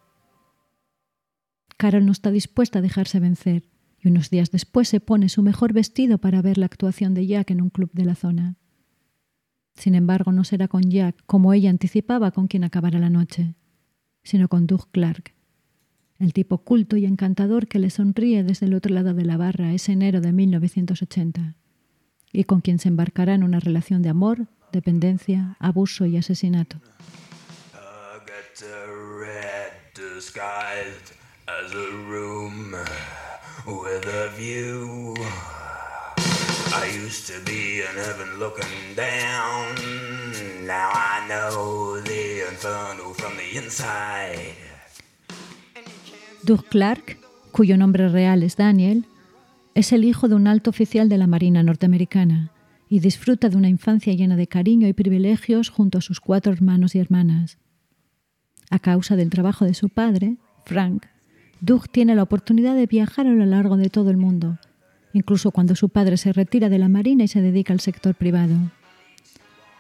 Carol 1.76 2.07
no 2.07 2.12
está 2.12 2.30
dispuesta 2.30 2.78
a 2.78 2.82
dejarse 2.82 3.20
vencer 3.20 3.64
y 4.01 4.09
unos 4.09 4.30
días 4.30 4.51
después 4.51 4.89
se 4.89 5.01
pone 5.01 5.28
su 5.28 5.43
mejor 5.43 5.72
vestido 5.72 6.18
para 6.18 6.41
ver 6.41 6.57
la 6.57 6.66
actuación 6.66 7.14
de 7.14 7.26
Jack 7.26 7.51
en 7.51 7.61
un 7.61 7.70
club 7.70 7.91
de 7.93 8.05
la 8.05 8.14
zona. 8.14 8.57
Sin 9.74 9.95
embargo, 9.95 10.30
no 10.30 10.45
será 10.45 10.68
con 10.68 10.82
Jack, 10.82 11.16
como 11.26 11.53
ella 11.53 11.70
anticipaba, 11.70 12.30
con 12.30 12.47
quien 12.47 12.62
acabará 12.62 13.01
la 13.01 13.11
noche 13.11 13.57
sino 14.24 14.48
con 14.48 14.66
Doug 14.66 14.88
Clark, 14.90 15.32
el 16.18 16.32
tipo 16.32 16.58
culto 16.58 16.96
y 16.96 17.04
encantador 17.04 17.68
que 17.68 17.78
le 17.78 17.90
sonríe 17.90 18.42
desde 18.42 18.66
el 18.66 18.74
otro 18.74 18.94
lado 18.94 19.14
de 19.14 19.24
la 19.24 19.36
barra 19.36 19.72
ese 19.72 19.92
enero 19.92 20.20
de 20.20 20.32
1980, 20.32 21.54
y 22.32 22.44
con 22.44 22.60
quien 22.60 22.78
se 22.78 22.88
embarcará 22.88 23.34
en 23.34 23.44
una 23.44 23.60
relación 23.60 24.02
de 24.02 24.08
amor, 24.08 24.46
dependencia, 24.72 25.56
abuso 25.60 26.06
y 26.06 26.16
asesinato. 26.16 26.80
Doug 46.42 46.64
Clark, 46.64 47.18
cuyo 47.52 47.76
nombre 47.76 48.08
real 48.08 48.42
es 48.42 48.56
Daniel, 48.56 49.06
es 49.74 49.92
el 49.92 50.04
hijo 50.04 50.28
de 50.28 50.34
un 50.34 50.48
alto 50.48 50.70
oficial 50.70 51.08
de 51.08 51.16
la 51.16 51.28
Marina 51.28 51.62
norteamericana 51.62 52.50
y 52.88 52.98
disfruta 52.98 53.48
de 53.48 53.56
una 53.56 53.68
infancia 53.68 54.12
llena 54.12 54.36
de 54.36 54.48
cariño 54.48 54.88
y 54.88 54.92
privilegios 54.92 55.68
junto 55.68 55.98
a 55.98 56.00
sus 56.00 56.20
cuatro 56.20 56.52
hermanos 56.52 56.96
y 56.96 56.98
hermanas. 56.98 57.58
A 58.70 58.80
causa 58.80 59.14
del 59.14 59.30
trabajo 59.30 59.64
de 59.64 59.74
su 59.74 59.90
padre, 59.90 60.38
Frank, 60.64 61.06
Doug 61.60 61.88
tiene 61.88 62.16
la 62.16 62.24
oportunidad 62.24 62.74
de 62.74 62.86
viajar 62.86 63.28
a 63.28 63.32
lo 63.32 63.46
largo 63.46 63.76
de 63.76 63.90
todo 63.90 64.10
el 64.10 64.16
mundo, 64.16 64.58
incluso 65.14 65.50
cuando 65.50 65.74
su 65.74 65.88
padre 65.88 66.18
se 66.18 66.32
retira 66.32 66.68
de 66.68 66.78
la 66.78 66.90
Marina 66.90 67.24
y 67.24 67.28
se 67.28 67.40
dedica 67.40 67.72
al 67.72 67.80
sector 67.80 68.14
privado. 68.14 68.54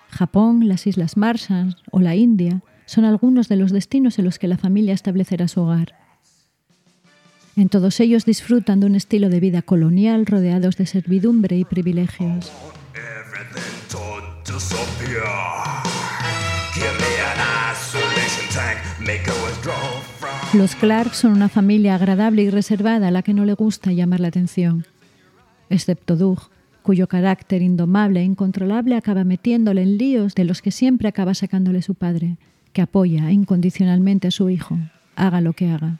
Japón, 0.08 0.66
las 0.68 0.86
Islas 0.86 1.16
Marshall 1.16 1.76
o 1.90 2.00
la 2.00 2.14
India 2.14 2.62
son 2.86 3.04
algunos 3.04 3.48
de 3.48 3.56
los 3.56 3.72
destinos 3.72 4.18
en 4.18 4.24
los 4.24 4.38
que 4.38 4.48
la 4.48 4.56
familia 4.56 4.94
establecerá 4.94 5.48
su 5.48 5.60
hogar. 5.60 5.94
En 7.56 7.68
todos 7.68 8.00
ellos 8.00 8.24
disfrutan 8.24 8.80
de 8.80 8.86
un 8.86 8.94
estilo 8.94 9.28
de 9.28 9.40
vida 9.40 9.62
colonial 9.62 10.26
rodeados 10.26 10.76
de 10.76 10.86
servidumbre 10.86 11.56
y 11.56 11.64
privilegios. 11.64 12.50
Los 20.52 20.74
Clark 20.76 21.14
son 21.14 21.32
una 21.32 21.48
familia 21.48 21.94
agradable 21.96 22.42
y 22.42 22.50
reservada 22.50 23.08
a 23.08 23.10
la 23.10 23.22
que 23.22 23.34
no 23.34 23.44
le 23.44 23.54
gusta 23.54 23.92
llamar 23.92 24.20
la 24.20 24.28
atención, 24.28 24.86
excepto 25.70 26.16
Doug, 26.16 26.38
cuyo 26.82 27.06
carácter 27.06 27.62
indomable 27.62 28.20
e 28.20 28.24
incontrolable 28.24 28.96
acaba 28.96 29.24
metiéndole 29.24 29.82
en 29.82 29.96
líos 29.96 30.34
de 30.34 30.44
los 30.44 30.60
que 30.60 30.70
siempre 30.70 31.08
acaba 31.08 31.34
sacándole 31.34 31.80
su 31.80 31.94
padre, 31.94 32.36
que 32.72 32.82
apoya 32.82 33.30
incondicionalmente 33.30 34.28
a 34.28 34.30
su 34.30 34.50
hijo, 34.50 34.78
haga 35.16 35.40
lo 35.40 35.54
que 35.54 35.70
haga. 35.70 35.98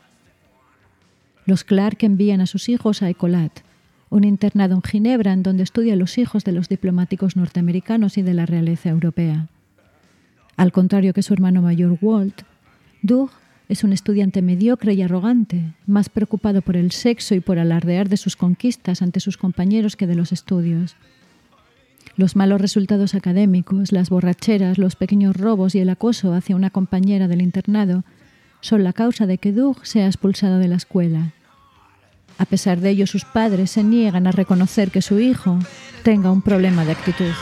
Los 1.47 1.65
Clark 1.65 1.99
envían 2.01 2.41
a 2.41 2.47
sus 2.47 2.69
hijos 2.69 3.03
a 3.03 3.09
Ecolat, 3.09 3.61
un 4.11 4.25
internado 4.25 4.75
en 4.75 4.83
Ginebra 4.83 5.33
en 5.33 5.43
donde 5.43 5.63
estudian 5.63 5.99
los 5.99 6.19
hijos 6.19 6.45
de 6.45 6.53
los 6.53 6.69
diplomáticos 6.69 7.37
norteamericanos 7.37 8.19
y 8.19 8.23
de 8.23 8.35
la 8.35 8.47
realeza 8.47 8.91
europea. 8.91 9.49
Al 10.57 10.73
contrario 10.73 11.13
que 11.15 11.23
su 11.23 11.33
hermano 11.33 11.63
mayor 11.63 11.99
Walt, 12.01 12.43
Doug 13.03 13.31
es 13.69 13.85
un 13.85 13.93
estudiante 13.93 14.43
mediocre 14.43 14.93
y 14.95 15.03
arrogante, 15.03 15.75
más 15.87 16.09
preocupado 16.09 16.63
por 16.63 16.77
el 16.77 16.93
sexo 16.93 17.35
y 17.35 17.41
por 17.41 17.59
alardear 17.59 18.09
de 18.09 18.17
sus 18.17 18.37
conquistas 18.37 19.03
ante 19.03 19.21
sus 19.21 19.37
compañeros 19.37 19.97
que 19.97 20.07
de 20.07 20.15
los 20.15 20.33
estudios. 20.33 20.97
Los 22.17 22.37
malos 22.37 22.61
resultados 22.61 23.15
académicos, 23.15 23.91
las 23.91 24.11
borracheras, 24.11 24.79
los 24.79 24.97
pequeños 24.97 25.37
robos 25.37 25.75
y 25.75 25.81
el 25.81 25.89
acoso 25.89 26.35
hacia 26.35 26.57
una 26.57 26.71
compañera 26.71 27.27
del 27.27 27.43
internado 27.43 28.05
son 28.61 28.85
la 28.85 28.93
causa 28.93 29.27
de 29.27 29.39
que 29.39 29.53
Doug 29.53 29.85
sea 29.85 30.07
expulsado 30.07 30.59
de 30.59 30.69
la 30.69 30.77
escuela. 30.77 31.33
A 32.39 32.45
pesar 32.45 32.81
de 32.81 32.91
ello, 32.91 33.07
sus 33.07 33.25
padres 33.25 33.71
se 33.71 33.83
niegan 33.83 34.27
a 34.27 34.33
reconocer 34.33 34.91
que 34.91 35.03
su 35.03 35.21
hijo 35.21 35.59
tenga 36.03 36.31
un 36.31 36.43
problema 36.43 36.85
de 36.85 36.93
actitud. 36.93 37.33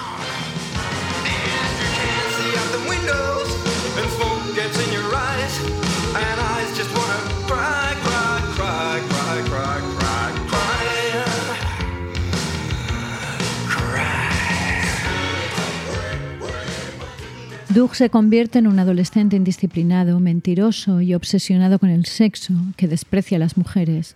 Doug 17.74 17.94
se 17.94 18.10
convierte 18.10 18.58
en 18.58 18.66
un 18.66 18.78
adolescente 18.78 19.34
indisciplinado, 19.34 20.20
mentiroso 20.20 21.00
y 21.00 21.14
obsesionado 21.14 21.78
con 21.78 21.88
el 21.88 22.04
sexo, 22.04 22.52
que 22.76 22.86
desprecia 22.86 23.36
a 23.36 23.38
las 23.38 23.56
mujeres. 23.56 24.14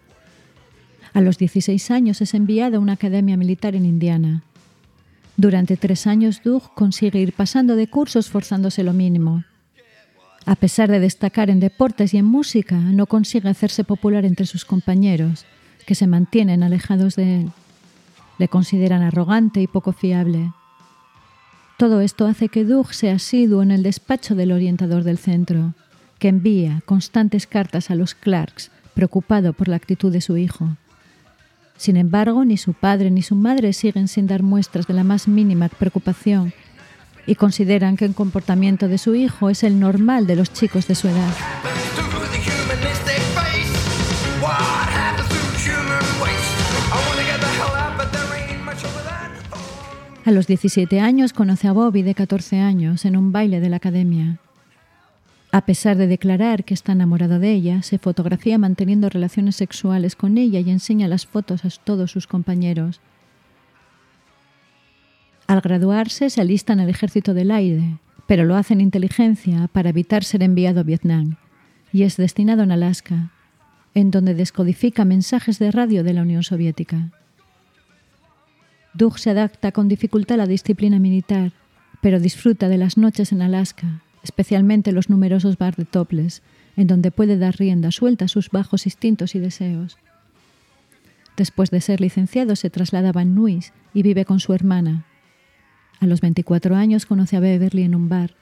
A 1.15 1.23
los 1.23 1.39
16 1.39 1.91
años 1.91 2.21
es 2.21 2.35
enviado 2.35 2.77
a 2.77 2.81
una 2.81 2.93
academia 2.95 3.39
militar 3.39 3.75
en 3.75 3.87
Indiana. 3.87 4.43
Durante 5.39 5.79
tres 5.79 6.07
años 6.07 6.43
Doug 6.45 6.75
consigue 6.75 7.19
ir 7.19 7.33
pasando 7.33 7.77
de 7.77 7.87
cursos 7.87 8.29
forzándose 8.29 8.83
lo 8.83 8.93
mínimo. 8.93 9.45
A 10.45 10.55
pesar 10.57 10.91
de 10.91 11.01
destacar 11.01 11.49
en 11.49 11.59
deportes 11.59 12.13
y 12.13 12.19
en 12.19 12.27
música, 12.27 12.77
no 12.77 13.07
consigue 13.07 13.49
hacerse 13.49 13.85
popular 13.85 14.27
entre 14.27 14.45
sus 14.45 14.67
compañeros, 14.67 15.47
que 15.87 15.95
se 15.95 16.07
mantienen 16.07 16.63
alejados 16.63 17.17
de 17.17 17.41
él. 17.41 17.51
Le 18.39 18.49
consideran 18.49 19.01
arrogante 19.01 19.63
y 19.63 19.67
poco 19.67 19.93
fiable. 19.93 20.53
Todo 21.77 22.01
esto 22.01 22.27
hace 22.27 22.49
que 22.49 22.65
Doug 22.65 22.95
sea 22.95 23.17
asiduo 23.17 23.63
en 23.63 23.71
el 23.71 23.83
despacho 23.83 24.35
del 24.35 24.53
orientador 24.53 25.05
del 25.05 25.19
centro, 25.19 25.75
que 26.19 26.29
envía 26.29 26.83
constantes 26.87 27.47
cartas 27.47 27.91
a 27.91 27.95
los 27.95 28.15
Clarks, 28.15 28.71
preocupado 28.95 29.53
por 29.53 29.69
la 29.69 29.77
actitud 29.77 30.11
de 30.11 30.23
su 30.23 30.39
hijo. 30.39 30.71
Sin 31.77 31.99
embargo, 31.99 32.47
ni 32.47 32.57
su 32.57 32.73
padre 32.73 33.11
ni 33.11 33.21
su 33.21 33.35
madre 33.35 33.75
siguen 33.75 34.09
sin 34.09 34.27
dar 34.27 34.43
muestras 34.43 34.87
de 34.87 34.95
la 34.95 35.05
más 35.05 35.29
mínima 35.29 35.69
preocupación 35.69 36.55
y 37.27 37.35
consideran 37.35 37.99
que 37.99 38.07
el 38.07 38.15
comportamiento 38.15 38.89
de 38.89 38.97
su 38.97 39.15
hijo 39.15 39.51
es 39.51 39.63
el 39.63 39.79
normal 39.79 40.27
de 40.27 40.37
los 40.37 40.53
chicos 40.55 40.87
de 40.87 40.95
su 40.95 41.09
edad. 41.09 41.35
A 50.27 50.33
los 50.33 50.49
17 50.49 50.99
años 50.99 51.33
conoce 51.33 51.69
a 51.69 51.73
Bobby 51.73 52.03
de 52.03 52.13
14 52.13 52.59
años 52.59 53.05
en 53.05 53.17
un 53.17 53.31
baile 53.31 53.61
de 53.61 53.69
la 53.69 53.77
academia. 53.77 54.41
A 55.53 55.65
pesar 55.65 55.97
de 55.97 56.09
declarar 56.09 56.65
que 56.65 56.75
está 56.75 56.91
enamorado 56.91 57.39
de 57.39 57.53
ella, 57.53 57.83
se 57.83 57.99
fotografía 57.99 58.59
manteniendo 58.59 59.09
relaciones 59.09 59.55
sexuales 59.55 60.17
con 60.17 60.37
ella 60.37 60.59
y 60.59 60.69
enseña 60.69 61.07
las 61.07 61.27
fotos 61.27 61.65
a 61.65 61.69
todos 61.85 62.11
sus 62.11 62.27
compañeros. 62.27 63.01
Al 65.47 65.61
graduarse 65.61 66.29
se 66.29 66.41
alista 66.41 66.73
en 66.73 66.81
el 66.81 66.89
ejército 66.89 67.33
del 67.33 67.53
aire, 67.53 68.01
pero 68.27 68.45
lo 68.45 68.57
hace 68.57 68.75
en 68.75 68.81
inteligencia 68.81 69.69
para 69.69 69.91
evitar 69.91 70.25
ser 70.25 70.43
enviado 70.43 70.81
a 70.81 70.83
Vietnam, 70.83 71.37
y 71.93 72.03
es 72.03 72.17
destinado 72.17 72.65
en 72.65 72.73
Alaska, 72.73 73.31
en 73.95 74.11
donde 74.11 74.35
descodifica 74.35 75.05
mensajes 75.05 75.61
de 75.61 75.71
radio 75.71 76.03
de 76.03 76.15
la 76.15 76.23
Unión 76.23 76.43
Soviética. 76.43 77.13
Doug 78.97 79.19
se 79.19 79.29
adapta 79.29 79.73
con 79.73 79.89
dificultad 79.89 80.37
a 80.37 80.39
la 80.39 80.47
disciplina 80.47 80.99
militar, 80.99 81.53
pero 82.01 82.19
disfruta 82.19 82.69
de 82.69 82.79
las 82.79 82.97
noches 82.97 83.31
en 83.31 83.43
Alaska, 83.43 84.01
especialmente 84.23 84.91
los 84.91 85.11
numerosos 85.11 85.59
bar 85.59 85.77
de 85.77 85.85
topless, 85.85 86.43
en 86.77 86.87
donde 86.87 87.11
puede 87.11 87.37
dar 87.37 87.57
rienda 87.57 87.91
suelta 87.91 88.25
a 88.25 88.29
sus 88.29 88.51
bajos 88.51 88.87
instintos 88.87 89.35
y 89.35 89.39
deseos. 89.39 89.99
Después 91.37 91.71
de 91.71 91.83
ser 91.83 92.01
licenciado 92.01 92.57
se 92.57 92.71
traslada 92.71 93.11
a 93.11 93.13
Van 93.13 93.37
y 93.93 94.03
vive 94.03 94.25
con 94.25 94.41
su 94.41 94.55
hermana. 94.55 95.05
A 96.01 96.07
los 96.07 96.23
24 96.23 96.75
años 96.75 97.05
conoce 97.05 97.37
a 97.37 97.41
Beverly 97.41 97.83
en 97.83 97.95
un 97.95 98.09
bar. 98.09 98.35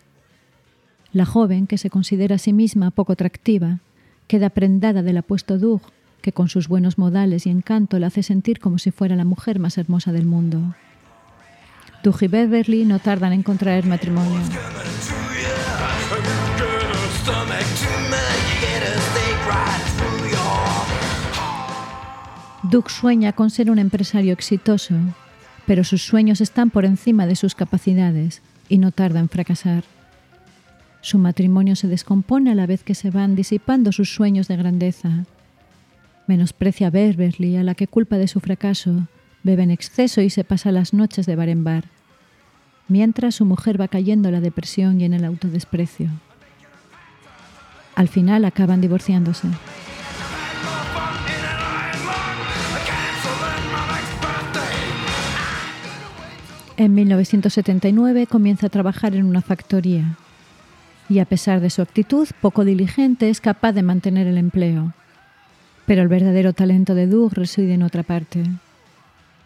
La 1.13 1.25
joven, 1.25 1.67
que 1.67 1.79
se 1.79 1.91
considera 1.91 2.37
a 2.37 2.39
sí 2.39 2.53
misma 2.53 2.93
poco 2.93 3.15
atractiva, 3.15 3.81
queda 4.29 4.51
prendada 4.51 5.03
del 5.03 5.17
apuesto 5.17 5.59
Doug 5.59 5.83
que 6.25 6.33
con 6.33 6.49
sus 6.49 6.69
buenos 6.69 6.97
modales 6.97 7.45
y 7.45 7.51
encanto 7.51 7.99
la 7.99 8.07
hace 8.07 8.23
sentir 8.23 8.59
como 8.59 8.79
si 8.79 8.91
fuera 8.91 9.15
la 9.15 9.27
mujer 9.27 9.59
más 9.59 9.77
hermosa 9.77 10.11
del 10.11 10.25
mundo. 10.25 10.75
Doug 12.03 12.23
y 12.23 12.29
Beverly 12.29 12.87
no 12.87 12.99
tardan 12.99 13.35
en 13.35 13.43
contraer 13.43 13.85
matrimonio. 13.85 14.41
Doug 22.63 22.89
sueña 22.89 23.35
con 23.35 23.51
ser 23.51 23.71
un 23.71 23.79
empresario 23.79 24.33
exitoso, 24.33 24.95
pero 25.67 25.85
sus 25.85 26.07
sueños 26.07 26.41
están 26.41 26.71
por 26.71 26.87
encima 26.87 27.27
de 27.27 27.37
sus 27.37 27.55
capacidades 27.55 28.41
y 28.71 28.79
no 28.79 28.93
tarda 28.93 29.21
en 29.21 29.29
fracasar. 29.29 29.85
Su 31.03 31.19
matrimonio 31.19 31.77
se 31.77 31.87
descompone 31.87 32.51
a 32.51 32.55
la 32.55 32.65
vez 32.65 32.83
que 32.83 32.95
se 32.95 33.11
van 33.11 33.37
disipando 33.37 33.93
sus 33.93 34.15
sueños 34.15 34.49
de 34.49 34.57
grandeza. 34.57 35.27
Menosprecia 36.27 36.87
a 36.87 36.91
Beverly, 36.91 37.57
a 37.57 37.63
la 37.63 37.75
que 37.75 37.87
culpa 37.87 38.17
de 38.17 38.29
su 38.29 38.41
fracaso, 38.41 39.09
bebe 39.43 39.63
en 39.63 39.71
exceso 39.71 40.21
y 40.23 40.31
se 40.31 40.45
pasa 40.45 40.73
las 40.73 40.95
noches 40.95 41.27
de 41.27 41.37
bar 41.37 41.49
en 41.49 41.65
bar, 41.65 41.85
mientras 42.89 43.35
su 43.35 43.45
mujer 43.45 43.81
va 43.81 43.89
cayendo 43.89 44.29
en 44.29 44.35
la 44.35 44.41
depresión 44.41 45.01
y 45.01 45.05
en 45.05 45.13
el 45.13 45.25
autodesprecio. 45.25 46.11
Al 47.95 48.09
final 48.09 48.45
acaban 48.45 48.81
divorciándose. 48.81 49.49
En 56.77 56.93
1979 56.95 58.27
comienza 58.27 58.67
a 58.67 58.71
trabajar 58.71 59.15
en 59.15 59.27
una 59.27 59.43
factoría 59.43 60.17
y 61.09 61.21
a 61.21 61.25
pesar 61.25 61.61
de 61.61 61.71
su 61.71 61.83
actitud 61.83 62.29
poco 62.41 62.65
diligente 62.65 63.29
es 63.29 63.41
capaz 63.41 63.73
de 63.73 63.83
mantener 63.83 64.27
el 64.27 64.39
empleo. 64.39 64.93
Pero 65.87 66.03
el 66.03 66.09
verdadero 66.09 66.53
talento 66.53 66.95
de 66.95 67.07
Doug 67.07 67.35
reside 67.35 67.75
en 67.75 67.83
otra 67.83 68.03
parte. 68.03 68.45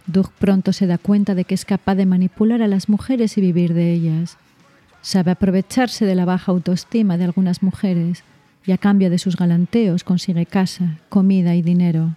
Doug 0.07 0.30
pronto 0.39 0.72
se 0.72 0.86
da 0.86 0.97
cuenta 0.97 1.34
de 1.34 1.45
que 1.45 1.55
es 1.55 1.64
capaz 1.64 1.95
de 1.97 2.07
manipular 2.07 2.62
a 2.62 2.68
las 2.68 2.89
mujeres 2.89 3.36
y 3.36 3.41
vivir 3.41 3.74
de 3.74 3.93
ellas. 3.93 4.39
Sabe 5.03 5.32
aprovecharse 5.32 6.07
de 6.07 6.14
la 6.14 6.24
baja 6.24 6.53
autoestima 6.53 7.18
de 7.18 7.24
algunas 7.24 7.62
mujeres 7.62 8.24
y 8.64 8.72
a 8.72 8.78
cambio 8.78 9.11
de 9.11 9.18
sus 9.18 9.36
galanteos 9.36 10.05
consigue 10.05 10.47
casa, 10.47 10.99
comida 11.09 11.55
y 11.55 11.62
dinero. 11.62 12.16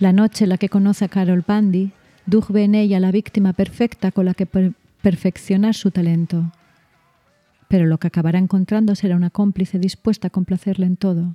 La 0.00 0.12
noche 0.12 0.44
en 0.44 0.50
la 0.50 0.58
que 0.58 0.68
conoce 0.68 1.04
a 1.04 1.08
Carol 1.08 1.44
Bandy, 1.46 1.90
Doug 2.26 2.52
ve 2.52 2.64
en 2.64 2.74
ella 2.74 3.00
la 3.00 3.10
víctima 3.10 3.52
perfecta 3.52 4.12
con 4.12 4.26
la 4.26 4.34
que 4.34 4.46
perfeccionar 4.46 5.74
su 5.74 5.90
talento. 5.90 6.52
Pero 7.68 7.86
lo 7.86 7.98
que 7.98 8.06
acabará 8.06 8.38
encontrando 8.38 8.94
será 8.94 9.16
una 9.16 9.30
cómplice 9.30 9.78
dispuesta 9.78 10.28
a 10.28 10.30
complacerle 10.30 10.86
en 10.86 10.96
todo, 10.96 11.34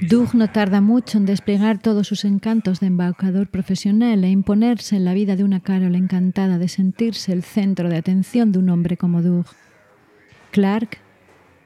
Doug 0.00 0.34
no 0.34 0.48
tarda 0.48 0.80
mucho 0.80 1.18
en 1.18 1.26
desplegar 1.26 1.78
todos 1.78 2.06
sus 2.06 2.24
encantos 2.24 2.78
de 2.78 2.86
embaucador 2.86 3.48
profesional 3.48 4.22
e 4.22 4.30
imponerse 4.30 4.94
en 4.94 5.04
la 5.04 5.12
vida 5.12 5.34
de 5.34 5.42
una 5.42 5.58
Carol 5.58 5.96
encantada 5.96 6.56
de 6.56 6.68
sentirse 6.68 7.32
el 7.32 7.42
centro 7.42 7.88
de 7.88 7.96
atención 7.96 8.52
de 8.52 8.60
un 8.60 8.70
hombre 8.70 8.96
como 8.96 9.22
Doug. 9.22 9.46
Clark, 10.52 10.98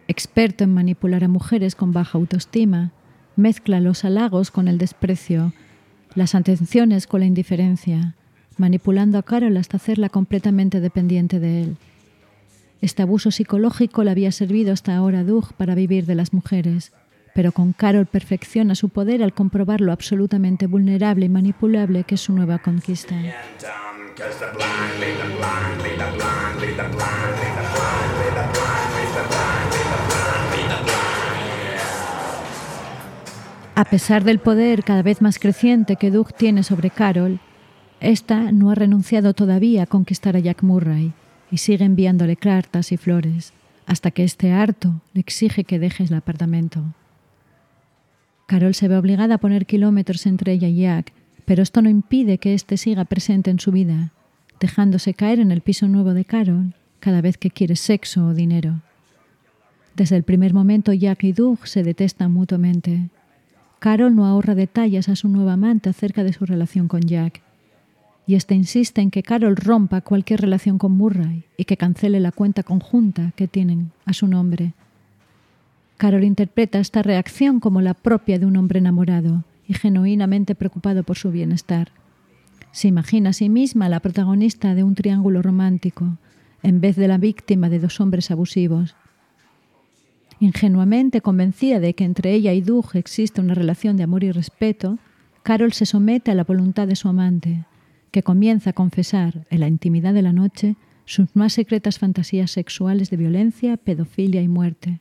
experto 0.08 0.64
en 0.64 0.72
manipular 0.72 1.24
a 1.24 1.28
mujeres 1.28 1.74
con 1.74 1.92
baja 1.92 2.16
autoestima, 2.16 2.92
mezcla 3.36 3.80
los 3.80 4.02
halagos 4.02 4.50
con 4.50 4.66
el 4.66 4.78
desprecio, 4.78 5.52
las 6.14 6.34
atenciones 6.34 7.06
con 7.06 7.20
la 7.20 7.26
indiferencia, 7.26 8.14
manipulando 8.56 9.18
a 9.18 9.22
Carol 9.22 9.58
hasta 9.58 9.76
hacerla 9.76 10.08
completamente 10.08 10.80
dependiente 10.80 11.38
de 11.38 11.64
él. 11.64 11.76
Este 12.80 13.02
abuso 13.02 13.30
psicológico 13.30 14.04
le 14.04 14.10
había 14.10 14.32
servido 14.32 14.72
hasta 14.72 14.96
ahora 14.96 15.20
a 15.20 15.24
Doug 15.24 15.52
para 15.52 15.74
vivir 15.74 16.06
de 16.06 16.14
las 16.14 16.32
mujeres, 16.32 16.92
pero 17.34 17.52
con 17.52 17.72
Carol 17.72 18.06
perfecciona 18.06 18.74
su 18.74 18.88
poder 18.88 19.22
al 19.22 19.32
comprobar 19.32 19.80
lo 19.80 19.92
absolutamente 19.92 20.66
vulnerable 20.66 21.26
y 21.26 21.28
manipulable 21.28 22.04
que 22.04 22.16
es 22.16 22.20
su 22.20 22.32
nueva 22.32 22.58
conquista. 22.58 23.16
A 33.74 33.84
pesar 33.86 34.22
del 34.22 34.38
poder 34.38 34.84
cada 34.84 35.02
vez 35.02 35.22
más 35.22 35.38
creciente 35.38 35.96
que 35.96 36.10
Doug 36.10 36.34
tiene 36.34 36.62
sobre 36.62 36.90
Carol, 36.90 37.40
esta 38.00 38.52
no 38.52 38.70
ha 38.70 38.74
renunciado 38.74 39.32
todavía 39.32 39.84
a 39.84 39.86
conquistar 39.86 40.36
a 40.36 40.40
Jack 40.40 40.62
Murray 40.62 41.12
y 41.50 41.58
sigue 41.58 41.84
enviándole 41.84 42.36
cartas 42.36 42.92
y 42.92 42.96
flores, 42.96 43.52
hasta 43.86 44.10
que 44.10 44.24
este 44.24 44.52
harto 44.52 45.00
le 45.14 45.20
exige 45.20 45.64
que 45.64 45.78
deje 45.78 46.04
el 46.04 46.14
apartamento. 46.14 46.82
Carol 48.52 48.74
se 48.74 48.86
ve 48.86 48.98
obligada 48.98 49.36
a 49.36 49.38
poner 49.38 49.64
kilómetros 49.64 50.26
entre 50.26 50.52
ella 50.52 50.68
y 50.68 50.82
Jack, 50.82 51.14
pero 51.46 51.62
esto 51.62 51.80
no 51.80 51.88
impide 51.88 52.36
que 52.36 52.52
éste 52.52 52.76
siga 52.76 53.06
presente 53.06 53.50
en 53.50 53.58
su 53.58 53.72
vida, 53.72 54.12
dejándose 54.60 55.14
caer 55.14 55.40
en 55.40 55.50
el 55.50 55.62
piso 55.62 55.88
nuevo 55.88 56.12
de 56.12 56.26
Carol 56.26 56.74
cada 57.00 57.22
vez 57.22 57.38
que 57.38 57.50
quiere 57.50 57.76
sexo 57.76 58.26
o 58.26 58.34
dinero. 58.34 58.82
Desde 59.96 60.16
el 60.16 60.22
primer 60.22 60.52
momento 60.52 60.92
Jack 60.92 61.24
y 61.24 61.32
Doug 61.32 61.66
se 61.66 61.82
detestan 61.82 62.30
mutuamente. 62.30 63.08
Carol 63.78 64.14
no 64.14 64.26
ahorra 64.26 64.54
detalles 64.54 65.08
a 65.08 65.16
su 65.16 65.30
nueva 65.30 65.54
amante 65.54 65.88
acerca 65.88 66.22
de 66.22 66.34
su 66.34 66.44
relación 66.44 66.88
con 66.88 67.00
Jack, 67.00 67.40
y 68.26 68.34
éste 68.34 68.54
insiste 68.54 69.00
en 69.00 69.10
que 69.10 69.22
Carol 69.22 69.56
rompa 69.56 70.02
cualquier 70.02 70.42
relación 70.42 70.76
con 70.76 70.92
Murray 70.92 71.44
y 71.56 71.64
que 71.64 71.78
cancele 71.78 72.20
la 72.20 72.32
cuenta 72.32 72.64
conjunta 72.64 73.32
que 73.34 73.48
tienen 73.48 73.92
a 74.04 74.12
su 74.12 74.26
nombre 74.26 74.74
Carol 76.02 76.24
interpreta 76.24 76.80
esta 76.80 77.00
reacción 77.00 77.60
como 77.60 77.80
la 77.80 77.94
propia 77.94 78.40
de 78.40 78.44
un 78.44 78.56
hombre 78.56 78.80
enamorado 78.80 79.44
y 79.68 79.74
genuinamente 79.74 80.56
preocupado 80.56 81.04
por 81.04 81.16
su 81.16 81.30
bienestar. 81.30 81.92
Se 82.72 82.88
imagina 82.88 83.30
a 83.30 83.32
sí 83.32 83.48
misma 83.48 83.88
la 83.88 84.00
protagonista 84.00 84.74
de 84.74 84.82
un 84.82 84.96
triángulo 84.96 85.42
romántico, 85.42 86.18
en 86.64 86.80
vez 86.80 86.96
de 86.96 87.06
la 87.06 87.18
víctima 87.18 87.68
de 87.68 87.78
dos 87.78 88.00
hombres 88.00 88.32
abusivos. 88.32 88.96
Ingenuamente 90.40 91.20
convencida 91.20 91.78
de 91.78 91.94
que 91.94 92.02
entre 92.02 92.32
ella 92.32 92.52
y 92.52 92.62
Doug 92.62 92.86
existe 92.94 93.40
una 93.40 93.54
relación 93.54 93.96
de 93.96 94.02
amor 94.02 94.24
y 94.24 94.32
respeto, 94.32 94.98
Carol 95.44 95.72
se 95.72 95.86
somete 95.86 96.32
a 96.32 96.34
la 96.34 96.42
voluntad 96.42 96.88
de 96.88 96.96
su 96.96 97.06
amante, 97.06 97.64
que 98.10 98.24
comienza 98.24 98.70
a 98.70 98.72
confesar, 98.72 99.46
en 99.50 99.60
la 99.60 99.68
intimidad 99.68 100.14
de 100.14 100.22
la 100.22 100.32
noche, 100.32 100.74
sus 101.04 101.28
más 101.36 101.52
secretas 101.52 102.00
fantasías 102.00 102.50
sexuales 102.50 103.08
de 103.08 103.18
violencia, 103.18 103.76
pedofilia 103.76 104.42
y 104.42 104.48
muerte. 104.48 104.98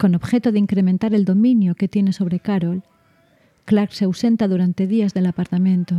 Con 0.00 0.14
objeto 0.14 0.50
de 0.50 0.58
incrementar 0.58 1.12
el 1.12 1.26
dominio 1.26 1.74
que 1.74 1.86
tiene 1.86 2.14
sobre 2.14 2.40
Carol, 2.40 2.82
Clark 3.66 3.92
se 3.92 4.06
ausenta 4.06 4.48
durante 4.48 4.86
días 4.86 5.12
del 5.12 5.26
apartamento, 5.26 5.94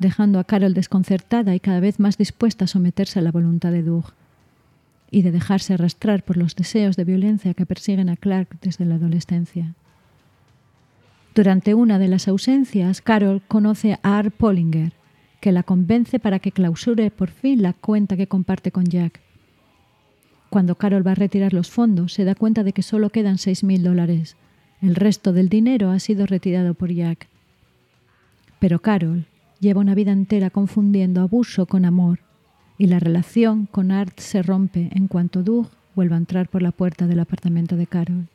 dejando 0.00 0.40
a 0.40 0.44
Carol 0.44 0.74
desconcertada 0.74 1.54
y 1.54 1.60
cada 1.60 1.78
vez 1.78 2.00
más 2.00 2.18
dispuesta 2.18 2.64
a 2.64 2.66
someterse 2.66 3.20
a 3.20 3.22
la 3.22 3.30
voluntad 3.30 3.70
de 3.70 3.84
Doug 3.84 4.06
y 5.12 5.22
de 5.22 5.30
dejarse 5.30 5.72
arrastrar 5.72 6.24
por 6.24 6.36
los 6.36 6.56
deseos 6.56 6.96
de 6.96 7.04
violencia 7.04 7.54
que 7.54 7.64
persiguen 7.64 8.08
a 8.08 8.16
Clark 8.16 8.58
desde 8.60 8.86
la 8.86 8.96
adolescencia. 8.96 9.76
Durante 11.32 11.74
una 11.74 12.00
de 12.00 12.08
las 12.08 12.26
ausencias, 12.26 13.02
Carol 13.02 13.40
conoce 13.46 14.00
a 14.02 14.18
Art 14.18 14.34
Pollinger, 14.36 14.94
que 15.40 15.52
la 15.52 15.62
convence 15.62 16.18
para 16.18 16.40
que 16.40 16.50
clausure 16.50 17.12
por 17.12 17.30
fin 17.30 17.62
la 17.62 17.72
cuenta 17.72 18.16
que 18.16 18.26
comparte 18.26 18.72
con 18.72 18.82
Jack. 18.82 19.23
Cuando 20.54 20.76
Carol 20.76 21.04
va 21.04 21.10
a 21.10 21.16
retirar 21.16 21.52
los 21.52 21.68
fondos, 21.68 22.12
se 22.12 22.22
da 22.22 22.36
cuenta 22.36 22.62
de 22.62 22.72
que 22.72 22.84
solo 22.84 23.10
quedan 23.10 23.38
seis 23.38 23.64
mil 23.64 23.82
dólares. 23.82 24.36
El 24.80 24.94
resto 24.94 25.32
del 25.32 25.48
dinero 25.48 25.90
ha 25.90 25.98
sido 25.98 26.26
retirado 26.26 26.74
por 26.74 26.92
Jack. 26.92 27.26
Pero 28.60 28.78
Carol 28.78 29.26
lleva 29.58 29.80
una 29.80 29.96
vida 29.96 30.12
entera 30.12 30.50
confundiendo 30.50 31.22
abuso 31.22 31.66
con 31.66 31.84
amor, 31.84 32.20
y 32.78 32.86
la 32.86 33.00
relación 33.00 33.66
con 33.66 33.90
Art 33.90 34.20
se 34.20 34.44
rompe 34.44 34.90
en 34.92 35.08
cuanto 35.08 35.42
Doug 35.42 35.70
vuelva 35.96 36.14
a 36.14 36.20
entrar 36.20 36.48
por 36.48 36.62
la 36.62 36.70
puerta 36.70 37.08
del 37.08 37.18
apartamento 37.18 37.74
de 37.74 37.88
Carol. 37.88 38.28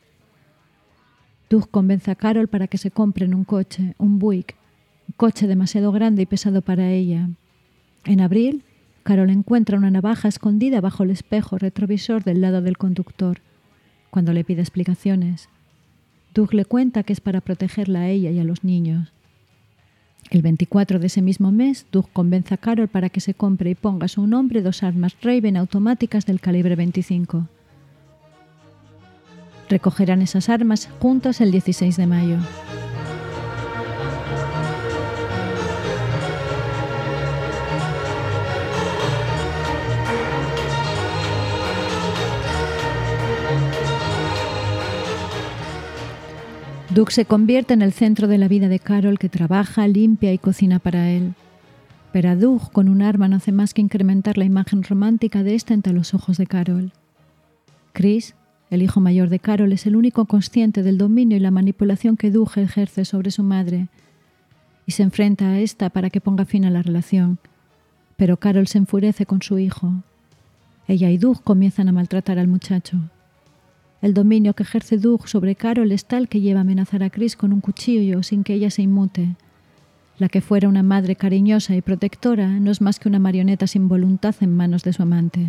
Doug 1.49 1.69
convence 1.71 2.11
a 2.11 2.15
Carol 2.15 2.49
para 2.49 2.67
que 2.67 2.77
se 2.77 2.91
compren 2.91 3.33
un 3.33 3.45
coche, 3.45 3.95
un 3.97 4.19
Buick, 4.19 4.57
un 5.07 5.13
coche 5.15 5.47
demasiado 5.47 5.93
grande 5.93 6.23
y 6.23 6.25
pesado 6.25 6.61
para 6.63 6.91
ella. 6.91 7.29
En 8.03 8.19
abril, 8.19 8.65
Carol 9.09 9.31
encuentra 9.31 9.75
una 9.75 9.89
navaja 9.89 10.27
escondida 10.27 10.81
bajo 10.81 11.01
el 11.01 11.09
espejo 11.09 11.57
retrovisor 11.57 12.23
del 12.23 12.41
lado 12.41 12.61
del 12.61 12.77
conductor. 12.77 13.39
Cuando 14.11 14.33
le 14.33 14.43
pide 14.43 14.61
explicaciones, 14.61 15.49
Doug 16.35 16.53
le 16.53 16.63
cuenta 16.63 17.01
que 17.01 17.13
es 17.13 17.19
para 17.19 17.41
protegerla 17.41 18.01
a 18.01 18.09
ella 18.09 18.29
y 18.29 18.37
a 18.37 18.43
los 18.43 18.63
niños. 18.63 19.11
El 20.29 20.43
24 20.43 20.99
de 20.99 21.07
ese 21.07 21.23
mismo 21.23 21.51
mes, 21.51 21.87
Doug 21.91 22.07
convence 22.13 22.53
a 22.53 22.57
Carol 22.57 22.87
para 22.87 23.09
que 23.09 23.19
se 23.19 23.33
compre 23.33 23.71
y 23.71 23.75
ponga 23.75 24.05
a 24.05 24.09
su 24.09 24.27
nombre 24.27 24.61
dos 24.61 24.83
armas 24.83 25.15
Raven 25.23 25.57
automáticas 25.57 26.27
del 26.27 26.39
calibre 26.39 26.75
25. 26.75 27.47
Recogerán 29.69 30.21
esas 30.21 30.49
armas 30.49 30.87
juntos 30.99 31.41
el 31.41 31.49
16 31.49 31.97
de 31.97 32.05
mayo. 32.05 32.37
Doug 46.91 47.11
se 47.11 47.25
convierte 47.25 47.75
en 47.75 47.83
el 47.83 47.93
centro 47.93 48.27
de 48.27 48.39
la 48.39 48.47
vida 48.47 48.67
de 48.67 48.79
Carol 48.79 49.19
que 49.19 49.29
trabaja, 49.29 49.87
limpia 49.87 50.33
y 50.33 50.39
cocina 50.39 50.79
para 50.79 51.11
él. 51.11 51.35
Pero 52.11 52.29
a 52.31 52.35
Doug 52.35 52.71
con 52.71 52.89
un 52.89 53.03
arma 53.03 53.27
no 53.27 53.35
hace 53.35 53.51
más 53.51 53.75
que 53.75 53.81
incrementar 53.81 54.39
la 54.39 54.45
imagen 54.45 54.81
romántica 54.81 55.43
de 55.43 55.53
esta 55.53 55.75
entre 55.75 55.93
los 55.93 56.15
ojos 56.15 56.37
de 56.37 56.47
Carol. 56.47 56.91
Chris, 57.93 58.33
el 58.71 58.81
hijo 58.81 59.01
mayor 59.01 59.29
de 59.29 59.37
Carol, 59.37 59.71
es 59.71 59.85
el 59.85 59.95
único 59.95 60.25
consciente 60.25 60.81
del 60.81 60.97
dominio 60.97 61.37
y 61.37 61.41
la 61.41 61.51
manipulación 61.51 62.17
que 62.17 62.31
Doug 62.31 62.53
ejerce 62.55 63.05
sobre 63.05 63.29
su 63.29 63.43
madre 63.43 63.87
y 64.87 64.91
se 64.93 65.03
enfrenta 65.03 65.45
a 65.45 65.59
esta 65.59 65.91
para 65.91 66.09
que 66.09 66.21
ponga 66.21 66.45
fin 66.45 66.65
a 66.65 66.71
la 66.71 66.81
relación. 66.81 67.37
Pero 68.17 68.37
Carol 68.37 68.65
se 68.65 68.79
enfurece 68.79 69.27
con 69.27 69.43
su 69.43 69.59
hijo. 69.59 69.93
Ella 70.87 71.11
y 71.11 71.19
Doug 71.19 71.43
comienzan 71.43 71.87
a 71.87 71.91
maltratar 71.91 72.39
al 72.39 72.47
muchacho. 72.47 72.97
El 74.01 74.13
dominio 74.13 74.53
que 74.53 74.63
ejerce 74.63 74.97
Doug 74.97 75.27
sobre 75.27 75.55
Carol 75.55 75.91
es 75.91 76.05
tal 76.05 76.29
que 76.29 76.39
lleva 76.39 76.61
a 76.61 76.61
amenazar 76.61 77.03
a 77.03 77.09
Chris 77.09 77.35
con 77.35 77.51
un 77.51 77.59
cuchillo 77.59 78.23
sin 78.23 78.45
que 78.45 78.53
ella 78.53 78.69
se 78.69 78.81
inmute. 78.81 79.35
La 80.17 80.29
que 80.29 80.39
fuera 80.39 80.69
una 80.69 80.83
madre 80.83 81.17
cariñosa 81.17 81.75
y 81.75 81.81
protectora 81.81 82.47
no 82.47 82.71
es 82.71 82.79
más 82.79 82.97
que 82.99 83.09
una 83.09 83.19
marioneta 83.19 83.67
sin 83.67 83.89
voluntad 83.89 84.35
en 84.39 84.55
manos 84.55 84.83
de 84.83 84.93
su 84.93 85.01
amante. 85.01 85.47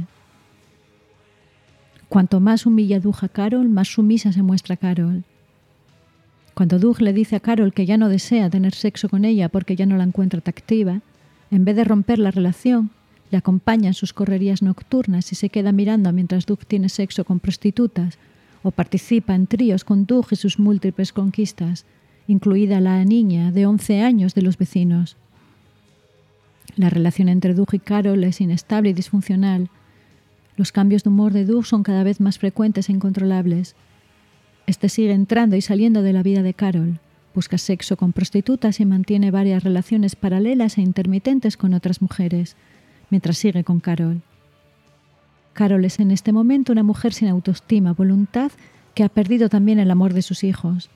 Cuanto 2.09 2.41
más 2.41 2.67
humilla 2.67 2.99
Doug 2.99 3.19
a 3.23 3.29
Carol, 3.29 3.69
más 3.69 3.87
sumisa 3.87 4.33
se 4.33 4.43
muestra 4.43 4.77
Carol. 4.77 5.23
Cuando 6.55 6.81
Doug 6.81 7.01
le 7.03 7.13
dice 7.13 7.37
a 7.37 7.41
Carol 7.41 7.73
que 7.73 7.87
ya 7.87 7.97
no 7.97 8.09
desea 8.09 8.51
tener 8.51 8.75
sexo 8.75 9.09
con 9.09 9.25
ella 9.25 9.49
porque 9.49 9.77
ya 9.77 9.87
no 9.87 9.97
la 9.97 10.05
encuentra 10.05 10.41
atractiva, 10.41 11.03
en 11.53 11.65
vez 11.65 11.77
de 11.77 11.85
romper 11.85 12.19
la 12.19 12.33
relación, 12.33 12.91
le 13.31 13.39
acompaña 13.39 13.89
en 13.89 13.95
sus 13.95 14.13
correrías 14.13 14.61
nocturnas 14.61 15.31
y 15.31 15.37
se 15.37 15.51
queda 15.51 15.71
mirando 15.71 16.13
mientras 16.13 16.47
Doug 16.47 16.67
tiene 16.67 16.89
sexo 16.89 17.25
con 17.25 17.39
prostitutas 17.39 18.19
o 18.63 18.71
participa 18.71 19.35
en 19.35 19.47
tríos 19.47 19.85
con 19.85 20.07
Doug 20.07 20.27
y 20.31 20.37
sus 20.37 20.59
múltiples 20.59 21.13
conquistas, 21.13 21.87
incluida 22.27 22.81
la 22.81 23.05
niña 23.05 23.51
de 23.53 23.67
11 23.67 24.03
años 24.03 24.35
de 24.35 24.43
los 24.43 24.59
vecinos. 24.59 25.17
La 26.77 26.91
relación 26.91 27.29
entre 27.29 27.55
Doug 27.55 27.69
y 27.73 27.79
Carol 27.79 28.23
es 28.25 28.41
inestable 28.41 28.91
y 28.91 28.93
disfuncional. 28.93 29.71
Los 30.57 30.73
cambios 30.73 31.03
de 31.03 31.11
humor 31.11 31.33
de 31.33 31.45
Doug 31.45 31.67
son 31.67 31.83
cada 31.83 32.05
vez 32.05 32.21
más 32.21 32.39
frecuentes 32.39 32.89
e 32.89 32.93
incontrolables. 32.93 33.75
Este 34.67 34.89
sigue 34.89 35.13
entrando 35.13 35.57
y 35.57 35.63
saliendo 35.63 36.03
de 36.03 36.13
la 36.13 36.23
vida 36.23 36.43
de 36.43 36.55
Carol, 36.55 37.01
busca 37.35 37.59
sexo 37.59 37.97
con 37.97 38.13
prostitutas 38.13 38.81
y 38.81 38.85
mantiene 38.85 39.31
varias 39.31 39.65
relaciones 39.65 40.17
paralelas 40.17 40.79
e 40.79 40.83
intermitentes 40.83 41.57
con 41.57 41.75
otras 41.75 42.03
mujeres, 42.03 42.57
mientras 43.11 43.39
sigue 43.39 43.65
con 43.65 43.81
Carol. 43.81 44.23
Carol 45.53 45.85
es 45.85 45.99
en 46.01 46.11
este 46.11 46.33
momento 46.33 46.73
una 46.73 46.83
mujer 46.83 47.13
sin 47.13 47.29
autoestima, 47.29 47.93
voluntad, 47.93 48.53
que 48.95 49.05
ha 49.05 49.09
perdido 49.09 49.49
también 49.49 49.79
el 49.79 49.91
amor 49.91 50.15
de 50.15 50.23
sus 50.23 50.45
hijos. 50.45 50.91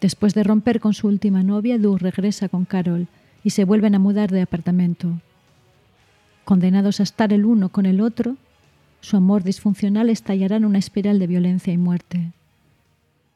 Después 0.00 0.34
de 0.34 0.42
romper 0.42 0.80
con 0.80 0.94
su 0.94 1.06
última 1.06 1.42
novia, 1.42 1.78
Doug 1.78 1.98
regresa 1.98 2.48
con 2.48 2.64
Carol 2.64 3.06
y 3.44 3.50
se 3.50 3.64
vuelven 3.64 3.94
a 3.94 3.98
mudar 3.98 4.30
de 4.30 4.42
apartamento. 4.42 5.20
Condenados 6.44 7.00
a 7.00 7.04
estar 7.04 7.32
el 7.32 7.44
uno 7.44 7.68
con 7.68 7.86
el 7.86 8.00
otro, 8.00 8.36
su 9.00 9.16
amor 9.16 9.42
disfuncional 9.44 10.10
estallará 10.10 10.56
en 10.56 10.64
una 10.64 10.78
espiral 10.78 11.18
de 11.18 11.26
violencia 11.26 11.72
y 11.72 11.78
muerte. 11.78 12.32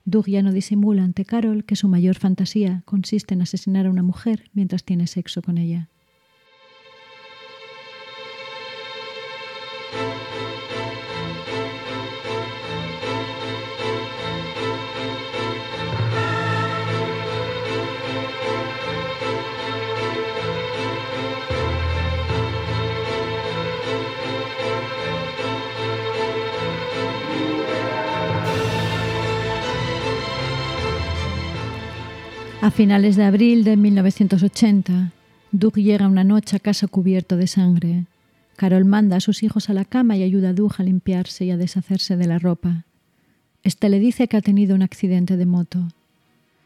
Doug 0.04 0.26
ya 0.26 0.42
no 0.42 0.52
disimula 0.52 1.02
ante 1.02 1.24
Carol 1.24 1.64
que 1.64 1.76
su 1.76 1.88
mayor 1.88 2.16
fantasía 2.16 2.82
consiste 2.84 3.34
en 3.34 3.42
asesinar 3.42 3.86
a 3.86 3.90
una 3.90 4.02
mujer 4.02 4.50
mientras 4.54 4.84
tiene 4.84 5.08
sexo 5.08 5.42
con 5.42 5.58
ella. 5.58 5.88
A 32.66 32.72
finales 32.72 33.14
de 33.14 33.22
abril 33.22 33.62
de 33.62 33.76
1980, 33.76 35.12
Doug 35.52 35.74
llega 35.76 36.08
una 36.08 36.24
noche 36.24 36.56
a 36.56 36.58
casa 36.58 36.88
cubierto 36.88 37.36
de 37.36 37.46
sangre. 37.46 38.06
Carol 38.56 38.84
manda 38.84 39.18
a 39.18 39.20
sus 39.20 39.44
hijos 39.44 39.70
a 39.70 39.72
la 39.72 39.84
cama 39.84 40.16
y 40.16 40.24
ayuda 40.24 40.48
a 40.48 40.52
Doug 40.52 40.72
a 40.78 40.82
limpiarse 40.82 41.44
y 41.44 41.52
a 41.52 41.56
deshacerse 41.56 42.16
de 42.16 42.26
la 42.26 42.40
ropa. 42.40 42.82
Este 43.62 43.88
le 43.88 44.00
dice 44.00 44.26
que 44.26 44.36
ha 44.36 44.40
tenido 44.40 44.74
un 44.74 44.82
accidente 44.82 45.36
de 45.36 45.46
moto. 45.46 45.86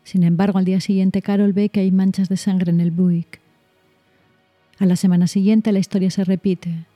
Sin 0.02 0.22
embargo, 0.22 0.58
al 0.58 0.64
día 0.64 0.80
siguiente 0.80 1.20
Carol 1.20 1.52
ve 1.52 1.68
que 1.68 1.80
hay 1.80 1.90
manchas 1.90 2.30
de 2.30 2.38
sangre 2.38 2.70
en 2.70 2.80
el 2.80 2.92
Buick. 2.92 3.38
A 4.78 4.86
la 4.86 4.96
semana 4.96 5.26
siguiente 5.26 5.70
la 5.70 5.80
historia 5.80 6.10
se 6.10 6.24
repite. 6.24 6.86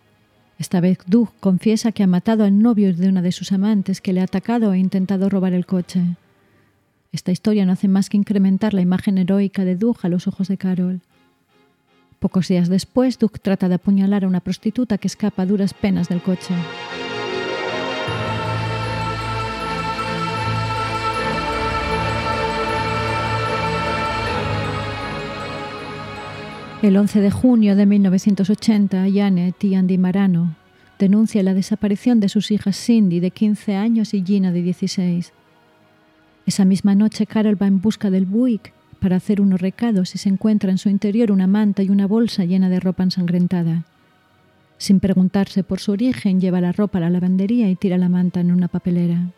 Esta 0.58 0.80
vez 0.80 0.96
Doug 1.06 1.28
confiesa 1.40 1.92
que 1.92 2.04
ha 2.04 2.06
matado 2.06 2.44
al 2.44 2.58
novio 2.58 2.94
de 2.94 3.10
una 3.10 3.20
de 3.20 3.32
sus 3.32 3.52
amantes 3.52 4.00
que 4.00 4.14
le 4.14 4.22
ha 4.22 4.24
atacado 4.24 4.72
e 4.72 4.78
intentado 4.78 5.28
robar 5.28 5.52
el 5.52 5.66
coche. 5.66 6.16
Esta 7.14 7.30
historia 7.30 7.64
no 7.64 7.70
hace 7.70 7.86
más 7.86 8.10
que 8.10 8.16
incrementar 8.16 8.74
la 8.74 8.80
imagen 8.80 9.18
heroica 9.18 9.64
de 9.64 9.76
Doug 9.76 9.98
a 10.02 10.08
los 10.08 10.26
ojos 10.26 10.48
de 10.48 10.56
Carol. 10.56 11.00
Pocos 12.18 12.48
días 12.48 12.68
después, 12.68 13.20
Doug 13.20 13.38
trata 13.38 13.68
de 13.68 13.76
apuñalar 13.76 14.24
a 14.24 14.26
una 14.26 14.40
prostituta 14.40 14.98
que 14.98 15.06
escapa 15.06 15.44
a 15.44 15.46
duras 15.46 15.74
penas 15.74 16.08
del 16.08 16.20
coche. 16.20 16.52
El 26.82 26.96
11 26.96 27.20
de 27.20 27.30
junio 27.30 27.76
de 27.76 27.86
1980, 27.86 29.06
Janet 29.14 29.62
y 29.62 29.76
Andy 29.76 29.98
Marano 29.98 30.56
denuncian 30.98 31.44
la 31.44 31.54
desaparición 31.54 32.18
de 32.18 32.28
sus 32.28 32.50
hijas 32.50 32.76
Cindy, 32.76 33.20
de 33.20 33.30
15 33.30 33.76
años, 33.76 34.14
y 34.14 34.24
Gina, 34.24 34.50
de 34.50 34.62
16. 34.62 35.32
Esa 36.46 36.64
misma 36.64 36.94
noche 36.94 37.26
Carol 37.26 37.60
va 37.60 37.66
en 37.66 37.80
busca 37.80 38.10
del 38.10 38.26
Buick 38.26 38.72
para 39.00 39.16
hacer 39.16 39.40
unos 39.40 39.60
recados 39.60 40.14
y 40.14 40.18
se 40.18 40.28
encuentra 40.28 40.70
en 40.70 40.78
su 40.78 40.88
interior 40.88 41.30
una 41.30 41.46
manta 41.46 41.82
y 41.82 41.90
una 41.90 42.06
bolsa 42.06 42.44
llena 42.44 42.68
de 42.68 42.80
ropa 42.80 43.02
ensangrentada. 43.02 43.84
Sin 44.78 45.00
preguntarse 45.00 45.62
por 45.62 45.80
su 45.80 45.92
origen, 45.92 46.40
lleva 46.40 46.60
la 46.60 46.72
ropa 46.72 46.98
a 46.98 47.02
la 47.02 47.10
lavandería 47.10 47.70
y 47.70 47.76
tira 47.76 47.96
la 47.96 48.08
manta 48.08 48.40
en 48.40 48.50
una 48.50 48.68
papelera. 48.68 49.30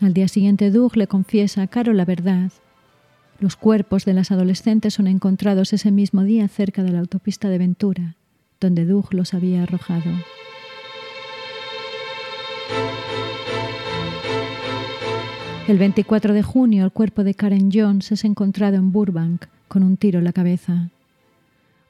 Al 0.00 0.14
día 0.14 0.28
siguiente, 0.28 0.70
Doug 0.70 0.96
le 0.96 1.06
confiesa 1.06 1.62
a 1.62 1.66
Carol 1.66 1.96
la 1.96 2.04
verdad. 2.04 2.52
Los 3.40 3.56
cuerpos 3.56 4.04
de 4.04 4.14
las 4.14 4.30
adolescentes 4.30 4.94
son 4.94 5.06
encontrados 5.06 5.72
ese 5.72 5.90
mismo 5.90 6.22
día 6.22 6.48
cerca 6.48 6.82
de 6.82 6.92
la 6.92 7.00
autopista 7.00 7.48
de 7.48 7.58
Ventura, 7.58 8.14
donde 8.60 8.84
Doug 8.84 9.12
los 9.12 9.34
había 9.34 9.64
arrojado. 9.64 10.10
El 15.68 15.76
24 15.76 16.32
de 16.32 16.42
junio, 16.42 16.82
el 16.82 16.92
cuerpo 16.92 17.24
de 17.24 17.34
Karen 17.34 17.68
Jones 17.70 18.10
es 18.10 18.24
encontrado 18.24 18.76
en 18.76 18.90
Burbank 18.90 19.48
con 19.68 19.82
un 19.82 19.98
tiro 19.98 20.18
en 20.18 20.24
la 20.24 20.32
cabeza. 20.32 20.88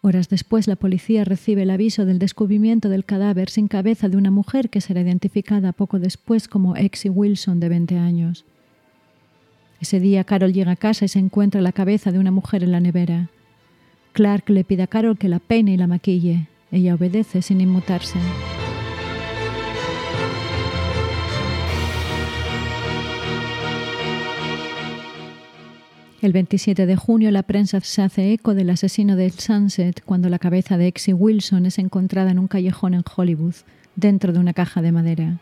Horas 0.02 0.28
después, 0.28 0.66
la 0.66 0.74
policía 0.74 1.24
recibe 1.24 1.62
el 1.62 1.70
aviso 1.70 2.04
del 2.04 2.18
descubrimiento 2.18 2.88
del 2.88 3.04
cadáver 3.04 3.50
sin 3.50 3.68
cabeza 3.68 4.08
de 4.08 4.16
una 4.16 4.32
mujer 4.32 4.68
que 4.68 4.80
será 4.80 5.02
identificada 5.02 5.70
poco 5.70 6.00
después 6.00 6.48
como 6.48 6.74
Exie 6.74 7.08
Wilson, 7.08 7.60
de 7.60 7.68
20 7.68 7.98
años. 7.98 8.44
Ese 9.80 10.00
día, 10.00 10.24
Carol 10.24 10.52
llega 10.52 10.72
a 10.72 10.76
casa 10.76 11.04
y 11.04 11.08
se 11.08 11.20
encuentra 11.20 11.60
la 11.60 11.70
cabeza 11.70 12.10
de 12.10 12.18
una 12.18 12.32
mujer 12.32 12.64
en 12.64 12.72
la 12.72 12.80
nevera. 12.80 13.30
Clark 14.12 14.50
le 14.50 14.64
pide 14.64 14.82
a 14.82 14.88
Carol 14.88 15.16
que 15.16 15.28
la 15.28 15.38
peine 15.38 15.74
y 15.74 15.76
la 15.76 15.86
maquille. 15.86 16.48
Ella 16.72 16.96
obedece 16.96 17.42
sin 17.42 17.60
inmutarse. 17.60 18.18
El 26.20 26.32
27 26.32 26.86
de 26.86 26.96
junio 26.96 27.30
la 27.30 27.44
prensa 27.44 27.78
se 27.80 28.02
hace 28.02 28.32
eco 28.32 28.54
del 28.54 28.70
asesino 28.70 29.14
del 29.14 29.30
Sunset 29.30 30.02
cuando 30.04 30.28
la 30.28 30.40
cabeza 30.40 30.76
de 30.76 30.88
Exie 30.88 31.14
Wilson 31.14 31.64
es 31.64 31.78
encontrada 31.78 32.32
en 32.32 32.40
un 32.40 32.48
callejón 32.48 32.94
en 32.94 33.04
Hollywood, 33.16 33.54
dentro 33.94 34.32
de 34.32 34.40
una 34.40 34.52
caja 34.52 34.82
de 34.82 34.90
madera. 34.90 35.38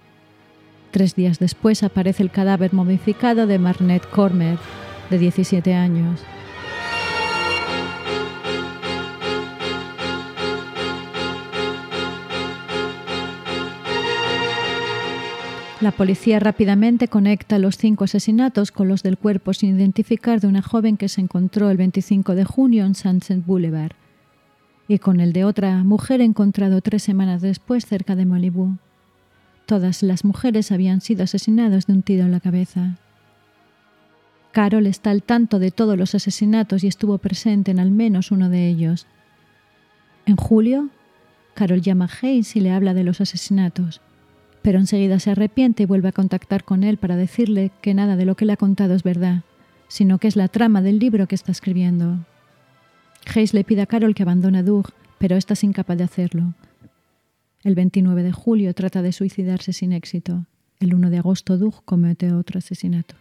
Tres 0.91 1.15
días 1.15 1.39
después 1.39 1.83
aparece 1.83 2.23
el 2.23 2.31
cadáver 2.31 2.75
momificado 2.75 3.47
de 3.47 3.59
Marnette 3.59 4.07
Cormer, 4.11 4.59
de 5.09 5.19
17 5.19 5.73
años. 5.73 6.21
La 15.83 15.93
policía 15.93 16.41
rápidamente 16.41 17.07
conecta 17.07 17.59
los 17.59 17.77
cinco 17.77 18.05
asesinatos 18.05 18.73
con 18.73 18.89
los 18.89 19.03
del 19.03 19.19
cuerpo 19.19 19.53
sin 19.53 19.77
identificar 19.77 20.41
de 20.41 20.47
una 20.47 20.63
joven 20.63 20.97
que 20.97 21.11
se 21.11 21.21
encontró 21.21 21.69
el 21.69 21.77
25 21.77 22.35
de 22.35 22.47
junio 22.47 22.87
en 22.87 22.95
Sunset 22.95 23.45
Boulevard 23.45 23.93
y 24.89 24.99
con 24.99 25.21
el 25.21 25.35
de 25.35 25.45
otra 25.45 25.85
mujer 25.85 26.23
encontrado 26.23 26.81
tres 26.81 27.03
semanas 27.03 27.43
después 27.43 27.85
cerca 27.85 28.17
de 28.17 28.25
Malibu. 28.25 28.79
Todas 29.67 30.03
las 30.03 30.25
mujeres 30.25 30.73
habían 30.73 31.03
sido 31.03 31.25
asesinadas 31.25 31.87
de 31.87 31.93
un 31.93 32.03
tiro 32.03 32.25
en 32.25 32.33
la 32.33 32.41
cabeza. 32.41 32.97
Carol 34.53 34.87
está 34.87 35.11
al 35.11 35.23
tanto 35.23 35.59
de 35.59 35.73
todos 35.73 35.99
los 35.99 36.15
asesinatos 36.15 36.85
y 36.85 36.87
estuvo 36.87 37.19
presente 37.19 37.71
en 37.73 37.81
al 37.81 37.91
menos 37.91 38.31
uno 38.31 38.49
de 38.49 38.67
ellos. 38.67 39.07
En 40.25 40.37
julio, 40.37 40.89
Carol 41.53 41.83
llama 41.83 42.07
a 42.07 42.27
Hayes 42.27 42.57
y 42.57 42.61
le 42.61 42.71
habla 42.71 42.95
de 42.95 43.05
los 43.05 43.21
asesinatos 43.21 44.01
pero 44.67 44.81
enseguida 44.81 45.21
se 45.21 45.31
arrepiente 45.31 45.85
y 45.85 45.87
vuelve 45.87 46.09
a 46.09 46.13
contactar 46.13 46.65
con 46.65 46.83
él 46.83 46.97
para 46.97 47.15
decirle 47.15 47.71
que 47.83 47.95
nada 47.95 48.17
de 48.17 48.25
lo 48.25 48.35
que 48.35 48.45
le 48.45 48.53
ha 48.53 48.57
contado 48.57 48.95
es 48.95 49.05
verdad, 49.05 49.45
sino 49.87 50.19
que 50.19 50.27
es 50.27 50.35
la 50.35 50.49
trama 50.49 50.83
del 50.83 50.99
libro 50.99 51.29
que 51.29 51.37
está 51.37 51.53
escribiendo. 51.53 52.19
Hayes 53.33 53.55
le 53.55 53.63
pide 53.63 53.83
a 53.83 53.87
Carol 53.87 54.17
que 54.17 54.25
abandone 54.25 54.59
a 54.59 54.63
Doug, 54.65 54.89
pero 55.19 55.37
ésta 55.37 55.55
es 55.55 55.63
incapaz 55.63 55.99
de 55.99 56.03
hacerlo. 56.03 56.53
El 57.63 57.77
29 57.77 58.25
de 58.25 58.33
julio 58.33 58.75
trata 58.75 59.03
de 59.03 59.13
suicidarse 59.13 59.73
sin 59.73 59.93
éxito. 59.93 60.47
El 60.81 60.95
1 60.97 61.11
de 61.11 61.19
agosto 61.19 61.59
Doug 61.59 61.85
comete 61.85 62.33
otro 62.33 62.59
asesinato. 62.59 63.15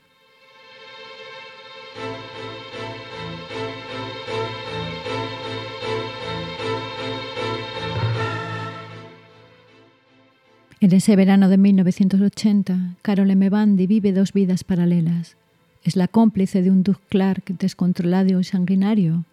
En 10.82 10.92
ese 10.92 11.16
verano 11.16 11.48
de 11.48 11.58
1980, 11.58 12.98
Carol 13.02 13.32
M. 13.32 13.50
Vive 13.88 14.12
dos 14.12 14.34
vidas 14.34 14.66
paralelas. 14.66 15.38
Es 15.84 15.96
la 15.96 16.10
cómplice 16.10 16.62
de 16.62 16.70
un 16.70 16.84
Doug 16.84 17.00
Clark 17.08 17.46
descontrolado 17.60 18.40
y 18.40 18.44
sanguinario 18.44 19.24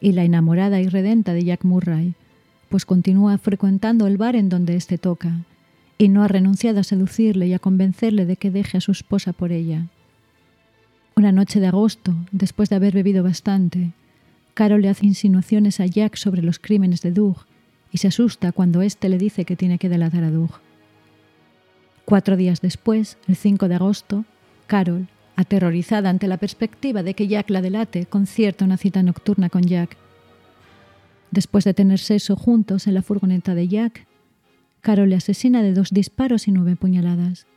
y 0.00 0.12
la 0.12 0.24
enamorada 0.24 0.80
y 0.80 0.88
redenta 0.88 1.34
de 1.34 1.44
Jack 1.44 1.64
Murray, 1.64 2.14
pues 2.70 2.86
continúa 2.86 3.36
frecuentando 3.36 4.06
el 4.06 4.16
bar 4.16 4.36
en 4.36 4.48
donde 4.48 4.74
éste 4.74 4.96
toca 4.96 5.44
y 5.98 6.08
no 6.08 6.22
ha 6.22 6.28
renunciado 6.28 6.80
a 6.80 6.84
seducirle 6.84 7.46
y 7.46 7.52
a 7.52 7.58
convencerle 7.58 8.24
de 8.24 8.36
que 8.36 8.50
deje 8.50 8.78
a 8.78 8.80
su 8.80 8.92
esposa 8.92 9.34
por 9.34 9.52
ella. 9.52 9.86
Una 11.14 11.30
noche 11.30 11.60
de 11.60 11.66
agosto, 11.66 12.14
después 12.32 12.70
de 12.70 12.76
haber 12.76 12.94
bebido 12.94 13.22
bastante, 13.22 13.92
Carol 14.54 14.80
le 14.80 14.88
hace 14.88 15.04
insinuaciones 15.04 15.78
a 15.80 15.86
Jack 15.86 16.16
sobre 16.16 16.42
los 16.42 16.58
crímenes 16.58 17.02
de 17.02 17.12
Doug 17.12 17.36
y 17.92 17.98
se 17.98 18.08
asusta 18.08 18.52
cuando 18.52 18.80
éste 18.80 19.10
le 19.10 19.18
dice 19.18 19.44
que 19.44 19.56
tiene 19.56 19.78
que 19.78 19.90
delatar 19.90 20.24
a 20.24 20.30
Doug. 20.30 20.65
Cuatro 22.06 22.36
días 22.36 22.60
después, 22.60 23.18
el 23.26 23.34
5 23.34 23.66
de 23.66 23.74
agosto, 23.74 24.24
Carol, 24.68 25.08
aterrorizada 25.34 26.08
ante 26.08 26.28
la 26.28 26.36
perspectiva 26.36 27.02
de 27.02 27.14
que 27.14 27.26
Jack 27.26 27.50
la 27.50 27.60
delate, 27.60 28.06
concierta 28.06 28.64
una 28.64 28.76
cita 28.76 29.02
nocturna 29.02 29.50
con 29.50 29.62
Jack. 29.62 29.96
Después 31.32 31.64
de 31.64 31.74
tener 31.74 31.98
sexo 31.98 32.36
juntos 32.36 32.86
en 32.86 32.94
la 32.94 33.02
furgoneta 33.02 33.56
de 33.56 33.66
Jack, 33.66 34.06
Carol 34.82 35.10
le 35.10 35.16
asesina 35.16 35.64
de 35.64 35.74
dos 35.74 35.90
disparos 35.90 36.46
y 36.46 36.52
nueve 36.52 36.76
puñaladas. 36.76 37.48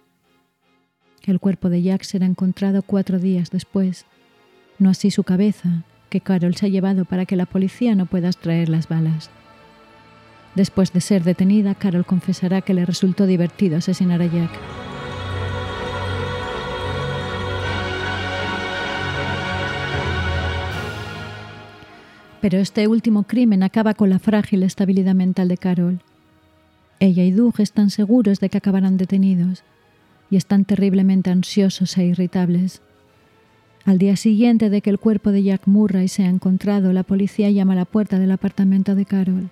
El 1.27 1.39
cuerpo 1.39 1.69
de 1.69 1.83
Jack 1.83 2.01
será 2.01 2.25
encontrado 2.25 2.81
cuatro 2.81 3.19
días 3.19 3.51
después, 3.51 4.07
no 4.79 4.89
así 4.89 5.11
su 5.11 5.23
cabeza, 5.23 5.83
que 6.09 6.21
Carol 6.21 6.55
se 6.55 6.65
ha 6.65 6.69
llevado 6.69 7.05
para 7.05 7.27
que 7.27 7.35
la 7.35 7.45
policía 7.45 7.93
no 7.93 8.07
pueda 8.07 8.29
extraer 8.29 8.67
las 8.67 8.87
balas. 8.87 9.29
Después 10.55 10.91
de 10.93 11.01
ser 11.01 11.23
detenida, 11.23 11.75
Carol 11.75 12.05
confesará 12.05 12.61
que 12.61 12.73
le 12.73 12.85
resultó 12.85 13.25
divertido 13.25 13.77
asesinar 13.77 14.21
a 14.21 14.25
Jack. 14.25 14.51
Pero 22.41 22.57
este 22.57 22.87
último 22.87 23.23
crimen 23.23 23.63
acaba 23.63 23.93
con 23.93 24.09
la 24.09 24.19
frágil 24.19 24.63
estabilidad 24.63 25.13
mental 25.13 25.49
de 25.49 25.57
Carol. 25.57 25.99
Ella 26.99 27.23
y 27.23 27.31
Doug 27.31 27.55
están 27.59 27.89
seguros 27.89 28.39
de 28.39 28.49
que 28.49 28.57
acabarán 28.57 28.97
detenidos 28.97 29.63
y 30.29 30.37
están 30.37 30.65
terriblemente 30.65 31.31
ansiosos 31.31 31.97
e 31.97 32.05
irritables. 32.05 32.81
Al 33.85 33.97
día 33.97 34.15
siguiente 34.15 34.69
de 34.69 34.81
que 34.81 34.89
el 34.89 34.99
cuerpo 34.99 35.31
de 35.31 35.43
Jack 35.43 35.67
Murray 35.67 36.07
sea 36.07 36.27
encontrado, 36.27 36.93
la 36.93 37.03
policía 37.03 37.49
llama 37.49 37.73
a 37.73 37.77
la 37.77 37.85
puerta 37.85 38.19
del 38.19 38.31
apartamento 38.31 38.95
de 38.95 39.05
Carol. 39.05 39.49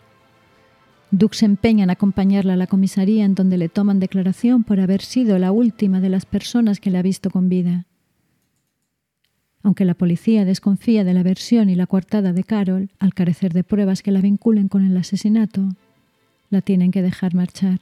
Doug 1.12 1.36
se 1.36 1.46
empeña 1.46 1.86
en 1.86 1.90
acompañarla 1.90 2.54
a 2.54 2.58
la 2.58 2.68
comisaría 2.68 3.24
en 3.24 3.34
donde 3.34 3.58
le 3.58 3.70
toman 3.70 4.00
declaración 4.00 4.64
por 4.64 4.80
haber 4.80 5.02
sido 5.02 5.40
la 5.40 5.52
última 5.52 6.02
de 6.02 6.10
las 6.10 6.26
personas 6.26 6.80
que 6.80 6.92
le 6.92 6.98
ha 6.98 7.02
visto 7.02 7.30
con 7.30 7.48
vida. 7.48 7.86
Aunque 9.64 9.86
la 9.86 9.94
policía 9.94 10.46
desconfía 10.46 11.04
de 11.04 11.14
la 11.14 11.24
versión 11.24 11.70
y 11.70 11.76
la 11.76 11.88
coartada 11.88 12.34
de 12.34 12.44
Carol, 12.44 12.90
al 13.00 13.14
carecer 13.14 13.54
de 13.54 13.64
pruebas 13.64 14.02
que 14.02 14.12
la 14.12 14.22
vinculen 14.22 14.68
con 14.68 14.86
el 14.86 14.96
asesinato, 14.98 15.70
la 16.50 16.62
tienen 16.62 16.92
que 16.92 17.02
dejar 17.02 17.34
marchar. 17.34 17.82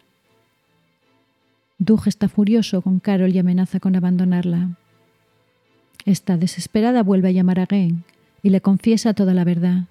Doug 1.78 2.08
está 2.08 2.30
furioso 2.30 2.82
con 2.82 3.00
Carol 3.00 3.36
y 3.36 3.40
amenaza 3.40 3.80
con 3.80 3.96
abandonarla. 3.96 4.78
Esta 6.06 6.38
desesperada 6.38 7.04
vuelve 7.04 7.30
a 7.30 7.32
llamar 7.32 7.60
a 7.60 7.66
Gain 7.66 8.04
y 8.44 8.50
le 8.50 8.62
confiesa 8.62 9.14
toda 9.14 9.34
la 9.34 9.44
verdad. 9.44 9.86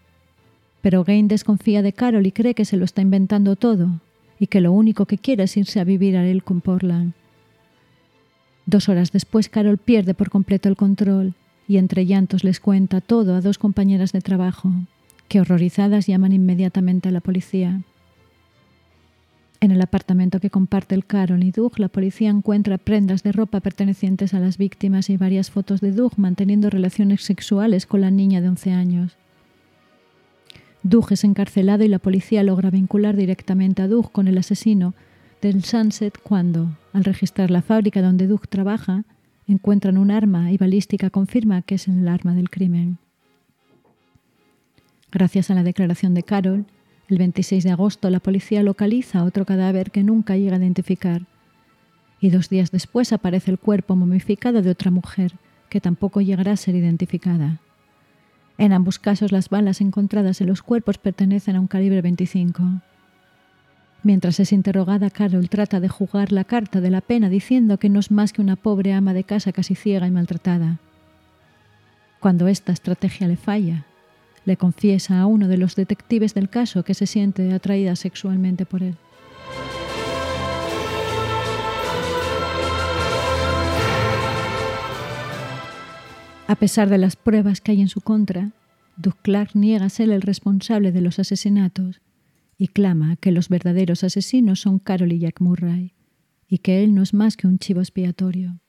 Pero 0.84 1.02
Gain 1.02 1.28
desconfía 1.28 1.80
de 1.80 1.94
Carol 1.94 2.26
y 2.26 2.30
cree 2.30 2.52
que 2.52 2.66
se 2.66 2.76
lo 2.76 2.84
está 2.84 3.00
inventando 3.00 3.56
todo 3.56 4.02
y 4.38 4.48
que 4.48 4.60
lo 4.60 4.70
único 4.70 5.06
que 5.06 5.16
quiere 5.16 5.44
es 5.44 5.56
irse 5.56 5.80
a 5.80 5.84
vivir 5.84 6.14
a 6.14 6.26
él 6.26 6.44
con 6.44 6.60
Portland. 6.60 7.14
Dos 8.66 8.90
horas 8.90 9.10
después, 9.10 9.48
Carol 9.48 9.78
pierde 9.78 10.12
por 10.12 10.28
completo 10.28 10.68
el 10.68 10.76
control 10.76 11.32
y 11.66 11.78
entre 11.78 12.04
llantos 12.04 12.44
les 12.44 12.60
cuenta 12.60 13.00
todo 13.00 13.34
a 13.34 13.40
dos 13.40 13.56
compañeras 13.56 14.12
de 14.12 14.20
trabajo, 14.20 14.72
que 15.28 15.40
horrorizadas 15.40 16.06
llaman 16.06 16.32
inmediatamente 16.32 17.08
a 17.08 17.12
la 17.12 17.22
policía. 17.22 17.80
En 19.60 19.70
el 19.70 19.80
apartamento 19.80 20.38
que 20.38 20.50
comparte 20.50 20.94
el 20.94 21.06
Carol 21.06 21.44
y 21.44 21.50
Doug, 21.50 21.78
la 21.78 21.88
policía 21.88 22.28
encuentra 22.28 22.76
prendas 22.76 23.22
de 23.22 23.32
ropa 23.32 23.60
pertenecientes 23.60 24.34
a 24.34 24.38
las 24.38 24.58
víctimas 24.58 25.08
y 25.08 25.16
varias 25.16 25.50
fotos 25.50 25.80
de 25.80 25.92
Doug 25.92 26.12
manteniendo 26.18 26.68
relaciones 26.68 27.22
sexuales 27.22 27.86
con 27.86 28.02
la 28.02 28.10
niña 28.10 28.42
de 28.42 28.50
11 28.50 28.72
años. 28.72 29.16
Doug 30.84 31.06
es 31.12 31.24
encarcelado 31.24 31.82
y 31.82 31.88
la 31.88 31.98
policía 31.98 32.42
logra 32.42 32.68
vincular 32.68 33.16
directamente 33.16 33.80
a 33.80 33.88
Doug 33.88 34.12
con 34.12 34.28
el 34.28 34.36
asesino 34.36 34.94
del 35.40 35.64
Sunset 35.64 36.18
cuando, 36.22 36.76
al 36.92 37.04
registrar 37.04 37.50
la 37.50 37.62
fábrica 37.62 38.02
donde 38.02 38.26
Doug 38.26 38.46
trabaja, 38.48 39.04
encuentran 39.48 39.96
un 39.96 40.10
arma 40.10 40.52
y 40.52 40.58
balística 40.58 41.08
confirma 41.08 41.62
que 41.62 41.76
es 41.76 41.88
el 41.88 42.06
arma 42.06 42.34
del 42.34 42.50
crimen. 42.50 42.98
Gracias 45.10 45.50
a 45.50 45.54
la 45.54 45.62
declaración 45.62 46.12
de 46.12 46.22
Carol, 46.22 46.66
el 47.08 47.16
26 47.16 47.64
de 47.64 47.70
agosto 47.70 48.10
la 48.10 48.20
policía 48.20 48.62
localiza 48.62 49.24
otro 49.24 49.46
cadáver 49.46 49.90
que 49.90 50.04
nunca 50.04 50.36
llega 50.36 50.56
a 50.56 50.58
identificar 50.58 51.22
y 52.20 52.28
dos 52.28 52.50
días 52.50 52.70
después 52.70 53.12
aparece 53.12 53.50
el 53.50 53.58
cuerpo 53.58 53.96
momificado 53.96 54.60
de 54.60 54.70
otra 54.70 54.90
mujer 54.90 55.32
que 55.70 55.80
tampoco 55.80 56.20
llegará 56.20 56.52
a 56.52 56.56
ser 56.56 56.74
identificada. 56.74 57.60
En 58.56 58.72
ambos 58.72 58.98
casos 58.98 59.32
las 59.32 59.48
balas 59.48 59.80
encontradas 59.80 60.40
en 60.40 60.46
los 60.46 60.62
cuerpos 60.62 60.98
pertenecen 60.98 61.56
a 61.56 61.60
un 61.60 61.66
calibre 61.66 62.02
25. 62.02 62.62
Mientras 64.04 64.38
es 64.38 64.52
interrogada, 64.52 65.10
Carol 65.10 65.48
trata 65.48 65.80
de 65.80 65.88
jugar 65.88 66.30
la 66.30 66.44
carta 66.44 66.80
de 66.80 66.90
la 66.90 67.00
pena 67.00 67.28
diciendo 67.28 67.78
que 67.78 67.88
no 67.88 67.98
es 68.00 68.10
más 68.10 68.32
que 68.32 68.42
una 68.42 68.54
pobre 68.54 68.92
ama 68.92 69.14
de 69.14 69.24
casa 69.24 69.52
casi 69.52 69.74
ciega 69.74 70.06
y 70.06 70.10
maltratada. 70.10 70.78
Cuando 72.20 72.46
esta 72.46 72.72
estrategia 72.72 73.26
le 73.26 73.36
falla, 73.36 73.86
le 74.44 74.56
confiesa 74.56 75.20
a 75.20 75.26
uno 75.26 75.48
de 75.48 75.56
los 75.56 75.74
detectives 75.74 76.34
del 76.34 76.50
caso 76.50 76.84
que 76.84 76.94
se 76.94 77.06
siente 77.06 77.52
atraída 77.52 77.96
sexualmente 77.96 78.66
por 78.66 78.82
él. 78.82 78.96
A 86.46 86.56
pesar 86.56 86.90
de 86.90 86.98
las 86.98 87.16
pruebas 87.16 87.62
que 87.62 87.72
hay 87.72 87.80
en 87.80 87.88
su 87.88 88.02
contra, 88.02 88.52
Doug 88.98 89.16
Clark 89.22 89.50
niega 89.54 89.88
ser 89.88 90.10
el 90.10 90.20
responsable 90.20 90.92
de 90.92 91.00
los 91.00 91.18
asesinatos 91.18 92.02
y 92.58 92.68
clama 92.68 93.16
que 93.16 93.32
los 93.32 93.48
verdaderos 93.48 94.04
asesinos 94.04 94.60
son 94.60 94.78
Carol 94.78 95.12
y 95.12 95.18
Jack 95.20 95.40
Murray 95.40 95.94
y 96.46 96.58
que 96.58 96.84
él 96.84 96.94
no 96.94 97.02
es 97.02 97.14
más 97.14 97.38
que 97.38 97.46
un 97.46 97.58
chivo 97.58 97.80
expiatorio. 97.80 98.60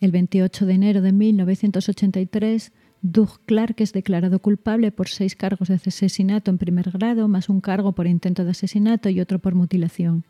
El 0.00 0.12
28 0.12 0.64
de 0.64 0.72
enero 0.72 1.02
de 1.02 1.12
1983, 1.12 2.72
Doug 3.02 3.40
Clark 3.46 3.74
es 3.78 3.92
declarado 3.92 4.38
culpable 4.38 4.92
por 4.92 5.08
seis 5.08 5.34
cargos 5.34 5.68
de 5.68 5.74
asesinato 5.74 6.52
en 6.52 6.58
primer 6.58 6.90
grado, 6.92 7.26
más 7.26 7.48
un 7.48 7.60
cargo 7.60 7.92
por 7.92 8.06
intento 8.06 8.44
de 8.44 8.52
asesinato 8.52 9.08
y 9.08 9.20
otro 9.20 9.40
por 9.40 9.56
mutilación, 9.56 10.24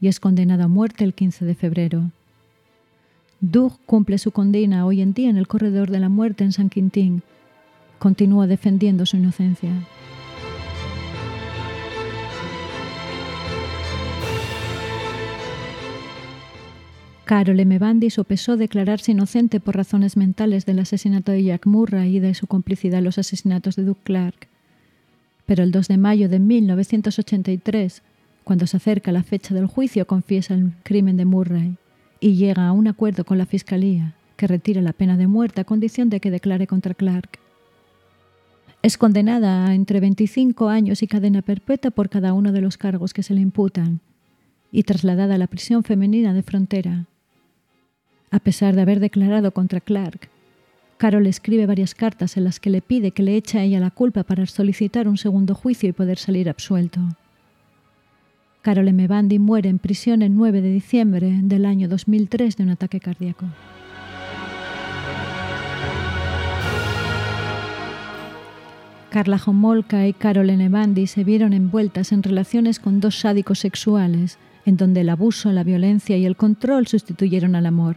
y 0.00 0.06
es 0.06 0.20
condenado 0.20 0.62
a 0.62 0.68
muerte 0.68 1.02
el 1.02 1.14
15 1.14 1.44
de 1.44 1.54
febrero. 1.54 2.12
Doug 3.46 3.78
cumple 3.84 4.16
su 4.16 4.30
condena 4.30 4.86
hoy 4.86 5.02
en 5.02 5.12
día 5.12 5.28
en 5.28 5.36
el 5.36 5.46
corredor 5.46 5.90
de 5.90 6.00
la 6.00 6.08
muerte 6.08 6.44
en 6.44 6.52
San 6.52 6.70
Quintín. 6.70 7.22
Continúa 7.98 8.46
defendiendo 8.46 9.04
su 9.04 9.18
inocencia. 9.18 9.70
Carol 17.26 17.60
M. 17.60 17.78
Bandy 17.78 18.08
sopesó 18.08 18.56
declararse 18.56 19.12
inocente 19.12 19.60
por 19.60 19.76
razones 19.76 20.16
mentales 20.16 20.64
del 20.64 20.78
asesinato 20.78 21.30
de 21.30 21.44
Jack 21.44 21.66
Murray 21.66 22.16
y 22.16 22.20
de 22.20 22.32
su 22.32 22.46
complicidad 22.46 23.00
en 23.00 23.04
los 23.04 23.18
asesinatos 23.18 23.76
de 23.76 23.84
Doug 23.84 23.98
Clark. 24.04 24.48
Pero 25.44 25.64
el 25.64 25.70
2 25.70 25.88
de 25.88 25.98
mayo 25.98 26.30
de 26.30 26.38
1983, 26.38 28.00
cuando 28.42 28.66
se 28.66 28.78
acerca 28.78 29.12
la 29.12 29.22
fecha 29.22 29.54
del 29.54 29.66
juicio, 29.66 30.06
confiesa 30.06 30.54
el 30.54 30.72
crimen 30.82 31.18
de 31.18 31.26
Murray 31.26 31.76
y 32.24 32.36
llega 32.36 32.66
a 32.66 32.72
un 32.72 32.88
acuerdo 32.88 33.24
con 33.24 33.36
la 33.36 33.44
Fiscalía, 33.44 34.14
que 34.38 34.46
retira 34.46 34.80
la 34.80 34.94
pena 34.94 35.18
de 35.18 35.26
muerte 35.26 35.60
a 35.60 35.64
condición 35.64 36.08
de 36.08 36.20
que 36.20 36.30
declare 36.30 36.66
contra 36.66 36.94
Clark. 36.94 37.38
Es 38.80 38.96
condenada 38.96 39.66
a 39.66 39.74
entre 39.74 40.00
25 40.00 40.70
años 40.70 41.02
y 41.02 41.06
cadena 41.06 41.42
perpetua 41.42 41.90
por 41.90 42.08
cada 42.08 42.32
uno 42.32 42.50
de 42.50 42.62
los 42.62 42.78
cargos 42.78 43.12
que 43.12 43.22
se 43.22 43.34
le 43.34 43.42
imputan 43.42 44.00
y 44.72 44.84
trasladada 44.84 45.34
a 45.34 45.38
la 45.38 45.48
prisión 45.48 45.82
femenina 45.82 46.32
de 46.32 46.42
frontera, 46.42 47.04
a 48.30 48.38
pesar 48.38 48.74
de 48.74 48.80
haber 48.80 49.00
declarado 49.00 49.52
contra 49.52 49.82
Clark, 49.82 50.30
Carol 50.96 51.26
escribe 51.26 51.66
varias 51.66 51.94
cartas 51.94 52.38
en 52.38 52.44
las 52.44 52.58
que 52.58 52.70
le 52.70 52.80
pide 52.80 53.10
que 53.10 53.22
le 53.22 53.36
eche 53.36 53.58
a 53.58 53.64
ella 53.64 53.80
la 53.80 53.90
culpa 53.90 54.22
para 54.22 54.46
solicitar 54.46 55.08
un 55.08 55.18
segundo 55.18 55.54
juicio 55.54 55.90
y 55.90 55.92
poder 55.92 56.16
salir 56.16 56.48
absuelto. 56.48 57.00
Carol 58.64 58.88
M. 58.88 59.06
Bandy 59.06 59.38
muere 59.38 59.68
en 59.68 59.78
prisión 59.78 60.22
el 60.22 60.34
9 60.34 60.62
de 60.62 60.70
diciembre 60.70 61.38
del 61.42 61.66
año 61.66 61.86
2003 61.86 62.56
de 62.56 62.62
un 62.62 62.70
ataque 62.70 62.98
cardíaco. 62.98 63.44
Carla 69.10 69.38
Homolka 69.44 70.06
y 70.06 70.14
Carol 70.14 70.48
M. 70.48 70.70
Bandy 70.70 71.06
se 71.06 71.24
vieron 71.24 71.52
envueltas 71.52 72.10
en 72.10 72.22
relaciones 72.22 72.80
con 72.80 73.00
dos 73.00 73.20
sádicos 73.20 73.58
sexuales 73.58 74.38
en 74.64 74.78
donde 74.78 75.02
el 75.02 75.10
abuso, 75.10 75.52
la 75.52 75.62
violencia 75.62 76.16
y 76.16 76.24
el 76.24 76.34
control 76.34 76.86
sustituyeron 76.86 77.56
al 77.56 77.66
amor. 77.66 77.96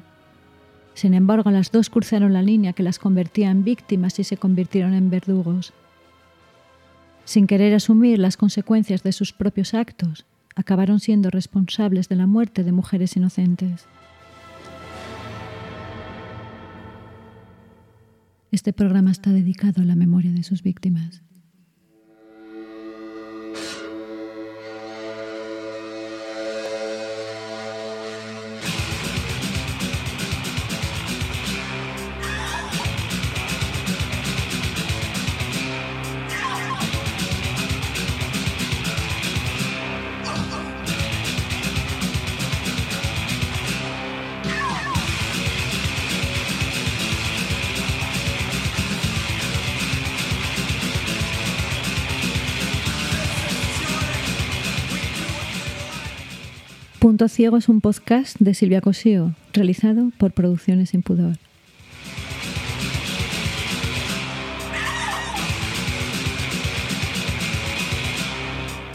Sin 0.96 1.14
embargo, 1.14 1.50
las 1.50 1.72
dos 1.72 1.90
cruzaron 1.90 2.34
la 2.34 2.42
línea 2.42 2.74
que 2.74 2.84
las 2.84 3.00
convertía 3.00 3.52
en 3.52 3.64
víctimas 3.64 4.20
y 4.20 4.26
se 4.26 4.36
convirtieron 4.36 4.94
en 4.94 5.10
verdugos. 5.10 5.72
Sin 7.24 7.48
querer 7.48 7.74
asumir 7.74 8.20
las 8.20 8.36
consecuencias 8.36 9.02
de 9.02 9.14
sus 9.14 9.32
propios 9.32 9.74
actos, 9.74 10.26
acabaron 10.58 11.00
siendo 11.00 11.30
responsables 11.30 12.10
de 12.10 12.16
la 12.16 12.26
muerte 12.26 12.64
de 12.64 12.72
mujeres 12.72 13.16
inocentes. 13.16 13.86
Este 18.52 18.74
programa 18.74 19.12
está 19.12 19.32
dedicado 19.32 19.84
a 19.84 19.86
la 19.86 19.96
memoria 19.96 20.32
de 20.32 20.42
sus 20.42 20.64
víctimas. 20.64 21.22
Ciego 57.28 57.58
es 57.58 57.70
un 57.70 57.82
podcast 57.82 58.38
de 58.40 58.54
Silvia 58.54 58.82
Cosío, 58.82 59.34
realizado 59.54 60.12
por 60.18 60.32
Producciones 60.32 60.92
Sin 60.92 61.02
Pudor. 61.02 61.38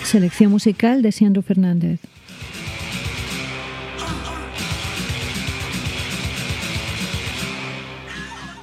Selección 0.02 0.50
musical 0.50 1.02
de 1.02 1.12
Siandro 1.12 1.42
Fernández. 1.42 2.00